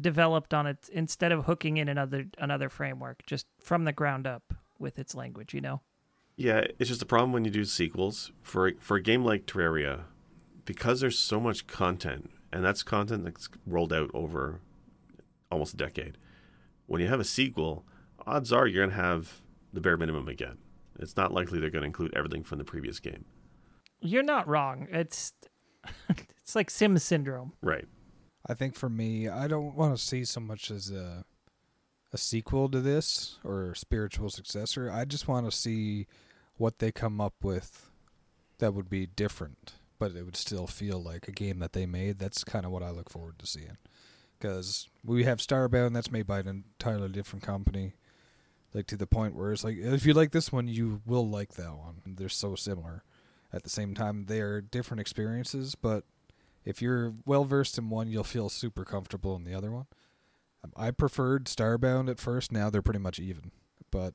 developed 0.00 0.54
on 0.54 0.66
it 0.66 0.88
instead 0.92 1.32
of 1.32 1.46
hooking 1.46 1.76
in 1.76 1.88
another 1.88 2.26
another 2.38 2.68
framework, 2.68 3.24
just 3.26 3.46
from 3.60 3.84
the 3.84 3.92
ground 3.92 4.26
up 4.26 4.54
with 4.78 4.98
its 4.98 5.14
language. 5.14 5.54
You 5.54 5.60
know. 5.60 5.80
Yeah, 6.36 6.64
it's 6.78 6.88
just 6.88 7.02
a 7.02 7.06
problem 7.06 7.32
when 7.32 7.44
you 7.44 7.50
do 7.50 7.64
sequels 7.64 8.30
for 8.42 8.72
for 8.80 8.96
a 8.96 9.02
game 9.02 9.24
like 9.24 9.46
Terraria, 9.46 10.02
because 10.64 11.00
there's 11.00 11.18
so 11.18 11.40
much 11.40 11.66
content, 11.66 12.30
and 12.52 12.64
that's 12.64 12.82
content 12.82 13.24
that's 13.24 13.48
rolled 13.66 13.92
out 13.92 14.10
over 14.14 14.60
almost 15.50 15.74
a 15.74 15.76
decade. 15.76 16.16
When 16.88 17.02
you 17.02 17.06
have 17.08 17.20
a 17.20 17.24
sequel, 17.24 17.84
odds 18.26 18.50
are 18.50 18.66
you're 18.66 18.86
gonna 18.86 19.00
have 19.00 19.42
the 19.72 19.80
bare 19.80 19.98
minimum 19.98 20.26
again. 20.26 20.56
It's 20.98 21.16
not 21.16 21.32
likely 21.32 21.60
they're 21.60 21.70
gonna 21.70 21.86
include 21.86 22.14
everything 22.16 22.42
from 22.42 22.58
the 22.58 22.64
previous 22.64 22.98
game. 22.98 23.26
You're 24.00 24.22
not 24.22 24.48
wrong. 24.48 24.88
It's 24.90 25.34
it's 26.08 26.56
like 26.56 26.70
Sim 26.70 26.96
syndrome. 26.98 27.52
Right. 27.62 27.84
I 28.46 28.54
think 28.54 28.74
for 28.74 28.88
me, 28.88 29.28
I 29.28 29.46
don't 29.48 29.76
want 29.76 29.96
to 29.96 30.02
see 30.02 30.24
so 30.24 30.40
much 30.40 30.70
as 30.70 30.90
a 30.90 31.24
a 32.10 32.16
sequel 32.16 32.70
to 32.70 32.80
this 32.80 33.36
or 33.44 33.74
spiritual 33.74 34.30
successor. 34.30 34.90
I 34.90 35.04
just 35.04 35.28
want 35.28 35.44
to 35.44 35.54
see 35.54 36.06
what 36.56 36.78
they 36.78 36.90
come 36.90 37.20
up 37.20 37.34
with 37.42 37.90
that 38.60 38.72
would 38.72 38.88
be 38.88 39.06
different, 39.06 39.74
but 39.98 40.16
it 40.16 40.24
would 40.24 40.36
still 40.36 40.66
feel 40.66 41.02
like 41.02 41.28
a 41.28 41.32
game 41.32 41.58
that 41.58 41.74
they 41.74 41.84
made. 41.84 42.18
That's 42.18 42.44
kind 42.44 42.64
of 42.64 42.72
what 42.72 42.82
I 42.82 42.90
look 42.90 43.10
forward 43.10 43.38
to 43.40 43.46
seeing. 43.46 43.76
Because 44.38 44.88
we 45.04 45.24
have 45.24 45.38
Starbound, 45.38 45.94
that's 45.94 46.12
made 46.12 46.26
by 46.26 46.40
an 46.40 46.48
entirely 46.48 47.08
different 47.08 47.44
company. 47.44 47.94
Like 48.72 48.86
to 48.88 48.96
the 48.96 49.06
point 49.06 49.34
where 49.34 49.52
it's 49.52 49.64
like, 49.64 49.76
if 49.78 50.06
you 50.06 50.12
like 50.12 50.32
this 50.32 50.52
one, 50.52 50.68
you 50.68 51.00
will 51.06 51.28
like 51.28 51.54
that 51.54 51.74
one. 51.74 52.02
They're 52.06 52.28
so 52.28 52.54
similar. 52.54 53.02
At 53.52 53.62
the 53.62 53.70
same 53.70 53.94
time, 53.94 54.26
they 54.26 54.40
are 54.40 54.60
different 54.60 55.00
experiences, 55.00 55.74
but 55.74 56.04
if 56.64 56.82
you're 56.82 57.14
well 57.24 57.44
versed 57.44 57.78
in 57.78 57.88
one, 57.88 58.08
you'll 58.08 58.24
feel 58.24 58.50
super 58.50 58.84
comfortable 58.84 59.34
in 59.36 59.44
the 59.44 59.54
other 59.54 59.72
one. 59.72 59.86
Um, 60.62 60.72
I 60.76 60.90
preferred 60.90 61.46
Starbound 61.46 62.10
at 62.10 62.18
first. 62.18 62.52
Now 62.52 62.68
they're 62.68 62.82
pretty 62.82 63.00
much 63.00 63.18
even, 63.18 63.52
but 63.90 64.14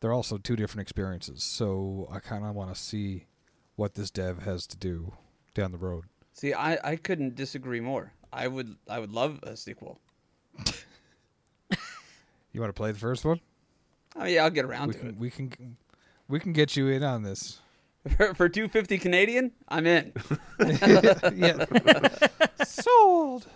they're 0.00 0.12
also 0.12 0.38
two 0.38 0.56
different 0.56 0.82
experiences. 0.82 1.44
So 1.44 2.08
I 2.10 2.18
kind 2.18 2.44
of 2.44 2.54
want 2.54 2.74
to 2.74 2.80
see 2.80 3.26
what 3.76 3.94
this 3.94 4.10
dev 4.10 4.42
has 4.42 4.66
to 4.68 4.76
do 4.76 5.12
down 5.54 5.70
the 5.72 5.78
road. 5.78 6.04
See, 6.32 6.52
I, 6.52 6.78
I 6.82 6.96
couldn't 6.96 7.36
disagree 7.36 7.80
more. 7.80 8.12
I 8.34 8.48
would 8.48 8.76
I 8.88 8.98
would 8.98 9.12
love 9.12 9.38
a 9.44 9.56
sequel. 9.56 10.00
You 12.52 12.60
want 12.60 12.68
to 12.68 12.76
play 12.78 12.92
the 12.92 12.98
first 12.98 13.24
one? 13.24 13.40
Oh 14.16 14.24
yeah, 14.24 14.44
I'll 14.44 14.50
get 14.50 14.64
around 14.64 14.88
We 14.88 14.94
to 14.94 15.00
can 15.00 15.18
we 15.18 15.30
can 15.30 15.76
we 16.28 16.40
can 16.40 16.52
get 16.52 16.76
you 16.76 16.88
in 16.88 17.02
on 17.02 17.22
this. 17.22 17.60
For, 18.16 18.34
for 18.34 18.48
two 18.48 18.68
fifty 18.68 18.98
Canadian, 18.98 19.52
I'm 19.68 19.86
in. 19.86 20.12
yeah. 21.34 21.64
Sold. 22.64 23.46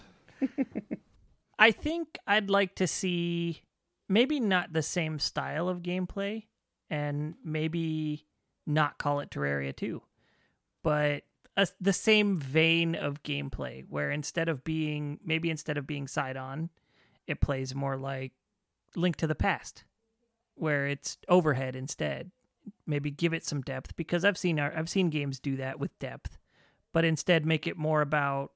I 1.59 1.71
think 1.73 2.19
I'd 2.27 2.49
like 2.49 2.77
to 2.77 2.87
see 2.87 3.63
maybe 4.09 4.41
not 4.41 4.73
the 4.73 4.83
same 4.83 5.19
style 5.19 5.69
of 5.69 5.83
gameplay 5.83 6.45
and 6.89 7.35
maybe 7.45 8.27
not 8.67 8.99
call 8.99 9.21
it 9.21 9.31
Terraria 9.31 9.75
2, 9.75 10.01
but 10.85 11.25
a, 11.59 11.67
the 11.81 11.93
same 11.93 12.37
vein 12.39 12.95
of 12.95 13.23
gameplay 13.25 13.85
where 13.89 14.11
instead 14.11 14.49
of 14.49 14.65
being 14.65 15.19
maybe 15.25 15.51
instead 15.51 15.77
of 15.77 15.87
being 15.87 16.07
side 16.07 16.37
on, 16.37 16.71
it 17.27 17.41
plays 17.41 17.75
more 17.75 17.97
like 17.97 18.33
Link 18.95 19.17
to 19.17 19.27
the 19.27 19.35
Past, 19.35 19.85
where 20.55 20.87
it's 20.87 21.19
overhead 21.29 21.77
instead. 21.77 22.31
Maybe 22.87 23.11
give 23.11 23.35
it 23.35 23.45
some 23.45 23.61
depth 23.61 23.97
because 23.97 24.25
I've 24.25 24.39
seen 24.39 24.61
our, 24.61 24.73
I've 24.75 24.89
seen 24.89 25.11
games 25.11 25.41
do 25.41 25.57
that 25.57 25.81
with 25.81 25.99
depth, 25.99 26.39
but 26.93 27.05
instead 27.05 27.45
make 27.45 27.67
it 27.67 27.77
more 27.77 28.03
about 28.03 28.53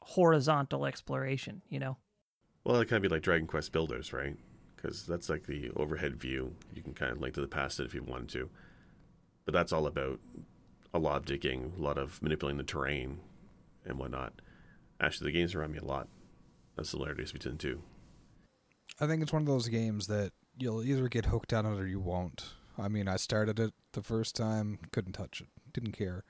horizontal 0.00 0.86
exploration. 0.86 1.62
You 1.68 1.80
know. 1.80 1.96
Well, 2.64 2.80
it 2.80 2.88
kind 2.88 3.04
of 3.04 3.10
be 3.10 3.14
like 3.14 3.22
Dragon 3.22 3.46
Quest 3.46 3.72
Builders, 3.72 4.12
right? 4.12 4.36
Because 4.74 5.04
that's 5.04 5.28
like 5.28 5.46
the 5.46 5.70
overhead 5.76 6.16
view. 6.16 6.54
You 6.74 6.82
can 6.82 6.94
kind 6.94 7.12
of 7.12 7.20
link 7.20 7.34
to 7.34 7.40
the 7.40 7.48
past 7.48 7.78
if 7.78 7.92
you 7.92 8.02
wanted 8.02 8.30
to. 8.30 8.48
But 9.44 9.52
that's 9.52 9.72
all 9.72 9.86
about 9.86 10.20
a 10.94 10.98
lot 10.98 11.16
of 11.16 11.24
digging, 11.24 11.72
a 11.78 11.82
lot 11.82 11.98
of 11.98 12.22
manipulating 12.22 12.58
the 12.58 12.64
terrain 12.64 13.20
and 13.84 13.98
whatnot. 13.98 14.34
Actually, 15.00 15.32
the 15.32 15.38
games 15.38 15.54
remind 15.54 15.72
me 15.72 15.78
a 15.78 15.84
lot 15.84 16.08
of 16.76 16.86
similarities 16.86 17.32
between 17.32 17.56
the 17.56 17.62
two. 17.62 17.82
I 19.00 19.06
think 19.06 19.22
it's 19.22 19.32
one 19.32 19.42
of 19.42 19.48
those 19.48 19.68
games 19.68 20.06
that 20.08 20.32
you'll 20.58 20.84
either 20.84 21.08
get 21.08 21.26
hooked 21.26 21.52
on 21.52 21.66
it 21.66 21.78
or 21.78 21.86
you 21.86 22.00
won't. 22.00 22.50
I 22.78 22.88
mean, 22.88 23.08
I 23.08 23.16
started 23.16 23.58
it 23.58 23.72
the 23.92 24.02
first 24.02 24.36
time, 24.36 24.78
couldn't 24.92 25.12
touch 25.12 25.40
it, 25.40 25.48
didn't 25.72 25.92
care. 25.92 26.24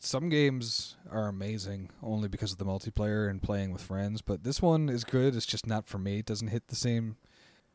Some 0.00 0.30
games 0.30 0.96
are 1.10 1.28
amazing 1.28 1.90
only 2.02 2.28
because 2.28 2.52
of 2.52 2.58
the 2.58 2.64
multiplayer 2.64 3.28
and 3.28 3.42
playing 3.42 3.72
with 3.72 3.82
friends, 3.82 4.22
but 4.22 4.42
this 4.42 4.62
one 4.62 4.88
is 4.88 5.04
good. 5.04 5.36
It's 5.36 5.46
just 5.46 5.66
not 5.66 5.86
for 5.86 5.98
me. 5.98 6.20
It 6.20 6.26
doesn't 6.26 6.48
hit 6.48 6.68
the 6.68 6.76
same 6.76 7.16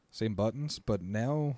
same 0.09 0.33
buttons, 0.33 0.79
but 0.79 1.01
now 1.01 1.57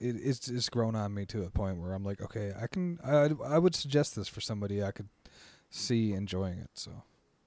it, 0.00 0.16
it's 0.16 0.48
it's 0.48 0.68
grown 0.68 0.94
on 0.94 1.14
me 1.14 1.24
to 1.26 1.42
a 1.44 1.50
point 1.50 1.80
where 1.80 1.92
I'm 1.92 2.04
like, 2.04 2.20
okay, 2.20 2.52
I 2.60 2.66
can 2.66 2.98
I 3.04 3.30
I 3.44 3.58
would 3.58 3.74
suggest 3.74 4.16
this 4.16 4.28
for 4.28 4.40
somebody 4.40 4.82
I 4.82 4.90
could 4.90 5.08
see 5.70 6.12
enjoying 6.12 6.58
it. 6.58 6.70
So 6.74 6.90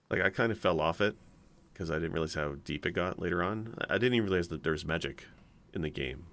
Like 0.09 0.21
I 0.21 0.29
kind 0.29 0.51
of 0.51 0.57
fell 0.59 0.81
off 0.81 1.01
it 1.01 1.15
because 1.73 1.89
I 1.89 1.95
didn't 1.95 2.13
realize 2.13 2.33
how 2.33 2.55
deep 2.63 2.85
it 2.85 2.91
got 2.91 3.19
later 3.19 3.41
on. 3.43 3.75
I 3.89 3.97
didn't 3.97 4.15
even 4.15 4.29
realize 4.29 4.49
that 4.49 4.63
there's 4.63 4.85
magic 4.85 5.25
in 5.73 5.81
the 5.81 5.89
game. 5.89 6.25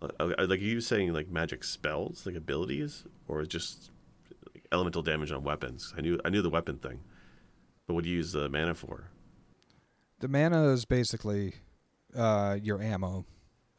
Uh, 0.00 0.08
uh, 0.20 0.26
Like 0.48 0.60
are 0.60 0.64
you 0.64 0.80
saying 0.80 1.12
like 1.12 1.28
magic 1.28 1.64
spells, 1.64 2.26
like 2.26 2.34
abilities, 2.34 3.04
or 3.26 3.44
just 3.44 3.90
elemental 4.72 5.02
damage 5.02 5.32
on 5.32 5.42
weapons? 5.44 5.94
I 5.96 6.00
knew 6.00 6.18
I 6.24 6.30
knew 6.30 6.42
the 6.42 6.50
weapon 6.50 6.78
thing, 6.78 7.00
but 7.86 7.94
what 7.94 8.04
do 8.04 8.10
you 8.10 8.16
use 8.16 8.32
the 8.32 8.48
mana 8.48 8.74
for? 8.74 9.10
The 10.20 10.28
mana 10.28 10.72
is 10.72 10.84
basically 10.84 11.54
uh, 12.16 12.58
your 12.60 12.82
ammo. 12.82 13.24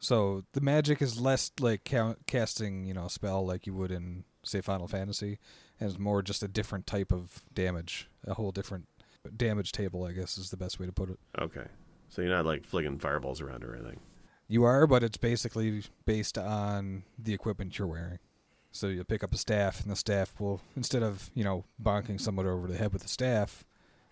So 0.00 0.44
the 0.52 0.62
magic 0.62 1.02
is 1.02 1.20
less 1.20 1.52
like 1.60 1.84
ca- 1.84 2.16
casting, 2.26 2.86
you 2.86 2.94
know, 2.94 3.04
a 3.04 3.10
spell 3.10 3.46
like 3.46 3.66
you 3.66 3.74
would 3.74 3.90
in 3.92 4.24
say 4.42 4.62
Final 4.62 4.88
Fantasy, 4.88 5.38
and 5.78 5.90
it's 5.90 5.98
more 5.98 6.22
just 6.22 6.42
a 6.42 6.48
different 6.48 6.86
type 6.86 7.12
of 7.12 7.42
damage, 7.52 8.08
a 8.26 8.34
whole 8.34 8.50
different 8.50 8.88
damage 9.36 9.72
table, 9.72 10.04
I 10.04 10.12
guess 10.12 10.38
is 10.38 10.50
the 10.50 10.56
best 10.56 10.80
way 10.80 10.86
to 10.86 10.92
put 10.92 11.10
it. 11.10 11.18
Okay, 11.38 11.66
so 12.08 12.22
you're 12.22 12.30
not 12.30 12.46
like 12.46 12.64
flinging 12.64 12.98
fireballs 12.98 13.40
around 13.40 13.62
or 13.62 13.74
anything. 13.74 14.00
You 14.48 14.64
are, 14.64 14.86
but 14.86 15.02
it's 15.02 15.18
basically 15.18 15.82
based 16.06 16.38
on 16.38 17.04
the 17.18 17.34
equipment 17.34 17.78
you're 17.78 17.86
wearing. 17.86 18.18
So 18.72 18.86
you 18.86 19.04
pick 19.04 19.22
up 19.22 19.34
a 19.34 19.36
staff, 19.36 19.82
and 19.82 19.90
the 19.90 19.96
staff 19.96 20.32
will, 20.40 20.62
instead 20.76 21.02
of 21.02 21.30
you 21.34 21.44
know 21.44 21.64
bonking 21.82 22.20
someone 22.20 22.46
over 22.46 22.66
the 22.68 22.78
head 22.78 22.94
with 22.94 23.04
a 23.04 23.08
staff, 23.08 23.64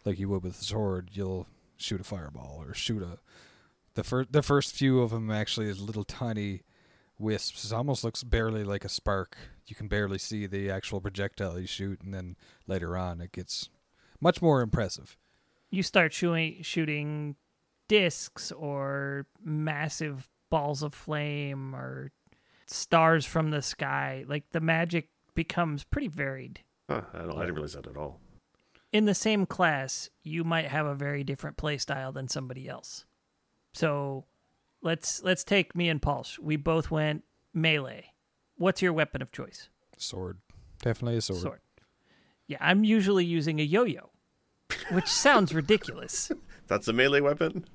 like 0.05 0.19
you 0.19 0.29
would 0.29 0.43
with 0.43 0.61
a 0.61 0.65
sword, 0.65 1.11
you'll 1.13 1.47
shoot 1.79 2.01
a 2.01 2.05
fireball 2.05 2.63
or 2.67 2.75
shoot 2.75 3.03
a. 3.03 3.19
The 3.99 4.05
first, 4.05 4.31
the 4.31 4.45
first 4.45 4.77
few 4.77 5.01
of 5.01 5.11
them 5.11 5.29
actually 5.29 5.69
is 5.69 5.81
little 5.81 6.05
tiny 6.05 6.63
wisps. 7.19 7.65
It 7.65 7.73
almost 7.75 8.05
looks 8.05 8.23
barely 8.23 8.63
like 8.63 8.85
a 8.85 8.89
spark. 8.89 9.37
You 9.67 9.75
can 9.75 9.89
barely 9.89 10.19
see 10.19 10.47
the 10.47 10.71
actual 10.71 11.01
projectile 11.01 11.59
you 11.59 11.67
shoot, 11.67 12.01
and 12.03 12.15
then 12.15 12.37
later 12.69 12.97
on 12.97 13.21
it 13.21 13.33
gets 13.33 13.71
much 14.21 14.41
more 14.41 14.63
impressive. 14.63 15.17
You 15.71 15.83
start 15.83 16.13
shooting 16.13 16.63
shooting 16.63 17.35
discs 17.89 18.53
or 18.53 19.27
massive 19.43 20.29
balls 20.49 20.85
of 20.85 20.95
flame 20.95 21.75
or 21.75 22.13
stars 22.69 23.27
from 23.27 23.51
the 23.51 23.63
sky. 23.63 24.25
Like 24.29 24.45
the 24.53 24.61
magic 24.61 25.09
becomes 25.35 25.83
pretty 25.83 26.07
varied. 26.07 26.61
Huh, 26.89 27.03
I 27.13 27.23
don't. 27.23 27.33
I 27.37 27.41
didn't 27.41 27.55
realize 27.57 27.73
that 27.73 27.89
at 27.89 27.97
all. 27.97 28.21
in 28.93 29.07
the 29.07 29.15
same 29.15 29.45
class, 29.45 30.09
you 30.23 30.45
might 30.45 30.67
have 30.67 30.87
a 30.87 30.95
very 30.95 31.25
different 31.25 31.57
play 31.57 31.79
style 31.79 32.13
than 32.13 32.29
somebody 32.29 32.69
else. 32.69 33.05
So 33.79 34.25
let's 34.83 35.23
let's 35.23 35.45
take 35.45 35.77
me 35.77 35.89
and 35.89 36.03
Paul. 36.03 36.27
We 36.43 36.57
both 36.57 36.91
went 36.91 37.23
melee. 37.55 38.07
What's 38.57 38.83
your 38.83 38.93
weapon 38.93 39.23
of 39.23 39.31
choice? 39.31 39.69
Sword, 39.97 40.39
definitely 40.83 41.19
a 41.19 41.21
sword. 41.21 41.61
Yeah, 42.49 42.57
I'm 42.61 42.83
usually 42.83 43.25
using 43.25 43.61
a 43.61 43.63
yo-yo, 43.63 44.11
which 44.91 45.07
sounds 45.07 45.55
ridiculous. 45.55 46.33
That's 46.67 46.89
a 46.89 46.93
melee 46.93 47.21
weapon, 47.21 47.67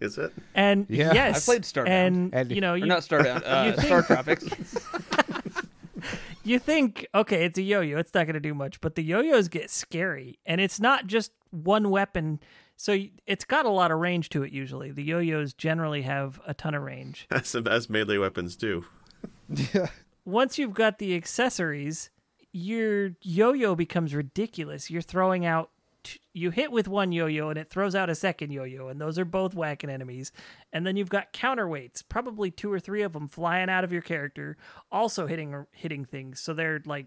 is 0.00 0.18
it? 0.18 0.32
And 0.54 0.86
Yeah. 0.88 1.12
yes, 1.14 1.48
I 1.48 1.52
played 1.52 1.62
Starbound. 1.62 1.88
and, 1.88 2.34
And- 2.34 2.50
you 2.50 2.60
know, 2.60 2.72
Or 2.72 2.76
you, 2.78 2.86
not 2.86 3.02
Starbound, 3.02 3.42
uh, 3.46 3.72
think- 3.72 3.86
Star 3.86 4.02
Tropics. 4.02 4.44
you 6.44 6.58
think 6.58 7.06
okay 7.14 7.44
it's 7.44 7.56
a 7.56 7.62
yo-yo 7.62 7.96
it's 7.98 8.12
not 8.14 8.26
going 8.26 8.34
to 8.34 8.40
do 8.40 8.52
much 8.52 8.80
but 8.80 8.96
the 8.96 9.02
yo-yos 9.04 9.46
get 9.46 9.70
scary 9.70 10.40
and 10.44 10.60
it's 10.60 10.80
not 10.80 11.06
just 11.06 11.30
one 11.50 11.88
weapon 11.88 12.40
so 12.82 12.98
it's 13.28 13.44
got 13.44 13.64
a 13.64 13.70
lot 13.70 13.92
of 13.92 14.00
range 14.00 14.28
to 14.30 14.42
it 14.42 14.50
usually. 14.50 14.90
The 14.90 15.04
yo-yos 15.04 15.52
generally 15.54 16.02
have 16.02 16.40
a 16.48 16.52
ton 16.52 16.74
of 16.74 16.82
range. 16.82 17.28
As, 17.30 17.54
as 17.54 17.88
melee 17.88 18.18
weapons 18.18 18.56
do. 18.56 18.84
Yeah. 19.48 19.86
once 20.24 20.58
you've 20.58 20.74
got 20.74 20.98
the 20.98 21.14
accessories 21.14 22.10
your 22.52 23.12
yo-yo 23.20 23.76
becomes 23.76 24.16
ridiculous. 24.16 24.90
You're 24.90 25.00
throwing 25.00 25.46
out 25.46 25.70
you 26.32 26.50
hit 26.50 26.72
with 26.72 26.88
one 26.88 27.12
yo-yo 27.12 27.50
and 27.50 27.58
it 27.60 27.70
throws 27.70 27.94
out 27.94 28.10
a 28.10 28.16
second 28.16 28.50
yo-yo 28.50 28.88
and 28.88 29.00
those 29.00 29.16
are 29.16 29.24
both 29.24 29.54
whacking 29.54 29.88
enemies. 29.88 30.32
And 30.72 30.84
then 30.84 30.96
you've 30.96 31.08
got 31.08 31.32
counterweights 31.32 32.02
probably 32.08 32.50
two 32.50 32.72
or 32.72 32.80
three 32.80 33.02
of 33.02 33.12
them 33.12 33.28
flying 33.28 33.70
out 33.70 33.84
of 33.84 33.92
your 33.92 34.02
character 34.02 34.56
also 34.90 35.28
hitting 35.28 35.66
hitting 35.70 36.04
things. 36.04 36.40
So 36.40 36.52
they're 36.52 36.82
like 36.84 37.06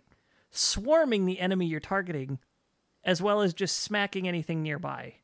swarming 0.52 1.26
the 1.26 1.42
enemy 1.42 1.66
you're 1.66 1.82
targeting 1.82 2.40
as 3.04 3.22
well 3.22 3.42
as 3.42 3.54
just 3.54 3.80
smacking 3.80 4.26
anything 4.26 4.64
nearby 4.64 5.16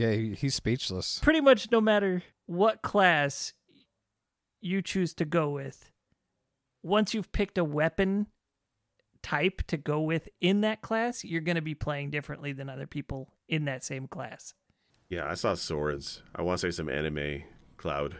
Yeah, 0.00 0.12
he, 0.12 0.34
he's 0.34 0.54
speechless. 0.54 1.18
pretty 1.18 1.42
much 1.42 1.70
no 1.70 1.78
matter 1.78 2.22
what 2.46 2.80
class 2.80 3.52
you 4.62 4.80
choose 4.80 5.12
to 5.14 5.26
go 5.26 5.50
with, 5.50 5.90
once 6.82 7.12
you've 7.12 7.32
picked 7.32 7.58
a 7.58 7.64
weapon 7.64 8.26
type 9.22 9.60
to 9.66 9.76
go 9.76 10.00
with 10.00 10.26
in 10.40 10.62
that 10.62 10.80
class, 10.80 11.22
you're 11.22 11.42
going 11.42 11.56
to 11.56 11.62
be 11.62 11.74
playing 11.74 12.08
differently 12.08 12.52
than 12.52 12.70
other 12.70 12.86
people 12.86 13.34
in 13.46 13.66
that 13.66 13.84
same 13.84 14.06
class. 14.06 14.54
Yeah, 15.10 15.28
I 15.28 15.34
saw 15.34 15.52
swords. 15.52 16.22
I 16.34 16.40
want 16.40 16.60
to 16.60 16.72
say 16.72 16.74
some 16.74 16.88
anime 16.88 17.42
cloud 17.76 18.16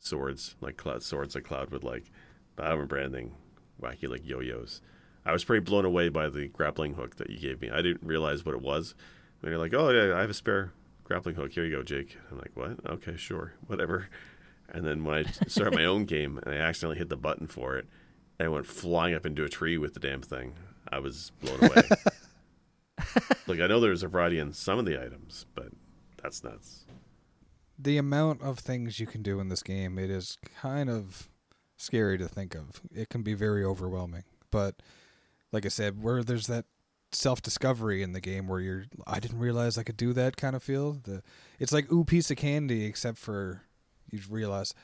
swords, 0.00 0.56
like 0.60 0.76
cloud 0.76 1.04
swords 1.04 1.36
like 1.36 1.44
cloud 1.44 1.70
would 1.70 1.84
like. 1.84 2.10
But 2.56 2.64
I 2.66 2.68
don't 2.70 2.78
remember 2.78 2.98
anything 2.98 3.36
wacky 3.80 4.08
like 4.08 4.26
yo-yos. 4.26 4.82
I 5.24 5.30
was 5.30 5.44
pretty 5.44 5.62
blown 5.62 5.84
away 5.84 6.08
by 6.08 6.28
the 6.28 6.48
grappling 6.48 6.94
hook 6.94 7.14
that 7.16 7.30
you 7.30 7.38
gave 7.38 7.60
me. 7.60 7.70
I 7.70 7.80
didn't 7.80 8.02
realize 8.02 8.44
what 8.44 8.56
it 8.56 8.62
was. 8.62 8.96
When 9.38 9.52
you're 9.52 9.60
like, 9.60 9.72
"Oh 9.72 9.90
yeah, 9.90 10.16
I 10.16 10.20
have 10.20 10.30
a 10.30 10.34
spare 10.34 10.72
grappling 11.10 11.34
hook. 11.34 11.52
Here 11.52 11.64
you 11.64 11.76
go, 11.76 11.82
Jake." 11.82 12.16
I'm 12.30 12.38
like, 12.38 12.52
"What? 12.54 12.78
Okay, 12.86 13.16
sure, 13.16 13.54
whatever." 13.66 14.08
And 14.72 14.86
then 14.86 15.02
when 15.02 15.26
I 15.26 15.30
started 15.48 15.74
my 15.74 15.84
own 15.84 16.04
game 16.04 16.38
and 16.38 16.54
I 16.54 16.58
accidentally 16.58 16.98
hit 16.98 17.08
the 17.08 17.16
button 17.16 17.48
for 17.48 17.76
it, 17.76 17.86
and 18.38 18.46
I 18.46 18.48
went 18.48 18.66
flying 18.66 19.14
up 19.14 19.26
into 19.26 19.42
a 19.42 19.48
tree 19.48 19.76
with 19.76 19.94
the 19.94 20.00
damn 20.00 20.22
thing, 20.22 20.54
I 20.88 21.00
was 21.00 21.32
blown 21.40 21.64
away. 21.64 21.82
like 23.48 23.58
I 23.60 23.66
know 23.66 23.80
there's 23.80 24.04
a 24.04 24.08
variety 24.08 24.38
in 24.38 24.52
some 24.52 24.78
of 24.78 24.84
the 24.84 25.02
items, 25.02 25.46
but 25.56 25.70
that's 26.22 26.44
nuts. 26.44 26.86
the 27.76 27.98
amount 27.98 28.42
of 28.42 28.58
things 28.58 29.00
you 29.00 29.06
can 29.06 29.22
do 29.22 29.40
in 29.40 29.48
this 29.48 29.62
game, 29.62 29.98
it 29.98 30.10
is 30.10 30.38
kind 30.60 30.88
of 30.88 31.28
scary 31.76 32.18
to 32.18 32.28
think 32.28 32.54
of. 32.54 32.80
It 32.94 33.08
can 33.08 33.22
be 33.22 33.34
very 33.34 33.64
overwhelming. 33.64 34.24
But 34.50 34.76
like 35.50 35.64
I 35.64 35.70
said, 35.70 36.02
where 36.02 36.22
there's 36.22 36.46
that 36.46 36.66
self 37.12 37.42
discovery 37.42 38.02
in 38.02 38.12
the 38.12 38.20
game 38.20 38.46
where 38.46 38.60
you're 38.60 38.84
I 39.06 39.20
didn't 39.20 39.38
realize 39.38 39.78
I 39.78 39.82
could 39.82 39.96
do 39.96 40.12
that 40.12 40.36
kind 40.36 40.56
of 40.56 40.62
feel. 40.62 40.92
The 40.92 41.22
it's 41.58 41.72
like 41.72 41.90
ooh 41.92 42.04
piece 42.04 42.30
of 42.30 42.36
candy 42.36 42.84
except 42.84 43.18
for 43.18 43.62
you 44.10 44.20
realize, 44.28 44.74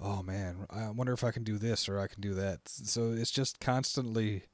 oh 0.00 0.22
man, 0.22 0.66
I 0.70 0.90
wonder 0.90 1.12
if 1.12 1.24
I 1.24 1.30
can 1.30 1.44
do 1.44 1.58
this 1.58 1.88
or 1.88 1.98
I 1.98 2.06
can 2.06 2.20
do 2.20 2.34
that. 2.34 2.60
So 2.68 3.12
it's 3.12 3.30
just 3.30 3.60
constantly 3.60 4.44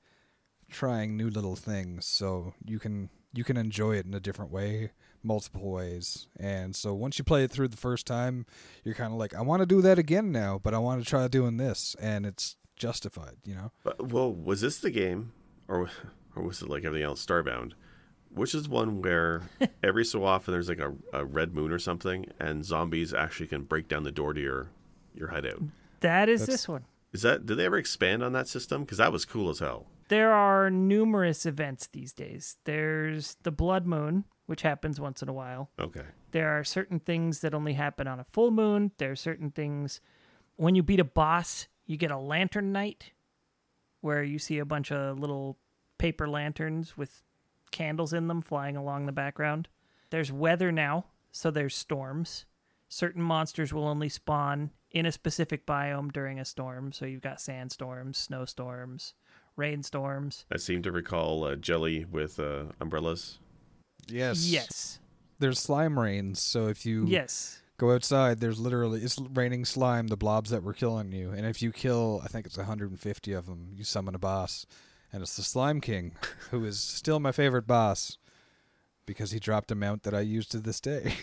trying 0.71 1.17
new 1.17 1.29
little 1.29 1.57
things 1.57 2.07
so 2.07 2.55
you 2.65 2.79
can 2.79 3.11
you 3.35 3.45
can 3.45 3.59
enjoy 3.59 3.95
it 3.95 4.07
in 4.07 4.15
a 4.15 4.21
different 4.21 4.51
way 4.51 4.91
multiple 5.23 5.71
ways 5.71 6.27
and 6.41 6.75
so 6.75 6.95
once 6.95 7.19
you 7.19 7.25
play 7.25 7.45
it 7.45 7.51
through 7.51 7.69
the 7.69 7.77
first 7.77 8.07
time 8.07 8.47
you're 8.83 8.95
kind 8.95 9.13
of 9.13 9.19
like 9.19 9.35
i 9.35 9.41
want 9.43 9.61
to 9.61 9.67
do 9.67 9.83
that 9.83 9.99
again 9.99 10.33
now 10.33 10.59
but 10.63 10.73
i 10.73 10.79
want 10.79 11.03
to 11.03 11.09
try 11.09 11.29
doing 11.29 11.59
this 11.59 11.95
and 12.01 12.25
it's 12.25 12.57
justified 12.75 13.37
you 13.45 13.55
know 13.55 13.71
well, 14.01 14.33
was 14.33 14.61
this 14.61 14.79
the 14.79 14.91
game, 14.91 15.33
or 15.69 15.91
or 16.37 16.43
was 16.43 16.63
it 16.63 16.69
like 16.69 16.85
everything 16.85 17.05
else, 17.07 17.25
Starbound? 17.25 17.73
Which 18.35 18.55
is 18.55 18.69
one 18.69 19.03
where 19.03 19.43
every 19.83 20.05
so 20.05 20.25
often 20.25 20.53
there's 20.53 20.69
like 20.69 20.79
a, 20.81 20.95
a 21.13 21.25
red 21.25 21.55
moon 21.55 21.71
or 21.73 21.79
something, 21.79 22.27
and 22.41 22.65
zombies 22.65 23.13
actually 23.13 23.49
can 23.49 23.65
break 23.65 23.89
down 23.89 24.03
the 24.05 24.13
door 24.13 24.33
to 24.33 24.41
your 24.41 24.71
your 25.15 25.29
hideout. 25.29 25.63
That 26.01 26.29
is 26.29 26.41
That's- 26.41 26.55
this 26.61 26.69
one. 26.69 26.85
Is 27.13 27.21
that 27.23 27.45
did 27.45 27.57
they 27.59 27.67
ever 27.67 27.77
expand 27.77 28.23
on 28.23 28.33
that 28.33 28.49
system? 28.49 28.83
Because 28.85 28.97
that 28.99 29.13
was 29.13 29.27
cool 29.27 29.51
as 29.51 29.59
hell. 29.59 29.87
There 30.09 30.33
are 30.33 30.71
numerous 30.71 31.45
events 31.47 31.87
these 31.87 32.13
days. 32.15 32.57
There's 32.65 33.37
the 33.43 33.51
blood 33.53 33.87
moon, 33.87 34.25
which 34.47 34.63
happens 34.63 34.99
once 35.01 35.23
in 35.23 35.29
a 35.29 35.33
while. 35.33 35.71
Okay, 35.79 36.05
There 36.33 36.59
are 36.59 36.65
certain 36.65 37.01
things 37.01 37.41
that 37.41 37.53
only 37.55 37.75
happen 37.75 38.07
on 38.07 38.19
a 38.19 38.25
full 38.25 38.51
moon. 38.51 38.93
There 38.99 39.11
are 39.13 39.17
certain 39.17 39.51
things 39.51 40.01
when 40.57 40.75
you 40.75 40.83
beat 40.83 41.01
a 41.01 41.05
boss, 41.05 41.69
you 41.87 41.97
get 41.99 42.11
a 42.11 42.19
lantern 42.19 42.73
night 42.73 43.13
where 44.01 44.23
you 44.23 44.39
see 44.39 44.59
a 44.59 44.65
bunch 44.65 44.91
of 44.91 45.19
little 45.19 45.57
paper 46.03 46.29
lanterns 46.29 46.97
with 46.97 47.23
candles 47.71 48.13
in 48.13 48.27
them 48.27 48.43
flying 48.43 48.77
along 48.77 49.07
the 49.07 49.13
background. 49.13 49.69
There's 50.11 50.33
weather 50.33 50.73
now, 50.73 51.05
so 51.31 51.49
there's 51.51 51.77
storms. 51.77 52.45
Certain 52.89 53.23
monsters 53.23 53.73
will 53.73 53.87
only 53.87 54.09
spawn 54.09 54.71
in 54.91 55.07
a 55.07 55.13
specific 55.13 55.65
biome 55.65 56.13
during 56.13 56.41
a 56.41 56.45
storm. 56.45 56.91
So 56.93 57.07
you've 57.07 57.23
got 57.23 57.41
sandstorms, 57.41 58.19
snowstorms, 58.19 59.15
rainstorms. 59.57 60.45
I 60.53 60.57
seem 60.57 60.83
to 60.83 60.91
recall 60.91 61.45
uh, 61.45 61.55
jelly 61.55 62.05
with 62.05 62.41
uh, 62.41 62.65
umbrellas. 62.81 63.39
yes 64.09 64.45
Yes. 64.45 64.99
there's 65.39 65.61
slime 65.61 65.99
rains 65.99 66.41
so 66.43 66.67
if 66.67 66.85
you 66.85 67.07
Yes. 67.07 67.63
go 67.79 67.95
outside 67.95 68.41
there's 68.41 68.59
literally 68.59 69.01
it's 69.03 69.19
raining 69.33 69.65
slime 69.65 70.09
the 70.09 70.17
blobs 70.17 70.51
that 70.51 70.63
were 70.65 70.73
killing 70.75 71.13
you 71.13 71.31
and 71.31 71.47
if 71.47 71.63
you 71.63 71.71
kill 71.71 72.21
i 72.25 72.27
think 72.29 72.45
it's 72.47 72.57
150 72.57 73.33
of 73.33 73.47
them 73.47 73.69
you 73.77 73.85
summon 73.85 74.15
a 74.17 74.19
boss 74.19 74.67
and 75.13 75.23
it's 75.23 75.37
the 75.37 75.43
slime 75.43 75.81
king 75.81 76.13
who 76.51 76.65
is 76.65 76.79
still 76.81 77.21
my 77.21 77.33
favorite 77.33 77.67
boss 77.67 78.19
because 79.07 79.31
he 79.33 79.39
dropped 79.39 79.71
a 79.71 79.75
mount 79.75 80.03
that 80.05 80.15
i 80.15 80.21
use 80.21 80.47
to 80.47 80.59
this 80.59 80.81
day 80.81 81.15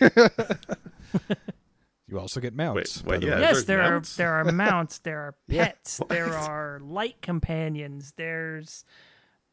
you 2.06 2.18
also 2.18 2.40
get 2.40 2.54
mounts 2.54 3.02
wait, 3.04 3.08
by 3.10 3.18
the 3.18 3.26
yeah. 3.26 3.34
way. 3.36 3.40
yes, 3.42 3.64
there 3.64 3.78
mounts? 3.82 4.14
are 4.14 4.16
there 4.18 4.32
are 4.34 4.44
mounts, 4.52 4.98
there 4.98 5.18
are 5.20 5.34
Yeah. 5.48 5.66
pets, 5.66 6.00
there 6.08 6.34
are 6.34 6.80
light 6.82 7.20
companions, 7.22 8.14
there's 8.16 8.84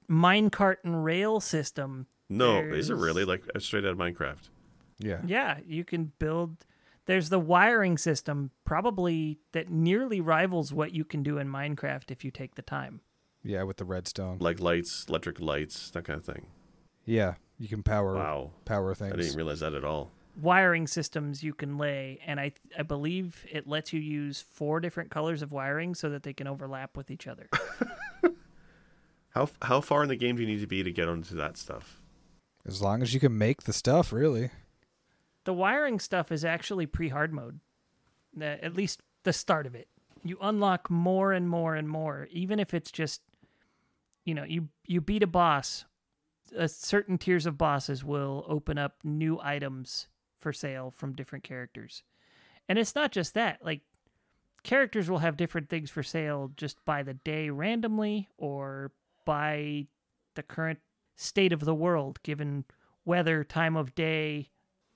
minecart 0.09 0.77
and 0.83 1.03
rail 1.03 1.39
system. 1.39 2.07
No, 2.29 2.59
is 2.59 2.89
it 2.89 2.93
There's- 2.93 3.01
really 3.03 3.25
like 3.25 3.43
uh, 3.55 3.59
straight 3.59 3.85
out 3.85 3.91
of 3.91 3.97
Minecraft? 3.97 4.49
Yeah. 4.99 5.21
Yeah, 5.25 5.59
you 5.65 5.83
can 5.85 6.11
build. 6.19 6.65
There's 7.05 7.29
the 7.29 7.39
wiring 7.39 7.97
system, 7.97 8.51
probably 8.65 9.39
that 9.53 9.69
nearly 9.69 10.19
rivals 10.19 10.73
what 10.73 10.91
you 10.93 11.05
can 11.05 11.23
do 11.23 11.38
in 11.38 11.47
Minecraft 11.47 12.09
if 12.11 12.25
you 12.25 12.31
take 12.31 12.55
the 12.55 12.61
time. 12.61 12.99
Yeah, 13.43 13.63
with 13.63 13.77
the 13.77 13.85
redstone. 13.85 14.38
Like 14.39 14.59
lights, 14.59 15.05
electric 15.07 15.39
lights, 15.39 15.89
that 15.91 16.03
kind 16.03 16.19
of 16.19 16.25
thing. 16.25 16.47
Yeah, 17.05 17.35
you 17.57 17.67
can 17.67 17.83
power 17.83 18.15
Wow, 18.15 18.51
power 18.65 18.93
things. 18.93 19.13
I 19.13 19.17
didn't 19.17 19.35
realize 19.38 19.61
that 19.61 19.73
at 19.73 19.83
all. 19.85 20.11
Wiring 20.39 20.85
systems 20.85 21.41
you 21.43 21.53
can 21.53 21.77
lay, 21.77 22.19
and 22.25 22.39
I 22.39 22.51
I 22.77 22.83
believe 22.83 23.45
it 23.51 23.65
lets 23.67 23.91
you 23.93 23.99
use 23.99 24.41
four 24.41 24.79
different 24.79 25.09
colors 25.09 25.41
of 25.41 25.51
wiring 25.51 25.95
so 25.95 26.09
that 26.09 26.23
they 26.23 26.33
can 26.33 26.45
overlap 26.47 26.95
with 26.97 27.09
each 27.09 27.25
other. 27.27 27.47
How 29.31 29.49
how 29.61 29.81
far 29.81 30.01
in 30.03 30.09
the 30.09 30.15
game 30.15 30.35
do 30.35 30.41
you 30.41 30.47
need 30.47 30.61
to 30.61 30.67
be 30.67 30.81
to 30.83 30.91
get 30.91 31.07
onto 31.07 31.35
that 31.35 31.57
stuff? 31.57 32.01
As 32.65 32.81
long 32.81 33.01
as 33.03 33.13
you 33.13 33.19
can 33.19 33.38
make 33.38 33.63
the 33.63 33.73
stuff, 33.73 34.11
really. 34.11 34.49
the 35.45 35.53
wiring 35.53 35.99
stuff 35.99 36.31
is 36.31 36.43
actually 36.43 36.85
pre-hard 36.85 37.31
mode. 37.33 37.59
Uh, 38.39 38.43
At 38.45 38.73
least 38.75 39.01
the 39.23 39.31
start 39.33 39.65
of 39.67 39.75
it. 39.75 39.88
You 40.23 40.38
unlock 40.41 40.89
more 40.89 41.31
and 41.33 41.47
more 41.47 41.75
and 41.75 41.88
more, 41.88 42.27
even 42.31 42.59
if 42.59 42.73
it's 42.73 42.91
just, 42.91 43.21
you 44.28 44.34
know, 44.34 44.43
you 44.43 44.67
you 44.86 44.99
beat 44.99 45.23
a 45.23 45.28
boss. 45.28 45.86
Uh, 46.57 46.67
certain 46.67 47.17
tiers 47.17 47.45
of 47.45 47.57
bosses 47.57 48.03
will 48.03 48.45
open 48.47 48.78
up 48.78 48.97
new 49.03 49.39
items 49.41 50.07
for 50.38 50.51
sale 50.51 50.91
from 50.91 51.13
different 51.13 51.45
characters, 51.45 52.03
and 52.67 52.78
it's 52.78 52.93
not 52.93 53.13
just 53.13 53.34
that. 53.36 53.63
Like 53.63 53.82
characters 54.63 55.09
will 55.09 55.19
have 55.19 55.38
different 55.38 55.69
things 55.69 55.89
for 55.89 56.03
sale 56.03 56.51
just 56.57 56.84
by 56.84 57.03
the 57.03 57.13
day 57.13 57.49
randomly 57.49 58.28
or 58.38 58.91
by 59.23 59.88
the 60.36 60.43
current 60.43 60.80
state 61.15 61.53
of 61.53 61.61
the 61.61 61.75
world, 61.75 62.19
given 62.23 62.65
weather, 63.05 63.45
time 63.45 63.78
of 63.78 63.95
day, 63.95 64.49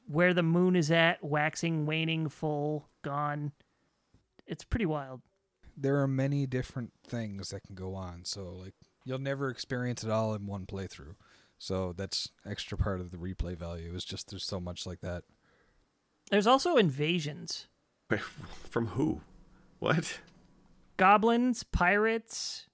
where 0.07 0.33
the 0.33 0.43
moon 0.43 0.75
is 0.75 0.91
at, 0.91 1.23
waxing, 1.23 1.85
waning, 1.85 2.27
full, 2.27 2.89
gone. 3.01 3.53
It's 4.45 4.65
pretty 4.65 4.85
wild. 4.85 5.21
There 5.77 6.01
are 6.01 6.07
many 6.07 6.45
different 6.45 6.91
things 7.07 7.51
that 7.51 7.63
can 7.63 7.75
go 7.75 7.95
on, 7.95 8.25
so 8.25 8.53
like 8.53 8.73
you'll 9.05 9.19
never 9.19 9.49
experience 9.49 10.03
it 10.03 10.09
all 10.09 10.33
in 10.33 10.45
one 10.45 10.65
playthrough. 10.65 11.15
So 11.57 11.93
that's 11.95 12.29
extra 12.45 12.77
part 12.77 12.99
of 13.01 13.11
the 13.11 13.17
replay 13.17 13.55
value 13.55 13.93
is 13.93 14.03
just 14.03 14.29
there's 14.29 14.43
so 14.45 14.59
much 14.59 14.85
like 14.85 15.01
that. 15.01 15.23
There's 16.31 16.47
also 16.47 16.77
invasions. 16.77 17.67
From 18.69 18.87
who? 18.87 19.21
What? 19.79 20.19
Goblins, 20.97 21.63
pirates, 21.63 22.67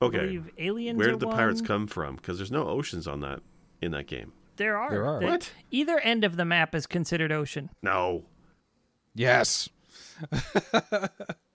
Okay. 0.00 0.18
believe 0.18 0.50
aliens 0.58 0.98
Where 0.98 1.08
are 1.08 1.12
did 1.12 1.20
the 1.20 1.26
pirates 1.28 1.60
come 1.60 1.86
from? 1.86 2.16
Because 2.16 2.38
there's 2.38 2.52
no 2.52 2.68
oceans 2.68 3.06
on 3.08 3.20
that 3.20 3.40
in 3.82 3.90
that 3.92 4.06
game. 4.06 4.32
There 4.56 4.76
are. 4.78 4.90
There 4.90 5.06
are. 5.06 5.20
The- 5.20 5.26
What? 5.26 5.52
Either 5.70 5.98
end 6.00 6.24
of 6.24 6.36
the 6.36 6.44
map 6.44 6.74
is 6.74 6.86
considered 6.86 7.32
ocean. 7.32 7.70
No. 7.82 8.24
Yes. 9.14 9.68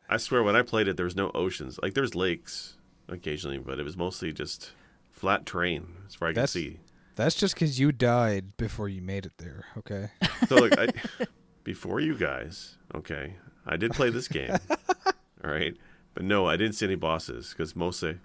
I 0.10 0.18
swear 0.18 0.44
when 0.44 0.56
I 0.56 0.62
played 0.62 0.88
it 0.88 0.98
there 0.98 1.06
was 1.06 1.16
no 1.16 1.32
oceans. 1.34 1.80
Like 1.82 1.94
there's 1.94 2.16
lakes 2.16 2.78
occasionally, 3.14 3.58
but 3.60 3.80
it 3.80 3.84
was 3.84 3.96
mostly 3.98 4.34
just 4.34 4.72
flat 5.12 5.46
terrain 5.46 5.88
as 6.08 6.16
far 6.16 6.30
as 6.30 6.34
I 6.34 6.36
That's- 6.36 6.52
see. 6.52 6.80
That's 7.16 7.36
just 7.36 7.56
cuz 7.56 7.80
you 7.80 7.92
died 7.92 8.58
before 8.58 8.90
you 8.90 9.02
made 9.02 9.26
it 9.28 9.34
there, 9.38 9.66
okay? 9.78 10.10
So 10.48 10.56
look, 10.56 10.78
I, 10.78 10.88
before 11.64 12.00
you 12.00 12.16
guys, 12.18 12.78
okay, 12.96 13.36
I 13.66 13.78
did 13.78 13.92
play 13.94 14.10
this 14.10 14.28
game, 14.28 14.56
all 15.44 15.52
right, 15.52 15.78
but 16.16 16.24
no, 16.24 16.48
I 16.48 16.58
didn't 16.58 16.74
see 16.74 16.86
any 16.88 16.96
bosses 16.96 17.50
because 17.52 17.76
mostly, 17.76 18.18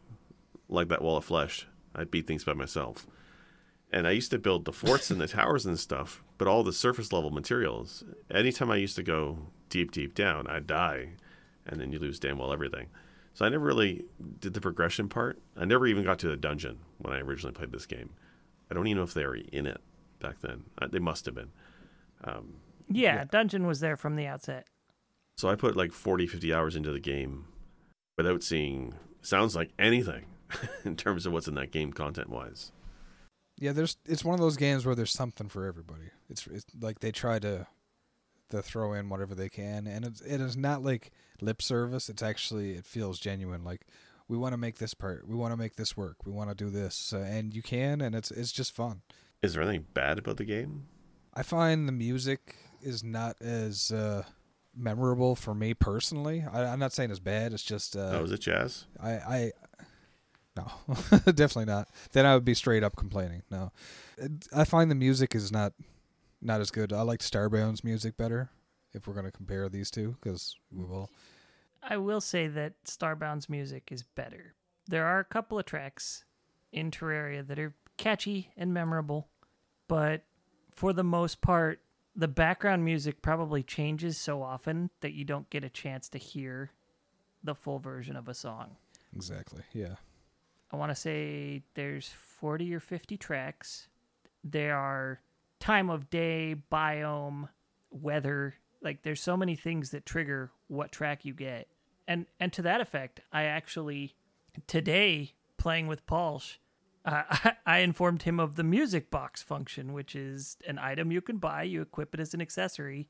like 0.70 0.88
that 0.88 1.02
wall 1.02 1.18
of 1.18 1.24
flesh, 1.24 1.66
I 1.94 2.04
beat 2.04 2.26
things 2.26 2.44
by 2.44 2.54
myself, 2.54 3.06
and 3.92 4.06
I 4.06 4.12
used 4.12 4.30
to 4.30 4.38
build 4.38 4.64
the 4.64 4.72
forts 4.72 5.10
and 5.10 5.20
the 5.20 5.28
towers 5.28 5.66
and 5.66 5.78
stuff, 5.78 6.22
but 6.38 6.48
all 6.48 6.64
the 6.64 6.72
surface 6.72 7.12
level 7.12 7.30
materials. 7.30 8.04
Anytime 8.30 8.70
I 8.70 8.76
used 8.76 8.96
to 8.96 9.02
go 9.02 9.38
deep, 9.68 9.92
deep 9.92 10.14
down, 10.14 10.46
I'd 10.46 10.66
die, 10.66 11.10
and 11.66 11.78
then 11.78 11.92
you 11.92 11.98
lose 11.98 12.18
damn 12.18 12.38
well 12.38 12.52
everything. 12.54 12.86
So 13.38 13.44
I 13.44 13.50
never 13.50 13.64
really 13.64 14.04
did 14.40 14.54
the 14.54 14.60
progression 14.60 15.08
part. 15.08 15.38
I 15.56 15.64
never 15.64 15.86
even 15.86 16.02
got 16.02 16.18
to 16.18 16.28
the 16.28 16.36
dungeon 16.36 16.80
when 16.98 17.14
I 17.14 17.20
originally 17.20 17.54
played 17.54 17.70
this 17.70 17.86
game. 17.86 18.10
I 18.68 18.74
don't 18.74 18.88
even 18.88 18.96
know 18.96 19.04
if 19.04 19.14
they 19.14 19.24
were 19.24 19.36
in 19.36 19.64
it 19.64 19.80
back 20.18 20.40
then. 20.40 20.64
They 20.90 20.98
must 20.98 21.24
have 21.26 21.36
been. 21.36 21.52
Um, 22.24 22.54
Yeah, 22.88 23.22
dungeon 23.30 23.64
was 23.64 23.78
there 23.78 23.96
from 23.96 24.16
the 24.16 24.26
outset. 24.26 24.66
so 25.36 25.48
I 25.48 25.54
put 25.54 25.76
like 25.76 25.92
40, 25.92 26.26
50 26.26 26.52
hours 26.52 26.74
into 26.74 26.90
the 26.90 26.98
game 26.98 27.44
without 28.16 28.42
seeing, 28.42 28.94
sounds 29.22 29.54
like 29.54 29.70
anything 29.78 30.24
in 30.84 30.96
terms 30.96 31.24
of 31.24 31.32
what's 31.32 31.46
in 31.46 31.54
that 31.54 31.70
game 31.70 31.92
content 31.92 32.30
wise. 32.30 32.72
Yeah, 33.56 33.70
there's 33.70 33.98
it's 34.04 34.24
one 34.24 34.34
of 34.34 34.40
those 34.40 34.56
games 34.56 34.84
where 34.84 34.96
there's 34.96 35.12
something 35.12 35.48
for 35.48 35.64
everybody. 35.64 36.10
It's 36.28 36.44
it's 36.48 36.66
like 36.80 36.98
they 36.98 37.12
try 37.12 37.38
to 37.38 37.68
to 38.50 38.62
throw 38.62 38.92
in 38.92 39.08
whatever 39.08 39.34
they 39.34 39.48
can 39.48 39.86
and 39.86 40.04
it's 40.04 40.20
it 40.20 40.40
is 40.40 40.56
not 40.56 40.82
like 40.82 41.10
lip 41.40 41.62
service. 41.62 42.08
It's 42.08 42.22
actually 42.22 42.72
it 42.72 42.84
feels 42.84 43.18
genuine 43.18 43.64
like 43.64 43.86
we 44.28 44.36
want 44.36 44.52
to 44.52 44.58
make 44.58 44.78
this 44.78 44.94
part. 44.94 45.26
We 45.26 45.34
want 45.34 45.52
to 45.52 45.56
make 45.56 45.76
this 45.76 45.96
work. 45.96 46.26
We 46.26 46.32
want 46.32 46.50
to 46.50 46.54
do 46.54 46.70
this 46.70 47.12
uh, 47.12 47.18
and 47.18 47.54
you 47.54 47.62
can 47.62 48.00
and 48.00 48.14
it's 48.14 48.30
it's 48.30 48.52
just 48.52 48.74
fun. 48.74 49.02
Is 49.42 49.54
there 49.54 49.62
anything 49.62 49.86
bad 49.94 50.18
about 50.18 50.36
the 50.36 50.44
game? 50.44 50.86
I 51.34 51.42
find 51.42 51.86
the 51.86 51.92
music 51.92 52.56
is 52.82 53.02
not 53.02 53.40
as 53.40 53.90
uh 53.90 54.22
memorable 54.78 55.34
for 55.34 55.54
me 55.54 55.74
personally. 55.74 56.44
I, 56.50 56.64
I'm 56.64 56.78
not 56.78 56.92
saying 56.92 57.10
it's 57.10 57.18
bad. 57.18 57.52
It's 57.52 57.62
just 57.62 57.96
uh, 57.96 58.12
oh, 58.14 58.24
is 58.24 58.32
it 58.32 58.40
jazz? 58.40 58.86
I, 59.00 59.10
I 59.10 59.52
no, 60.56 60.70
definitely 61.32 61.66
not. 61.66 61.88
Then 62.12 62.26
I 62.26 62.34
would 62.34 62.44
be 62.44 62.54
straight 62.54 62.82
up 62.82 62.96
complaining. 62.96 63.42
No, 63.50 63.72
I 64.54 64.64
find 64.64 64.90
the 64.90 64.94
music 64.94 65.34
is 65.34 65.52
not 65.52 65.72
not 66.40 66.60
as 66.60 66.70
good. 66.70 66.92
I 66.92 67.02
like 67.02 67.20
Starbound's 67.20 67.84
music 67.84 68.16
better. 68.16 68.50
If 68.92 69.06
we're 69.06 69.14
gonna 69.14 69.30
compare 69.30 69.68
these 69.68 69.90
two, 69.90 70.16
because 70.20 70.56
we 70.70 70.84
will. 70.84 71.10
I 71.82 71.96
will 71.98 72.20
say 72.20 72.48
that 72.48 72.82
Starbound's 72.84 73.48
music 73.48 73.90
is 73.90 74.02
better. 74.02 74.54
There 74.86 75.04
are 75.04 75.18
a 75.18 75.24
couple 75.24 75.58
of 75.58 75.66
tracks 75.66 76.24
in 76.72 76.90
Terraria 76.90 77.46
that 77.46 77.58
are 77.58 77.74
catchy 77.96 78.50
and 78.56 78.72
memorable, 78.72 79.28
but 79.86 80.24
for 80.70 80.92
the 80.92 81.04
most 81.04 81.40
part, 81.40 81.80
the 82.16 82.28
background 82.28 82.84
music 82.84 83.22
probably 83.22 83.62
changes 83.62 84.16
so 84.16 84.42
often 84.42 84.90
that 85.00 85.12
you 85.12 85.24
don't 85.24 85.50
get 85.50 85.64
a 85.64 85.68
chance 85.68 86.08
to 86.08 86.18
hear 86.18 86.72
the 87.44 87.54
full 87.54 87.78
version 87.78 88.16
of 88.16 88.28
a 88.28 88.34
song. 88.34 88.76
Exactly. 89.14 89.62
Yeah. 89.72 89.96
I 90.70 90.76
want 90.76 90.90
to 90.90 90.96
say 90.96 91.62
there's 91.74 92.08
40 92.08 92.74
or 92.74 92.80
50 92.80 93.16
tracks. 93.16 93.88
There 94.42 94.76
are 94.76 95.20
time 95.60 95.90
of 95.90 96.10
day, 96.10 96.56
biome, 96.70 97.48
weather. 97.90 98.54
Like 98.82 99.02
there's 99.02 99.20
so 99.20 99.36
many 99.36 99.56
things 99.56 99.90
that 99.90 100.06
trigger 100.06 100.50
what 100.68 100.92
track 100.92 101.24
you 101.24 101.34
get. 101.34 101.68
And 102.06 102.26
and 102.40 102.52
to 102.54 102.62
that 102.62 102.80
effect, 102.80 103.20
I 103.32 103.44
actually 103.44 104.14
today 104.66 105.34
playing 105.58 105.86
with 105.88 106.06
Palsh, 106.06 106.56
uh, 107.04 107.22
I, 107.30 107.52
I 107.66 107.78
informed 107.78 108.22
him 108.22 108.40
of 108.40 108.56
the 108.56 108.64
music 108.64 109.10
box 109.10 109.42
function, 109.42 109.92
which 109.92 110.14
is 110.14 110.56
an 110.66 110.78
item 110.78 111.12
you 111.12 111.20
can 111.20 111.38
buy. 111.38 111.64
You 111.64 111.82
equip 111.82 112.14
it 112.14 112.20
as 112.20 112.34
an 112.34 112.40
accessory 112.40 113.08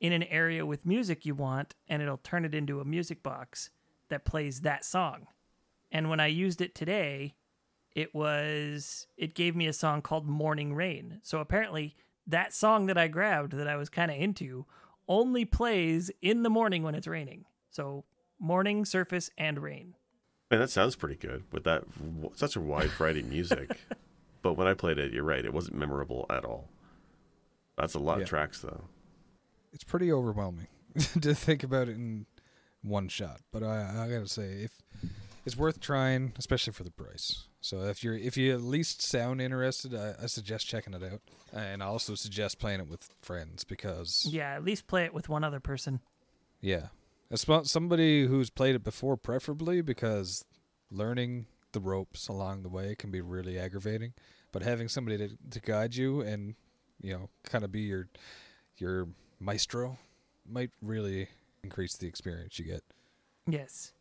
in 0.00 0.12
an 0.12 0.24
area 0.24 0.66
with 0.66 0.84
music 0.84 1.24
you 1.24 1.34
want, 1.34 1.74
and 1.88 2.02
it'll 2.02 2.16
turn 2.16 2.44
it 2.44 2.54
into 2.54 2.80
a 2.80 2.84
music 2.84 3.22
box 3.22 3.70
that 4.08 4.24
plays 4.24 4.62
that 4.62 4.84
song. 4.84 5.26
And 5.92 6.10
when 6.10 6.20
I 6.20 6.26
used 6.26 6.60
it 6.60 6.74
today, 6.74 7.34
it 7.94 8.14
was 8.14 9.06
it 9.16 9.34
gave 9.34 9.54
me 9.56 9.66
a 9.66 9.72
song 9.72 10.02
called 10.02 10.26
Morning 10.26 10.74
Rain. 10.74 11.20
So 11.22 11.40
apparently 11.40 11.96
that 12.26 12.54
song 12.54 12.86
that 12.86 12.96
I 12.98 13.08
grabbed 13.08 13.52
that 13.52 13.68
I 13.68 13.76
was 13.76 13.88
kind 13.88 14.10
of 14.10 14.16
into 14.16 14.66
only 15.08 15.44
plays 15.44 16.10
in 16.22 16.42
the 16.42 16.50
morning 16.50 16.82
when 16.82 16.94
it's 16.94 17.06
raining. 17.06 17.44
So 17.70 18.04
morning, 18.38 18.84
surface, 18.84 19.30
and 19.36 19.58
rain. 19.62 19.94
Man, 20.50 20.60
that 20.60 20.70
sounds 20.70 20.96
pretty 20.96 21.16
good 21.16 21.44
with 21.52 21.64
that 21.64 21.84
such 22.34 22.56
a 22.56 22.60
wide 22.60 22.90
variety 22.90 23.20
of 23.20 23.26
music. 23.26 23.76
but 24.42 24.54
when 24.54 24.66
I 24.66 24.74
played 24.74 24.98
it, 24.98 25.12
you're 25.12 25.24
right, 25.24 25.44
it 25.44 25.52
wasn't 25.52 25.76
memorable 25.76 26.26
at 26.30 26.44
all. 26.44 26.68
That's 27.76 27.94
a 27.94 27.98
lot 27.98 28.18
Yeah. 28.18 28.24
of 28.24 28.28
tracks, 28.28 28.60
though. 28.60 28.84
It's 29.72 29.84
pretty 29.84 30.12
overwhelming 30.12 30.66
to 31.22 31.34
think 31.34 31.62
about 31.62 31.88
it 31.88 31.96
in 31.96 32.26
one 32.82 33.08
shot. 33.08 33.40
But 33.50 33.62
I, 33.62 34.04
I 34.04 34.08
gotta 34.10 34.28
say, 34.28 34.64
if 34.64 34.72
it's 35.44 35.56
worth 35.56 35.80
trying, 35.80 36.32
especially 36.38 36.72
for 36.72 36.84
the 36.84 36.90
price. 36.90 37.48
So 37.60 37.82
if 37.82 38.02
you're 38.02 38.16
if 38.16 38.36
you 38.36 38.52
at 38.52 38.62
least 38.62 39.02
sound 39.02 39.40
interested, 39.40 39.94
I, 39.94 40.14
I 40.22 40.26
suggest 40.26 40.66
checking 40.66 40.94
it 40.94 41.02
out, 41.02 41.20
and 41.52 41.82
I 41.82 41.86
also 41.86 42.14
suggest 42.14 42.58
playing 42.58 42.80
it 42.80 42.88
with 42.88 43.08
friends 43.22 43.64
because 43.64 44.26
Yeah, 44.28 44.54
at 44.54 44.64
least 44.64 44.86
play 44.86 45.04
it 45.04 45.14
with 45.14 45.28
one 45.28 45.44
other 45.44 45.60
person. 45.60 46.00
Yeah. 46.60 46.88
Somebody 47.34 48.26
who's 48.26 48.50
played 48.50 48.74
it 48.74 48.84
before, 48.84 49.16
preferably, 49.16 49.80
because 49.80 50.44
learning 50.90 51.46
the 51.72 51.80
ropes 51.80 52.28
along 52.28 52.62
the 52.62 52.68
way 52.68 52.94
can 52.94 53.10
be 53.10 53.22
really 53.22 53.58
aggravating. 53.58 54.12
But 54.52 54.62
having 54.62 54.88
somebody 54.88 55.16
to, 55.16 55.30
to 55.50 55.60
guide 55.60 55.94
you 55.94 56.20
and, 56.20 56.54
you 57.00 57.14
know, 57.14 57.30
kind 57.44 57.64
of 57.64 57.72
be 57.72 57.80
your 57.80 58.08
your 58.76 59.08
maestro 59.40 59.98
might 60.46 60.70
really 60.82 61.28
increase 61.64 61.96
the 61.96 62.06
experience 62.06 62.58
you 62.58 62.66
get. 62.66 62.82
Yes. 63.46 63.92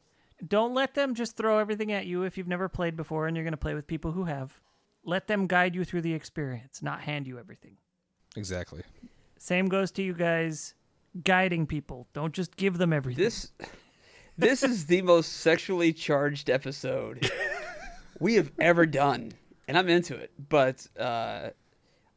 Don't 0.47 0.73
let 0.73 0.95
them 0.95 1.13
just 1.15 1.37
throw 1.37 1.59
everything 1.59 1.91
at 1.91 2.05
you 2.05 2.23
if 2.23 2.37
you've 2.37 2.47
never 2.47 2.67
played 2.69 2.95
before 2.95 3.27
and 3.27 3.35
you're 3.37 3.43
going 3.43 3.51
to 3.53 3.57
play 3.57 3.73
with 3.73 3.87
people 3.87 4.11
who 4.11 4.25
have. 4.25 4.59
let 5.03 5.27
them 5.27 5.47
guide 5.47 5.73
you 5.75 5.83
through 5.85 6.01
the 6.01 6.13
experience, 6.13 6.81
not 6.81 7.01
hand 7.01 7.27
you 7.27 7.37
everything. 7.39 7.77
Exactly. 8.35 8.81
Same 9.37 9.67
goes 9.67 9.91
to 9.91 10.03
you 10.03 10.13
guys 10.13 10.73
guiding 11.23 11.65
people. 11.67 12.07
Don't 12.13 12.33
just 12.33 12.55
give 12.55 12.77
them 12.77 12.93
everything. 12.93 13.23
This 13.23 13.51
this 14.37 14.63
is 14.63 14.85
the 14.85 15.01
most 15.01 15.33
sexually 15.37 15.91
charged 15.93 16.49
episode 16.49 17.29
we 18.19 18.35
have 18.35 18.51
ever 18.59 18.85
done, 18.85 19.31
and 19.67 19.77
I'm 19.77 19.89
into 19.89 20.15
it. 20.15 20.31
But 20.49 20.87
uh, 20.99 21.49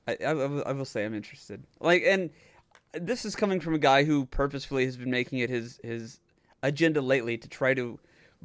I, 0.07 0.17
I, 0.25 0.33
will- 0.35 0.63
I 0.67 0.73
will 0.73 0.85
say 0.85 1.05
I'm 1.05 1.15
interested. 1.15 1.65
Like, 1.81 2.03
and 2.07 2.31
this 2.93 3.25
is 3.25 3.35
coming 3.35 3.59
from 3.61 3.75
a 3.75 3.79
guy 3.79 4.05
who 4.05 4.27
purposefully 4.27 4.85
has 4.85 4.97
been 4.97 5.11
making 5.11 5.39
it 5.41 5.51
his 5.51 5.81
his 5.83 6.21
agenda 6.63 7.01
lately 7.01 7.37
to 7.39 7.49
try 7.49 7.75
to 7.75 7.99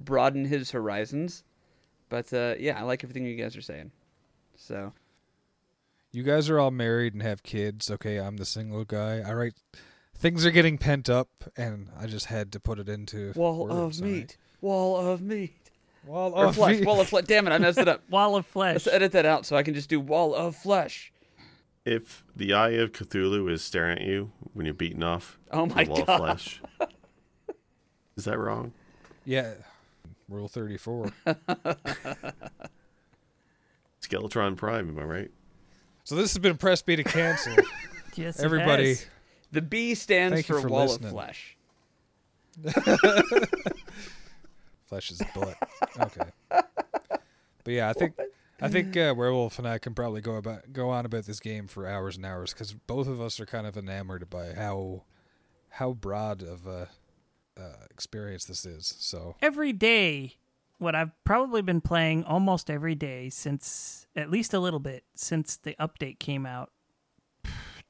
broaden 0.05 0.45
his 0.45 0.71
horizons. 0.71 1.43
But 2.09 2.31
uh, 2.33 2.55
yeah, 2.59 2.79
I 2.79 2.83
like 2.83 3.03
everything 3.03 3.25
you 3.25 3.35
guys 3.35 3.55
are 3.55 3.61
saying. 3.61 3.91
So 4.55 4.93
You 6.11 6.23
guys 6.23 6.49
are 6.49 6.59
all 6.59 6.71
married 6.71 7.13
and 7.13 7.21
have 7.21 7.43
kids. 7.43 7.89
Okay, 7.91 8.17
I'm 8.17 8.37
the 8.37 8.45
single 8.45 8.83
guy. 8.85 9.21
All 9.21 9.35
right. 9.35 9.53
Things 10.15 10.45
are 10.45 10.51
getting 10.51 10.77
pent 10.77 11.09
up, 11.09 11.29
and 11.55 11.87
I 11.97 12.05
just 12.07 12.25
had 12.25 12.51
to 12.51 12.59
put 12.59 12.77
it 12.77 12.89
into 12.89 13.31
wall 13.35 13.59
words, 13.67 13.71
of 13.99 14.03
all 14.03 14.09
right? 14.09 14.17
meat, 14.19 14.37
wall 14.59 14.97
of 14.97 15.21
meat, 15.21 15.53
Wall 16.05 16.33
or 16.33 16.47
of 16.47 16.55
flesh, 16.55 16.77
meat. 16.79 16.85
wall 16.85 16.99
of 16.99 17.07
flesh. 17.07 17.23
Damn 17.25 17.47
it, 17.47 17.51
I 17.51 17.57
messed 17.57 17.77
it 17.77 17.87
up. 17.87 18.01
Wall 18.09 18.35
of 18.35 18.45
flesh. 18.45 18.73
Let's 18.73 18.87
edit 18.87 19.11
that 19.13 19.25
out 19.25 19.45
so 19.45 19.55
I 19.55 19.63
can 19.63 19.73
just 19.73 19.87
do 19.89 19.99
wall 19.99 20.35
of 20.35 20.57
flesh. 20.57 21.13
If 21.85 22.25
the 22.35 22.53
eye 22.53 22.71
of 22.71 22.91
Cthulhu 22.91 23.49
is 23.49 23.61
staring 23.63 23.99
at 23.99 24.05
you 24.05 24.31
when 24.53 24.65
you're 24.65 24.73
beaten 24.73 25.03
off 25.03 25.39
Oh 25.51 25.65
my 25.67 25.85
the 25.85 25.89
wall 25.91 26.03
god. 26.03 26.09
of 26.09 26.19
flesh, 26.19 26.61
is 28.17 28.25
that 28.25 28.37
wrong? 28.37 28.73
Yeah. 29.23 29.53
Rule 30.29 30.47
34. 30.47 31.11
Skeletron 34.01 34.55
Prime, 34.55 34.89
am 34.89 34.99
I 34.99 35.03
right? 35.03 35.31
so 36.03 36.15
this 36.15 36.31
has 36.31 36.39
been 36.39 36.57
Press 36.57 36.81
B 36.81 36.95
to 36.95 37.03
cancel. 37.03 37.55
Yes, 38.15 38.39
it 38.39 38.43
Everybody, 38.43 38.89
has. 38.89 39.05
The 39.53 39.61
B 39.61 39.95
stands 39.95 40.33
Thank 40.33 40.47
for, 40.47 40.59
for 40.59 40.67
wall 40.67 40.87
listening. 40.87 41.07
of 41.07 41.13
flesh. 41.13 41.55
flesh 44.87 45.11
is 45.11 45.21
butt. 45.33 45.55
Okay. 45.97 46.29
But 46.49 47.73
yeah, 47.73 47.87
I 47.89 47.93
think 47.93 48.15
I 48.61 48.67
think 48.67 48.97
uh, 48.97 49.13
Werewolf 49.15 49.57
and 49.57 49.67
I 49.67 49.77
can 49.77 49.93
probably 49.93 50.19
go 50.19 50.35
about 50.35 50.73
go 50.73 50.89
on 50.89 51.05
about 51.05 51.25
this 51.25 51.39
game 51.39 51.67
for 51.67 51.87
hours 51.87 52.17
and 52.17 52.25
hours 52.25 52.51
because 52.51 52.73
both 52.73 53.07
of 53.07 53.21
us 53.21 53.39
are 53.39 53.45
kind 53.45 53.65
of 53.65 53.77
enamored 53.77 54.29
by 54.29 54.53
how 54.53 55.03
how 55.69 55.93
broad 55.93 56.41
of 56.41 56.67
a 56.67 56.89
uh, 57.59 57.85
experience 57.91 58.45
this 58.45 58.65
is. 58.65 58.93
So 58.99 59.35
every 59.41 59.73
day 59.73 60.37
what 60.77 60.95
I've 60.95 61.11
probably 61.25 61.61
been 61.61 61.81
playing 61.81 62.23
almost 62.23 62.69
every 62.69 62.95
day 62.95 63.29
since 63.29 64.07
at 64.15 64.31
least 64.31 64.53
a 64.53 64.59
little 64.59 64.79
bit 64.79 65.03
since 65.13 65.57
the 65.57 65.75
update 65.79 66.19
came 66.19 66.45
out 66.45 66.71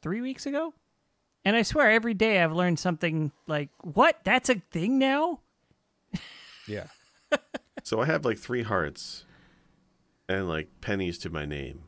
3 0.01 0.21
weeks 0.21 0.45
ago. 0.45 0.73
And 1.45 1.55
I 1.55 1.61
swear 1.61 1.89
every 1.91 2.13
day 2.13 2.41
I've 2.43 2.51
learned 2.51 2.79
something 2.79 3.31
like, 3.47 3.69
"What? 3.81 4.19
That's 4.23 4.49
a 4.49 4.55
thing 4.71 4.99
now?" 4.99 5.39
yeah, 6.67 6.87
So 7.83 8.01
I 8.01 8.05
have 8.05 8.25
like 8.25 8.37
three 8.37 8.63
hearts 8.63 9.25
and 10.27 10.47
like 10.47 10.81
pennies 10.81 11.17
to 11.19 11.29
my 11.29 11.45
name. 11.45 11.83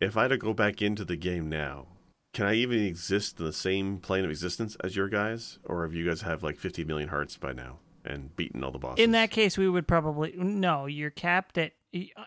If 0.00 0.16
I 0.16 0.22
had 0.22 0.28
to 0.28 0.38
go 0.38 0.54
back 0.54 0.80
into 0.80 1.04
the 1.04 1.16
game 1.16 1.48
now, 1.48 1.88
can 2.32 2.46
I 2.46 2.54
even 2.54 2.84
exist 2.84 3.40
in 3.40 3.46
the 3.46 3.52
same 3.52 3.98
plane 3.98 4.24
of 4.24 4.30
existence 4.30 4.76
as 4.82 4.96
your 4.96 5.08
guys? 5.08 5.58
Or 5.64 5.82
have 5.82 5.94
you 5.94 6.06
guys 6.06 6.22
have 6.22 6.42
like 6.42 6.58
50 6.58 6.84
million 6.84 7.08
hearts 7.08 7.36
by 7.36 7.52
now 7.52 7.78
and 8.04 8.34
beaten 8.36 8.62
all 8.62 8.70
the 8.70 8.78
bosses? 8.78 9.02
In 9.02 9.12
that 9.12 9.30
case, 9.30 9.58
we 9.58 9.68
would 9.68 9.88
probably 9.88 10.34
no. 10.36 10.86
You're 10.86 11.10
capped 11.10 11.58
at 11.58 11.72
uh, 11.94 12.24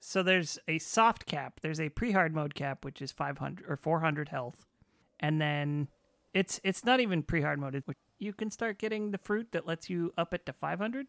so 0.00 0.22
there's 0.22 0.58
a 0.68 0.78
soft 0.78 1.26
cap. 1.26 1.60
There's 1.62 1.80
a 1.80 1.88
pre-hard 1.88 2.34
mode 2.34 2.54
cap, 2.54 2.84
which 2.84 3.00
is 3.00 3.12
500 3.12 3.64
or 3.68 3.76
400 3.76 4.28
health, 4.28 4.66
and 5.20 5.40
then 5.40 5.88
it's 6.32 6.60
it's 6.64 6.84
not 6.84 7.00
even 7.00 7.22
pre-hard 7.22 7.58
mode. 7.58 7.82
You 8.18 8.32
can 8.32 8.50
start 8.50 8.78
getting 8.78 9.12
the 9.12 9.18
fruit 9.18 9.48
that 9.52 9.66
lets 9.66 9.88
you 9.88 10.12
up 10.18 10.34
it 10.34 10.46
to 10.46 10.52
500. 10.52 11.06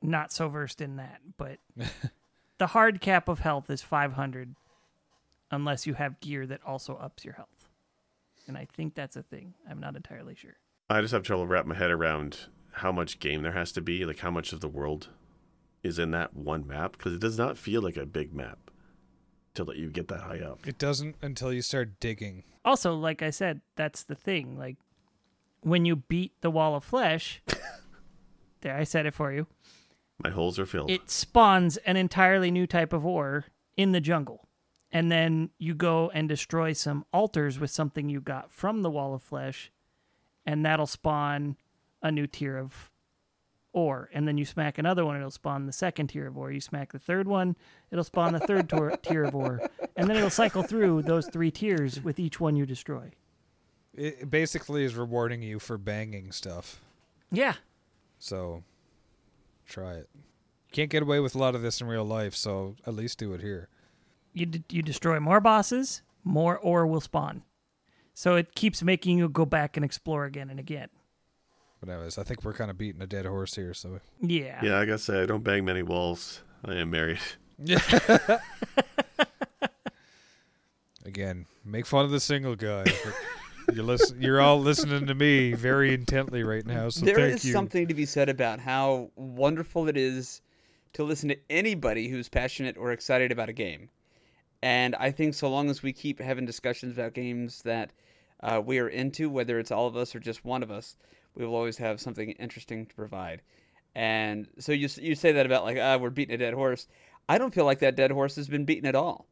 Not 0.00 0.32
so 0.32 0.48
versed 0.48 0.80
in 0.80 0.96
that, 0.96 1.20
but 1.36 1.58
the 2.58 2.68
hard 2.68 3.00
cap 3.00 3.28
of 3.28 3.40
health 3.40 3.68
is 3.68 3.82
500, 3.82 4.54
unless 5.50 5.86
you 5.86 5.94
have 5.94 6.20
gear 6.20 6.46
that 6.46 6.60
also 6.64 6.96
ups 6.96 7.24
your 7.24 7.34
health. 7.34 7.68
And 8.46 8.56
I 8.56 8.66
think 8.72 8.94
that's 8.94 9.16
a 9.16 9.22
thing. 9.22 9.54
I'm 9.68 9.80
not 9.80 9.96
entirely 9.96 10.34
sure. 10.34 10.56
I 10.90 11.00
just 11.00 11.12
have 11.12 11.22
trouble 11.22 11.46
wrapping 11.46 11.70
my 11.70 11.74
head 11.76 11.90
around 11.90 12.46
how 12.72 12.92
much 12.92 13.18
game 13.20 13.42
there 13.42 13.52
has 13.52 13.72
to 13.72 13.80
be, 13.80 14.04
like 14.04 14.20
how 14.20 14.30
much 14.30 14.52
of 14.52 14.60
the 14.60 14.68
world 14.68 15.08
is 15.82 15.98
in 15.98 16.10
that 16.12 16.34
one 16.34 16.66
map, 16.66 16.92
because 16.92 17.12
it 17.14 17.20
does 17.20 17.36
not 17.38 17.58
feel 17.58 17.82
like 17.82 17.96
a 17.96 18.06
big 18.06 18.34
map 18.34 18.70
to 19.54 19.64
let 19.64 19.76
you 19.76 19.90
get 19.90 20.08
that 20.08 20.20
high 20.20 20.38
up. 20.40 20.60
it 20.66 20.78
doesn't 20.78 21.16
until 21.20 21.52
you 21.52 21.60
start 21.62 21.98
digging. 21.98 22.44
also 22.64 22.94
like 22.94 23.22
i 23.22 23.30
said 23.30 23.60
that's 23.74 24.04
the 24.04 24.14
thing 24.14 24.56
like 24.56 24.76
when 25.62 25.84
you 25.84 25.96
beat 25.96 26.32
the 26.42 26.50
wall 26.50 26.76
of 26.76 26.84
flesh 26.84 27.42
there 28.60 28.76
i 28.76 28.84
said 28.84 29.04
it 29.04 29.14
for 29.14 29.32
you 29.32 29.46
My 30.22 30.30
holes 30.30 30.58
are 30.60 30.66
filled. 30.66 30.90
it 30.92 31.10
spawns 31.10 31.76
an 31.78 31.96
entirely 31.96 32.52
new 32.52 32.68
type 32.68 32.92
of 32.92 33.04
ore 33.04 33.46
in 33.76 33.90
the 33.90 34.00
jungle 34.00 34.46
and 34.92 35.10
then 35.12 35.50
you 35.58 35.74
go 35.74 36.10
and 36.14 36.28
destroy 36.28 36.72
some 36.72 37.04
altars 37.12 37.58
with 37.60 37.70
something 37.70 38.08
you 38.08 38.20
got 38.20 38.50
from 38.50 38.82
the 38.82 38.90
wall 38.90 39.14
of 39.14 39.22
flesh 39.22 39.70
and 40.46 40.64
that'll 40.64 40.86
spawn 40.86 41.56
a 42.02 42.10
new 42.10 42.26
tier 42.26 42.56
of 42.56 42.90
ore 43.74 44.08
and 44.14 44.26
then 44.26 44.38
you 44.38 44.44
smack 44.46 44.78
another 44.78 45.04
one 45.04 45.14
it'll 45.16 45.30
spawn 45.30 45.66
the 45.66 45.72
second 45.72 46.06
tier 46.08 46.26
of 46.26 46.38
ore 46.38 46.50
you 46.50 46.60
smack 46.60 46.90
the 46.92 46.98
third 46.98 47.28
one 47.28 47.54
it'll 47.90 48.02
spawn 48.02 48.32
the 48.32 48.40
third 48.40 48.68
tor- 48.68 48.96
tier 49.02 49.24
of 49.24 49.34
ore 49.34 49.60
and 49.96 50.08
then 50.08 50.16
it'll 50.16 50.30
cycle 50.30 50.62
through 50.62 51.02
those 51.02 51.26
three 51.28 51.50
tiers 51.50 52.02
with 52.02 52.18
each 52.18 52.40
one 52.40 52.56
you 52.56 52.64
destroy 52.64 53.10
It 53.94 54.30
basically 54.30 54.84
is 54.84 54.94
rewarding 54.94 55.42
you 55.42 55.58
for 55.58 55.76
banging 55.76 56.32
stuff. 56.32 56.80
yeah 57.30 57.54
So 58.18 58.62
try 59.66 59.92
it. 59.94 60.08
You 60.14 60.72
can't 60.72 60.90
get 60.90 61.02
away 61.02 61.20
with 61.20 61.34
a 61.34 61.38
lot 61.38 61.54
of 61.54 61.62
this 61.62 61.80
in 61.80 61.86
real 61.88 62.04
life, 62.04 62.34
so 62.34 62.74
at 62.86 62.94
least 62.94 63.18
do 63.18 63.32
it 63.34 63.40
here. 63.42 63.68
You 64.34 64.46
d- 64.46 64.64
you 64.70 64.82
destroy 64.82 65.18
more 65.20 65.40
bosses, 65.40 66.02
more 66.24 66.58
ore 66.58 66.86
will 66.86 67.00
spawn. 67.00 67.42
So 68.14 68.34
it 68.36 68.54
keeps 68.54 68.82
making 68.82 69.18
you 69.18 69.28
go 69.28 69.44
back 69.46 69.76
and 69.76 69.84
explore 69.84 70.24
again 70.24 70.50
and 70.50 70.58
again. 70.58 70.88
But 71.80 71.88
anyways, 71.90 72.18
I 72.18 72.24
think 72.24 72.44
we're 72.44 72.52
kind 72.54 72.70
of 72.70 72.76
beating 72.78 73.00
a 73.02 73.06
dead 73.06 73.24
horse 73.26 73.54
here. 73.54 73.72
So 73.74 74.00
Yeah. 74.20 74.58
yeah, 74.64 74.78
I 74.78 74.84
gotta 74.84 74.98
say, 74.98 75.22
I 75.22 75.26
don't 75.26 75.44
bang 75.44 75.64
many 75.64 75.82
walls. 75.82 76.42
I 76.64 76.74
am 76.74 76.90
married. 76.90 77.20
again, 81.04 81.46
make 81.64 81.86
fun 81.86 82.04
of 82.04 82.10
the 82.10 82.20
single 82.20 82.56
guy. 82.56 82.84
you're 83.72 83.84
listen, 83.84 84.20
You're 84.20 84.40
all 84.40 84.58
listening 84.60 85.06
to 85.06 85.14
me 85.14 85.52
very 85.54 85.94
intently 85.94 86.42
right 86.42 86.66
now. 86.66 86.88
So 86.88 87.06
There 87.06 87.14
thank 87.16 87.34
is 87.34 87.44
you. 87.44 87.52
something 87.52 87.86
to 87.88 87.94
be 87.94 88.04
said 88.06 88.28
about 88.28 88.60
how 88.60 89.10
wonderful 89.16 89.88
it 89.88 89.96
is 89.96 90.40
to 90.94 91.04
listen 91.04 91.28
to 91.28 91.36
anybody 91.50 92.08
who's 92.08 92.28
passionate 92.28 92.76
or 92.76 92.92
excited 92.92 93.30
about 93.30 93.48
a 93.48 93.52
game. 93.52 93.88
And 94.62 94.94
I 94.96 95.10
think 95.10 95.34
so 95.34 95.48
long 95.50 95.70
as 95.70 95.82
we 95.82 95.92
keep 95.92 96.20
having 96.20 96.44
discussions 96.46 96.92
about 96.98 97.14
games 97.14 97.62
that 97.62 97.92
uh, 98.40 98.60
we 98.64 98.78
are 98.78 98.88
into, 98.88 99.30
whether 99.30 99.58
it's 99.58 99.70
all 99.70 99.86
of 99.86 99.96
us 99.96 100.14
or 100.14 100.20
just 100.20 100.44
one 100.44 100.62
of 100.62 100.70
us, 100.70 100.96
we 101.34 101.46
will 101.46 101.54
always 101.54 101.76
have 101.78 102.00
something 102.00 102.30
interesting 102.32 102.86
to 102.86 102.94
provide. 102.94 103.42
And 103.94 104.48
so 104.58 104.72
you 104.72 104.88
you 105.00 105.14
say 105.14 105.32
that 105.32 105.46
about 105.46 105.64
like 105.64 105.78
ah 105.80 105.96
we're 105.96 106.10
beating 106.10 106.34
a 106.34 106.38
dead 106.38 106.54
horse. 106.54 106.86
I 107.28 107.38
don't 107.38 107.52
feel 107.54 107.64
like 107.64 107.80
that 107.80 107.96
dead 107.96 108.10
horse 108.10 108.36
has 108.36 108.48
been 108.48 108.64
beaten 108.64 108.86
at 108.86 108.94
all. 108.94 109.26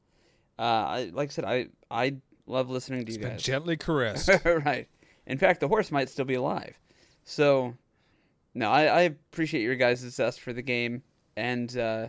Uh, 0.58 0.62
I, 0.62 1.10
like 1.12 1.30
I 1.30 1.32
said, 1.32 1.44
I 1.44 1.68
I 1.90 2.16
love 2.46 2.70
listening 2.70 3.00
to 3.04 3.06
It's 3.06 3.16
you 3.16 3.22
been 3.22 3.32
guys. 3.32 3.42
gently 3.42 3.76
caressed. 3.86 4.30
right. 4.44 4.88
In 5.26 5.38
fact, 5.38 5.60
the 5.60 5.68
horse 5.68 5.90
might 5.90 6.08
still 6.08 6.24
be 6.24 6.34
alive. 6.34 6.78
So, 7.24 7.74
no, 8.54 8.70
I, 8.70 8.84
I 8.84 9.00
appreciate 9.02 9.62
your 9.62 9.74
guys' 9.74 9.98
zest 10.00 10.40
for 10.40 10.52
the 10.52 10.62
game, 10.62 11.02
and 11.36 11.76
uh, 11.76 12.08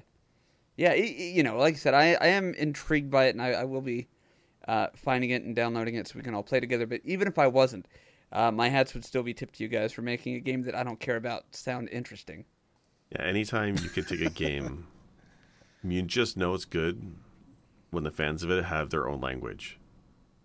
yeah, 0.77 0.91
y- 0.91 1.15
y- 1.17 1.31
you 1.35 1.43
know, 1.43 1.57
like 1.57 1.73
I 1.73 1.77
said, 1.77 1.93
I, 1.93 2.13
I 2.21 2.27
am 2.27 2.53
intrigued 2.53 3.11
by 3.11 3.25
it, 3.25 3.31
and 3.35 3.41
I, 3.41 3.49
I 3.49 3.63
will 3.65 3.81
be 3.81 4.07
uh, 4.67 4.87
finding 4.95 5.31
it 5.31 5.43
and 5.43 5.55
downloading 5.55 5.95
it 5.95 6.07
so 6.07 6.13
we 6.15 6.21
can 6.23 6.33
all 6.33 6.43
play 6.43 6.59
together. 6.59 6.85
But 6.87 7.01
even 7.03 7.27
if 7.27 7.37
I 7.37 7.47
wasn't, 7.47 7.87
uh, 8.31 8.51
my 8.51 8.69
hats 8.69 8.93
would 8.93 9.03
still 9.03 9.23
be 9.23 9.33
tipped 9.33 9.55
to 9.55 9.63
you 9.63 9.69
guys 9.69 9.91
for 9.91 10.01
making 10.01 10.35
a 10.35 10.39
game 10.39 10.61
that 10.63 10.75
I 10.75 10.83
don't 10.83 10.99
care 10.99 11.15
about 11.15 11.43
sound 11.55 11.89
interesting. 11.89 12.45
Yeah, 13.11 13.23
anytime 13.23 13.77
you 13.81 13.89
can 13.89 14.03
take 14.05 14.21
a 14.21 14.29
game, 14.29 14.87
you 15.83 16.01
just 16.01 16.37
know 16.37 16.53
it's 16.53 16.65
good 16.65 17.15
when 17.89 18.03
the 18.03 18.11
fans 18.11 18.43
of 18.43 18.51
it 18.51 18.65
have 18.65 18.89
their 18.89 19.07
own 19.07 19.21
language, 19.21 19.79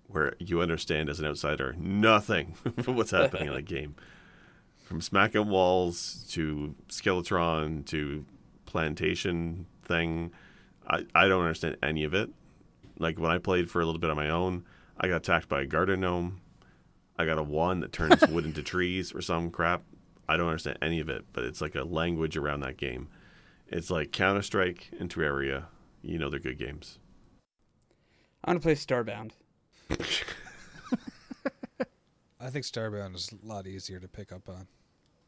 where 0.07 0.35
you 0.39 0.61
understand 0.61 1.09
as 1.11 1.19
an 1.19 1.27
outsider 1.27 1.75
nothing 1.77 2.55
what's 2.85 3.11
happening 3.11 3.49
in 3.49 3.55
the 3.55 3.63
game. 3.63 3.97
From 4.85 5.01
smacking 5.01 5.49
walls 5.49 6.25
to 6.31 6.75
Skeletron 6.89 7.85
to 7.87 8.25
plantation 8.67 9.67
thing, 9.93 10.33
I, 10.87 11.05
I 11.15 11.29
don't 11.29 11.43
understand 11.43 11.77
any 11.83 12.05
of 12.05 12.15
it. 12.15 12.31
Like 12.99 13.19
when 13.19 13.31
I 13.31 13.39
played 13.39 13.71
for 13.71 13.81
a 13.81 13.85
little 13.85 14.01
bit 14.01 14.11
on 14.11 14.17
my 14.17 14.31
own, 14.31 14.65
I 14.99 15.09
got 15.09 15.17
attacked 15.17 15.49
by 15.49 15.63
a 15.63 15.67
garden 15.67 16.01
gnome. 16.01 16.41
I 17.19 17.27
got 17.27 17.39
a 17.39 17.43
wand 17.43 17.83
that 17.83 17.93
turns 17.93 18.27
wood 18.29 18.45
into 18.45 18.63
trees 18.63 19.15
or 19.15 19.21
some 19.21 19.51
crap. 19.51 19.83
I 20.29 20.37
don't 20.37 20.47
understand 20.49 20.79
any 20.81 21.01
of 21.01 21.09
it, 21.09 21.25
but 21.33 21.45
it's 21.45 21.61
like 21.61 21.75
a 21.75 21.83
language 21.83 22.37
around 22.37 22.61
that 22.61 22.77
game. 22.77 23.09
It's 23.69 23.91
like 23.91 24.13
Counter 24.13 24.43
Strike 24.43 24.91
and 24.99 25.13
Terraria. 25.13 25.65
You 26.03 26.19
know 26.19 26.31
they're 26.31 26.41
good 26.41 26.59
games. 26.59 26.99
I'm 28.45 28.55
gonna 28.55 28.61
play 28.61 28.75
Starbound. 28.75 29.33
I 32.41 32.51
think 32.51 32.65
Starbound 32.65 33.15
is 33.15 33.31
a 33.33 33.47
lot 33.47 33.67
easier 33.67 34.01
to 34.01 34.09
pick 34.09 34.33
up 34.33 34.49
on. 34.49 34.67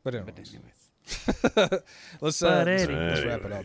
But 0.03 0.15
But 0.25 0.37
anyways, 0.37 0.55
anyways, 0.55 1.83
let's, 2.21 2.43
uh, 2.43 2.65
But 2.65 2.67
let's, 2.67 2.87
let's 2.87 3.25
wrap 3.25 3.45
it 3.45 3.53
up. 3.53 3.65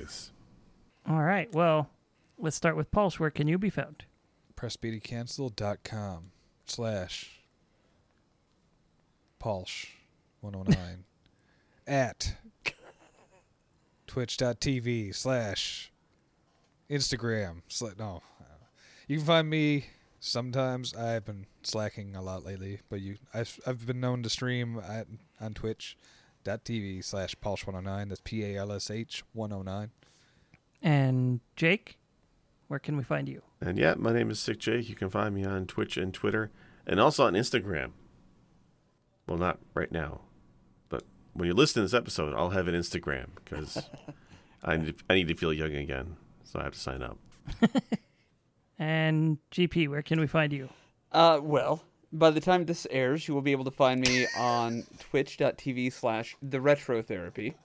All 1.07 1.21
right. 1.21 1.53
Well, 1.53 1.89
let's 2.37 2.55
start 2.55 2.75
with 2.75 2.91
Palsh. 2.91 3.19
Where 3.19 3.31
can 3.31 3.47
you 3.47 3.57
be 3.57 3.69
found? 3.69 4.05
pressbtocancel.com 4.55 6.31
slash 6.65 7.39
Palsh 9.39 9.87
109 10.41 11.05
at 11.87 12.35
twitch.tv 14.05 15.15
slash 15.15 15.91
Instagram. 16.89 17.61
Sla- 17.69 17.97
no. 17.97 18.21
You 19.07 19.17
can 19.17 19.25
find 19.25 19.49
me 19.49 19.85
sometimes. 20.19 20.93
I've 20.93 21.25
been 21.25 21.45
slacking 21.63 22.15
a 22.15 22.21
lot 22.21 22.45
lately, 22.45 22.81
but 22.89 22.99
you 22.99 23.15
I've, 23.33 23.59
I've 23.65 23.87
been 23.87 23.99
known 24.01 24.23
to 24.23 24.29
stream 24.29 24.79
at, 24.87 25.07
on 25.39 25.53
twitch.tv 25.53 27.03
slash 27.03 27.35
Palsh 27.39 27.65
109. 27.65 28.09
That's 28.09 28.21
P 28.23 28.43
A 28.43 28.57
L 28.57 28.71
S 28.71 28.91
H 28.91 29.23
109. 29.33 29.91
And 30.81 31.41
Jake, 31.55 31.97
where 32.67 32.79
can 32.79 32.95
we 32.97 33.03
find 33.03 33.27
you? 33.27 33.41
And 33.61 33.77
yeah, 33.77 33.95
my 33.97 34.13
name 34.13 34.31
is 34.31 34.39
Sick 34.39 34.59
Jake. 34.59 34.87
You 34.89 34.95
can 34.95 35.09
find 35.09 35.35
me 35.35 35.43
on 35.43 35.65
Twitch 35.67 35.97
and 35.97 36.13
Twitter, 36.13 36.51
and 36.87 36.99
also 36.99 37.25
on 37.25 37.33
Instagram. 37.33 37.91
Well, 39.27 39.37
not 39.37 39.59
right 39.73 39.91
now, 39.91 40.21
but 40.87 41.03
when 41.33 41.47
you 41.47 41.53
listen 41.53 41.81
to 41.81 41.81
this 41.81 41.93
episode, 41.93 42.33
I'll 42.35 42.51
have 42.51 42.67
an 42.67 42.75
Instagram 42.75 43.27
because 43.35 43.89
I 44.63 44.77
need 44.77 44.95
I 45.09 45.15
need 45.15 45.27
to 45.27 45.35
feel 45.35 45.53
young 45.53 45.75
again, 45.75 46.15
so 46.43 46.59
I 46.59 46.63
have 46.63 46.73
to 46.73 46.79
sign 46.79 47.03
up. 47.03 47.17
And 48.81 49.37
GP, 49.51 49.89
where 49.89 50.01
can 50.01 50.19
we 50.21 50.27
find 50.27 50.53
you? 50.53 50.69
uh, 51.11 51.39
well, 51.41 51.83
by 52.13 52.29
the 52.29 52.39
time 52.39 52.63
this 52.65 52.87
airs, 52.89 53.27
you 53.27 53.33
will 53.33 53.41
be 53.41 53.51
able 53.51 53.65
to 53.65 53.71
find 53.71 53.99
me 53.99 54.25
on 54.37 54.83
twitch.tv 54.99 55.91
slash 55.91 56.35
the 56.41 56.61
retro 56.61 57.01
therapy, 57.01 57.55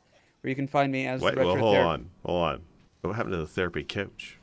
where 0.41 0.49
you 0.49 0.57
can 0.57 0.67
find 0.67 0.91
me 0.91 1.07
as 1.07 1.21
Wait, 1.23 1.35
the 1.35 1.37
retro 1.37 1.55
well, 1.55 1.62
hold 1.62 1.77
Ther- 1.77 1.83
on, 1.83 2.11
hold 2.25 2.43
on. 2.43 2.62
What 3.05 3.17
happened 3.17 3.35
to 3.35 3.39
the 3.39 3.47
therapy 3.47 3.85
couch? 3.85 4.39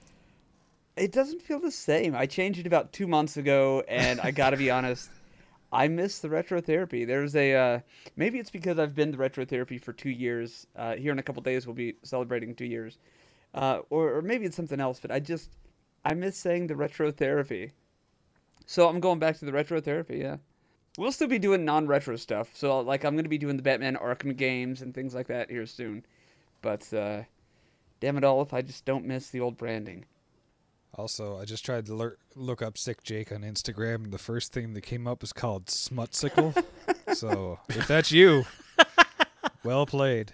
It 0.96 1.12
doesn't 1.12 1.42
feel 1.42 1.60
the 1.60 1.72
same. 1.72 2.16
I 2.16 2.28
changed 2.28 2.60
it 2.60 2.68
about 2.68 2.94
two 2.94 3.08
months 3.08 3.38
ago, 3.38 3.84
and 3.88 4.22
I 4.22 4.30
gotta 4.30 4.56
be 4.56 4.70
honest, 4.70 5.10
I 5.74 5.88
miss 5.88 6.20
the 6.20 6.30
retro 6.30 6.62
therapy. 6.62 7.04
There's 7.04 7.36
a 7.36 7.56
uh, 7.56 7.80
maybe 8.18 8.38
it's 8.38 8.52
because 8.52 8.78
I've 8.78 8.94
been 8.94 9.12
to 9.14 9.18
retro 9.18 9.46
therapy 9.46 9.80
for 9.80 9.94
two 9.94 10.12
years. 10.12 10.68
Uh, 10.76 10.96
here 10.96 11.12
in 11.12 11.18
a 11.18 11.24
couple 11.24 11.42
days, 11.42 11.66
we'll 11.66 11.76
be 11.76 11.96
celebrating 12.04 12.54
two 12.54 12.66
years, 12.66 13.00
uh, 13.56 13.80
or, 13.90 14.18
or 14.18 14.22
maybe 14.22 14.46
it's 14.46 14.56
something 14.56 14.80
else. 14.80 15.00
But 15.00 15.10
I 15.10 15.20
just 15.20 15.50
I 16.06 16.14
miss 16.14 16.38
saying 16.38 16.68
the 16.68 16.76
retro 16.76 17.10
therapy. 17.10 17.72
So 18.68 18.88
I'm 18.88 19.00
going 19.00 19.18
back 19.18 19.40
to 19.40 19.46
the 19.46 19.54
retro 19.54 19.82
therapy. 19.82 20.20
Yeah, 20.20 20.38
we'll 21.00 21.12
still 21.12 21.28
be 21.28 21.40
doing 21.40 21.66
non-retro 21.66 22.16
stuff. 22.16 22.52
So 22.54 22.80
like 22.82 23.06
I'm 23.06 23.16
gonna 23.16 23.28
be 23.28 23.40
doing 23.40 23.58
the 23.58 23.64
Batman 23.64 23.96
Arkham 23.96 24.38
games 24.38 24.84
and 24.84 24.94
things 24.94 25.16
like 25.16 25.28
that 25.28 25.50
here 25.50 25.66
soon. 25.66 26.06
But 26.62 26.94
uh, 26.94 27.24
damn 28.02 28.18
it 28.18 28.26
all, 28.26 28.42
if 28.42 28.54
I 28.54 28.62
just 28.62 28.84
don't 28.84 29.06
miss 29.06 29.30
the 29.30 29.40
old 29.40 29.58
branding. 29.58 30.04
Also, 30.96 31.38
I 31.38 31.46
just 31.46 31.64
tried 31.64 31.86
to 31.86 31.96
lur- 31.96 32.18
look 32.36 32.62
up 32.62 32.78
Sick 32.78 33.02
Jake 33.04 33.32
on 33.32 33.44
Instagram, 33.44 34.04
and 34.04 34.12
the 34.12 34.18
first 34.18 34.52
thing 34.52 34.74
that 34.74 34.82
came 34.82 35.08
up 35.08 35.22
was 35.22 35.32
called 35.32 35.68
Smutsicle. 35.68 36.62
so, 37.14 37.60
if 37.70 37.88
that's 37.88 38.12
you, 38.12 38.44
well 39.64 39.86
played. 39.86 40.34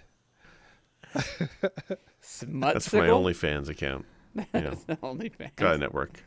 Smut 2.20 2.74
That's 2.74 2.92
my 2.92 3.06
OnlyFans 3.06 3.68
account. 3.68 4.04
You 4.54 4.60
know, 4.60 4.78
OnlyFans. 5.02 5.56
God 5.56 5.80
Network. 5.80 6.22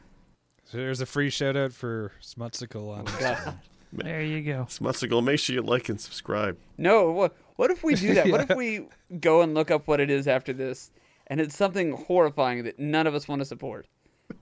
So 0.65 0.77
there's 0.77 0.99
a 0.99 1.05
free 1.05 1.29
shout 1.29 1.55
out 1.55 1.71
for 1.71 2.11
Smutsicle 2.21 2.89
on 2.89 3.05
oh, 3.07 3.11
Instagram. 3.11 3.55
There 3.93 4.21
you 4.21 4.41
go. 4.41 4.67
Smutsicle, 4.69 5.21
make 5.21 5.39
sure 5.39 5.53
you 5.53 5.61
like 5.61 5.89
and 5.89 5.99
subscribe. 5.99 6.57
No, 6.77 7.11
what 7.11 7.35
what 7.57 7.71
if 7.71 7.83
we 7.83 7.95
do 7.95 8.13
that? 8.15 8.27
What 8.27 8.49
if 8.49 8.57
we 8.57 8.87
go 9.19 9.41
and 9.41 9.53
look 9.53 9.69
up 9.69 9.87
what 9.87 9.99
it 9.99 10.09
is 10.09 10.27
after 10.27 10.53
this, 10.53 10.91
and 11.31 11.39
it's 11.39 11.55
something 11.55 11.93
horrifying 11.93 12.65
that 12.65 12.77
none 12.77 13.07
of 13.07 13.15
us 13.15 13.25
want 13.25 13.39
to 13.39 13.45
support? 13.45 13.87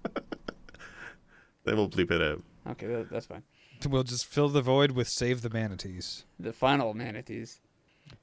Then 1.66 1.76
we'll 1.76 1.90
bleep 1.90 2.10
it 2.10 2.22
out. 2.22 2.42
Okay, 2.72 2.88
that, 2.88 3.12
that's 3.12 3.28
fine. 3.28 3.44
We'll 3.88 4.02
just 4.02 4.26
fill 4.26 4.50
the 4.50 4.62
void 4.62 4.92
with 4.92 5.08
Save 5.08 5.44
the 5.44 5.52
Manatees. 5.52 6.26
The 6.40 6.52
final 6.52 6.96
manatees. 6.96 7.60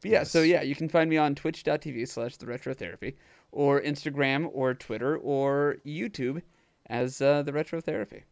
But 0.00 0.10
yeah, 0.10 0.22
so 0.24 0.42
yeah, 0.42 0.62
you 0.62 0.74
can 0.74 0.88
find 0.88 1.08
me 1.08 1.16
on 1.16 1.36
twitch.tv 1.36 2.08
slash 2.08 2.38
the 2.38 2.46
retro 2.46 2.74
therapy, 2.74 3.16
or 3.52 3.80
Instagram, 3.80 4.50
or 4.52 4.74
Twitter, 4.74 5.16
or 5.16 5.76
YouTube 5.86 6.42
as 6.86 7.20
uh, 7.22 7.42
the 7.42 7.52
retro 7.52 7.80
therapy. 7.80 8.24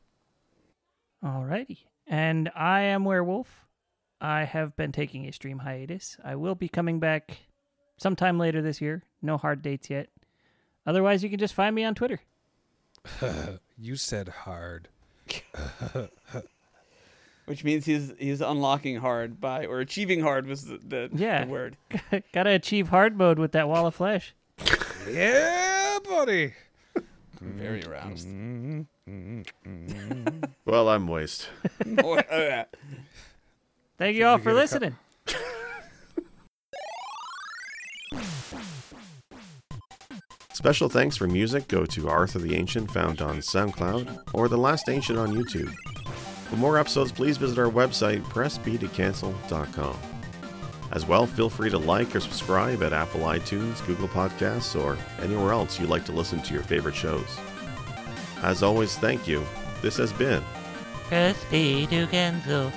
Alrighty. 1.24 1.78
And 2.08 2.50
I 2.56 2.80
am 2.80 3.04
Werewolf. 3.04 3.66
I 4.20 4.42
have 4.44 4.74
been 4.74 4.90
taking 4.90 5.26
a 5.26 5.32
stream 5.32 5.60
hiatus. 5.60 6.16
I 6.24 6.34
will 6.34 6.56
be 6.56 6.68
coming 6.68 6.98
back 6.98 7.38
sometime 7.98 8.38
later 8.38 8.62
this 8.62 8.80
year. 8.80 9.04
No 9.22 9.36
hard 9.36 9.62
dates 9.62 9.90
yet. 9.90 10.08
Otherwise, 10.86 11.22
you 11.22 11.30
can 11.30 11.38
just 11.38 11.54
find 11.54 11.74
me 11.74 11.84
on 11.84 11.94
Twitter. 11.94 12.20
you 13.78 13.96
said 13.96 14.28
hard. 14.28 14.88
Which 17.46 17.62
means 17.62 17.84
he's 17.84 18.12
he's 18.18 18.40
unlocking 18.40 18.96
hard 18.96 19.38
by 19.40 19.66
or 19.66 19.80
achieving 19.80 20.20
hard 20.20 20.46
was 20.46 20.64
the, 20.64 20.78
the, 20.78 21.10
Yeah. 21.14 21.44
the 21.44 21.50
word. 21.50 21.76
Gotta 22.32 22.50
achieve 22.50 22.88
hard 22.88 23.18
mode 23.18 23.38
with 23.38 23.52
that 23.52 23.68
wall 23.68 23.86
of 23.86 23.94
flesh. 23.94 24.34
Yeah, 25.10 25.98
buddy. 26.08 26.54
Very 27.40 27.84
aroused. 27.84 28.26
Mm-hmm. 28.26 29.42
Well, 30.64 30.88
I'm 30.88 31.02
moist. 31.02 31.48
Boy, 31.84 32.22
oh, 32.30 32.38
yeah. 32.38 32.64
Thank 33.98 34.16
you 34.16 34.24
all 34.26 34.38
for 34.38 34.44
get 34.44 34.54
co- 34.54 34.60
listening. 34.60 34.96
Special 40.64 40.88
thanks 40.88 41.14
for 41.14 41.26
music 41.26 41.68
go 41.68 41.84
to 41.84 42.08
Arthur 42.08 42.38
the 42.38 42.54
Ancient, 42.54 42.90
found 42.90 43.20
on 43.20 43.36
SoundCloud, 43.40 44.30
or 44.32 44.48
The 44.48 44.56
Last 44.56 44.88
Ancient 44.88 45.18
on 45.18 45.34
YouTube. 45.34 45.70
For 46.48 46.56
more 46.56 46.78
episodes, 46.78 47.12
please 47.12 47.36
visit 47.36 47.58
our 47.58 47.70
website, 47.70 48.22
pressbtocancel.com. 48.22 49.98
As 50.90 51.04
well, 51.04 51.26
feel 51.26 51.50
free 51.50 51.68
to 51.68 51.76
like 51.76 52.16
or 52.16 52.20
subscribe 52.20 52.82
at 52.82 52.94
Apple 52.94 53.20
iTunes, 53.20 53.86
Google 53.86 54.08
Podcasts, 54.08 54.74
or 54.82 54.96
anywhere 55.22 55.52
else 55.52 55.78
you 55.78 55.86
like 55.86 56.06
to 56.06 56.12
listen 56.12 56.40
to 56.40 56.54
your 56.54 56.62
favorite 56.62 56.94
shows. 56.94 57.38
As 58.40 58.62
always, 58.62 58.96
thank 58.96 59.28
you. 59.28 59.44
This 59.82 59.98
has 59.98 60.14
been 60.14 60.42
Press 61.08 61.36
B 61.50 61.86
to 61.88 62.06
cancel. 62.06 62.72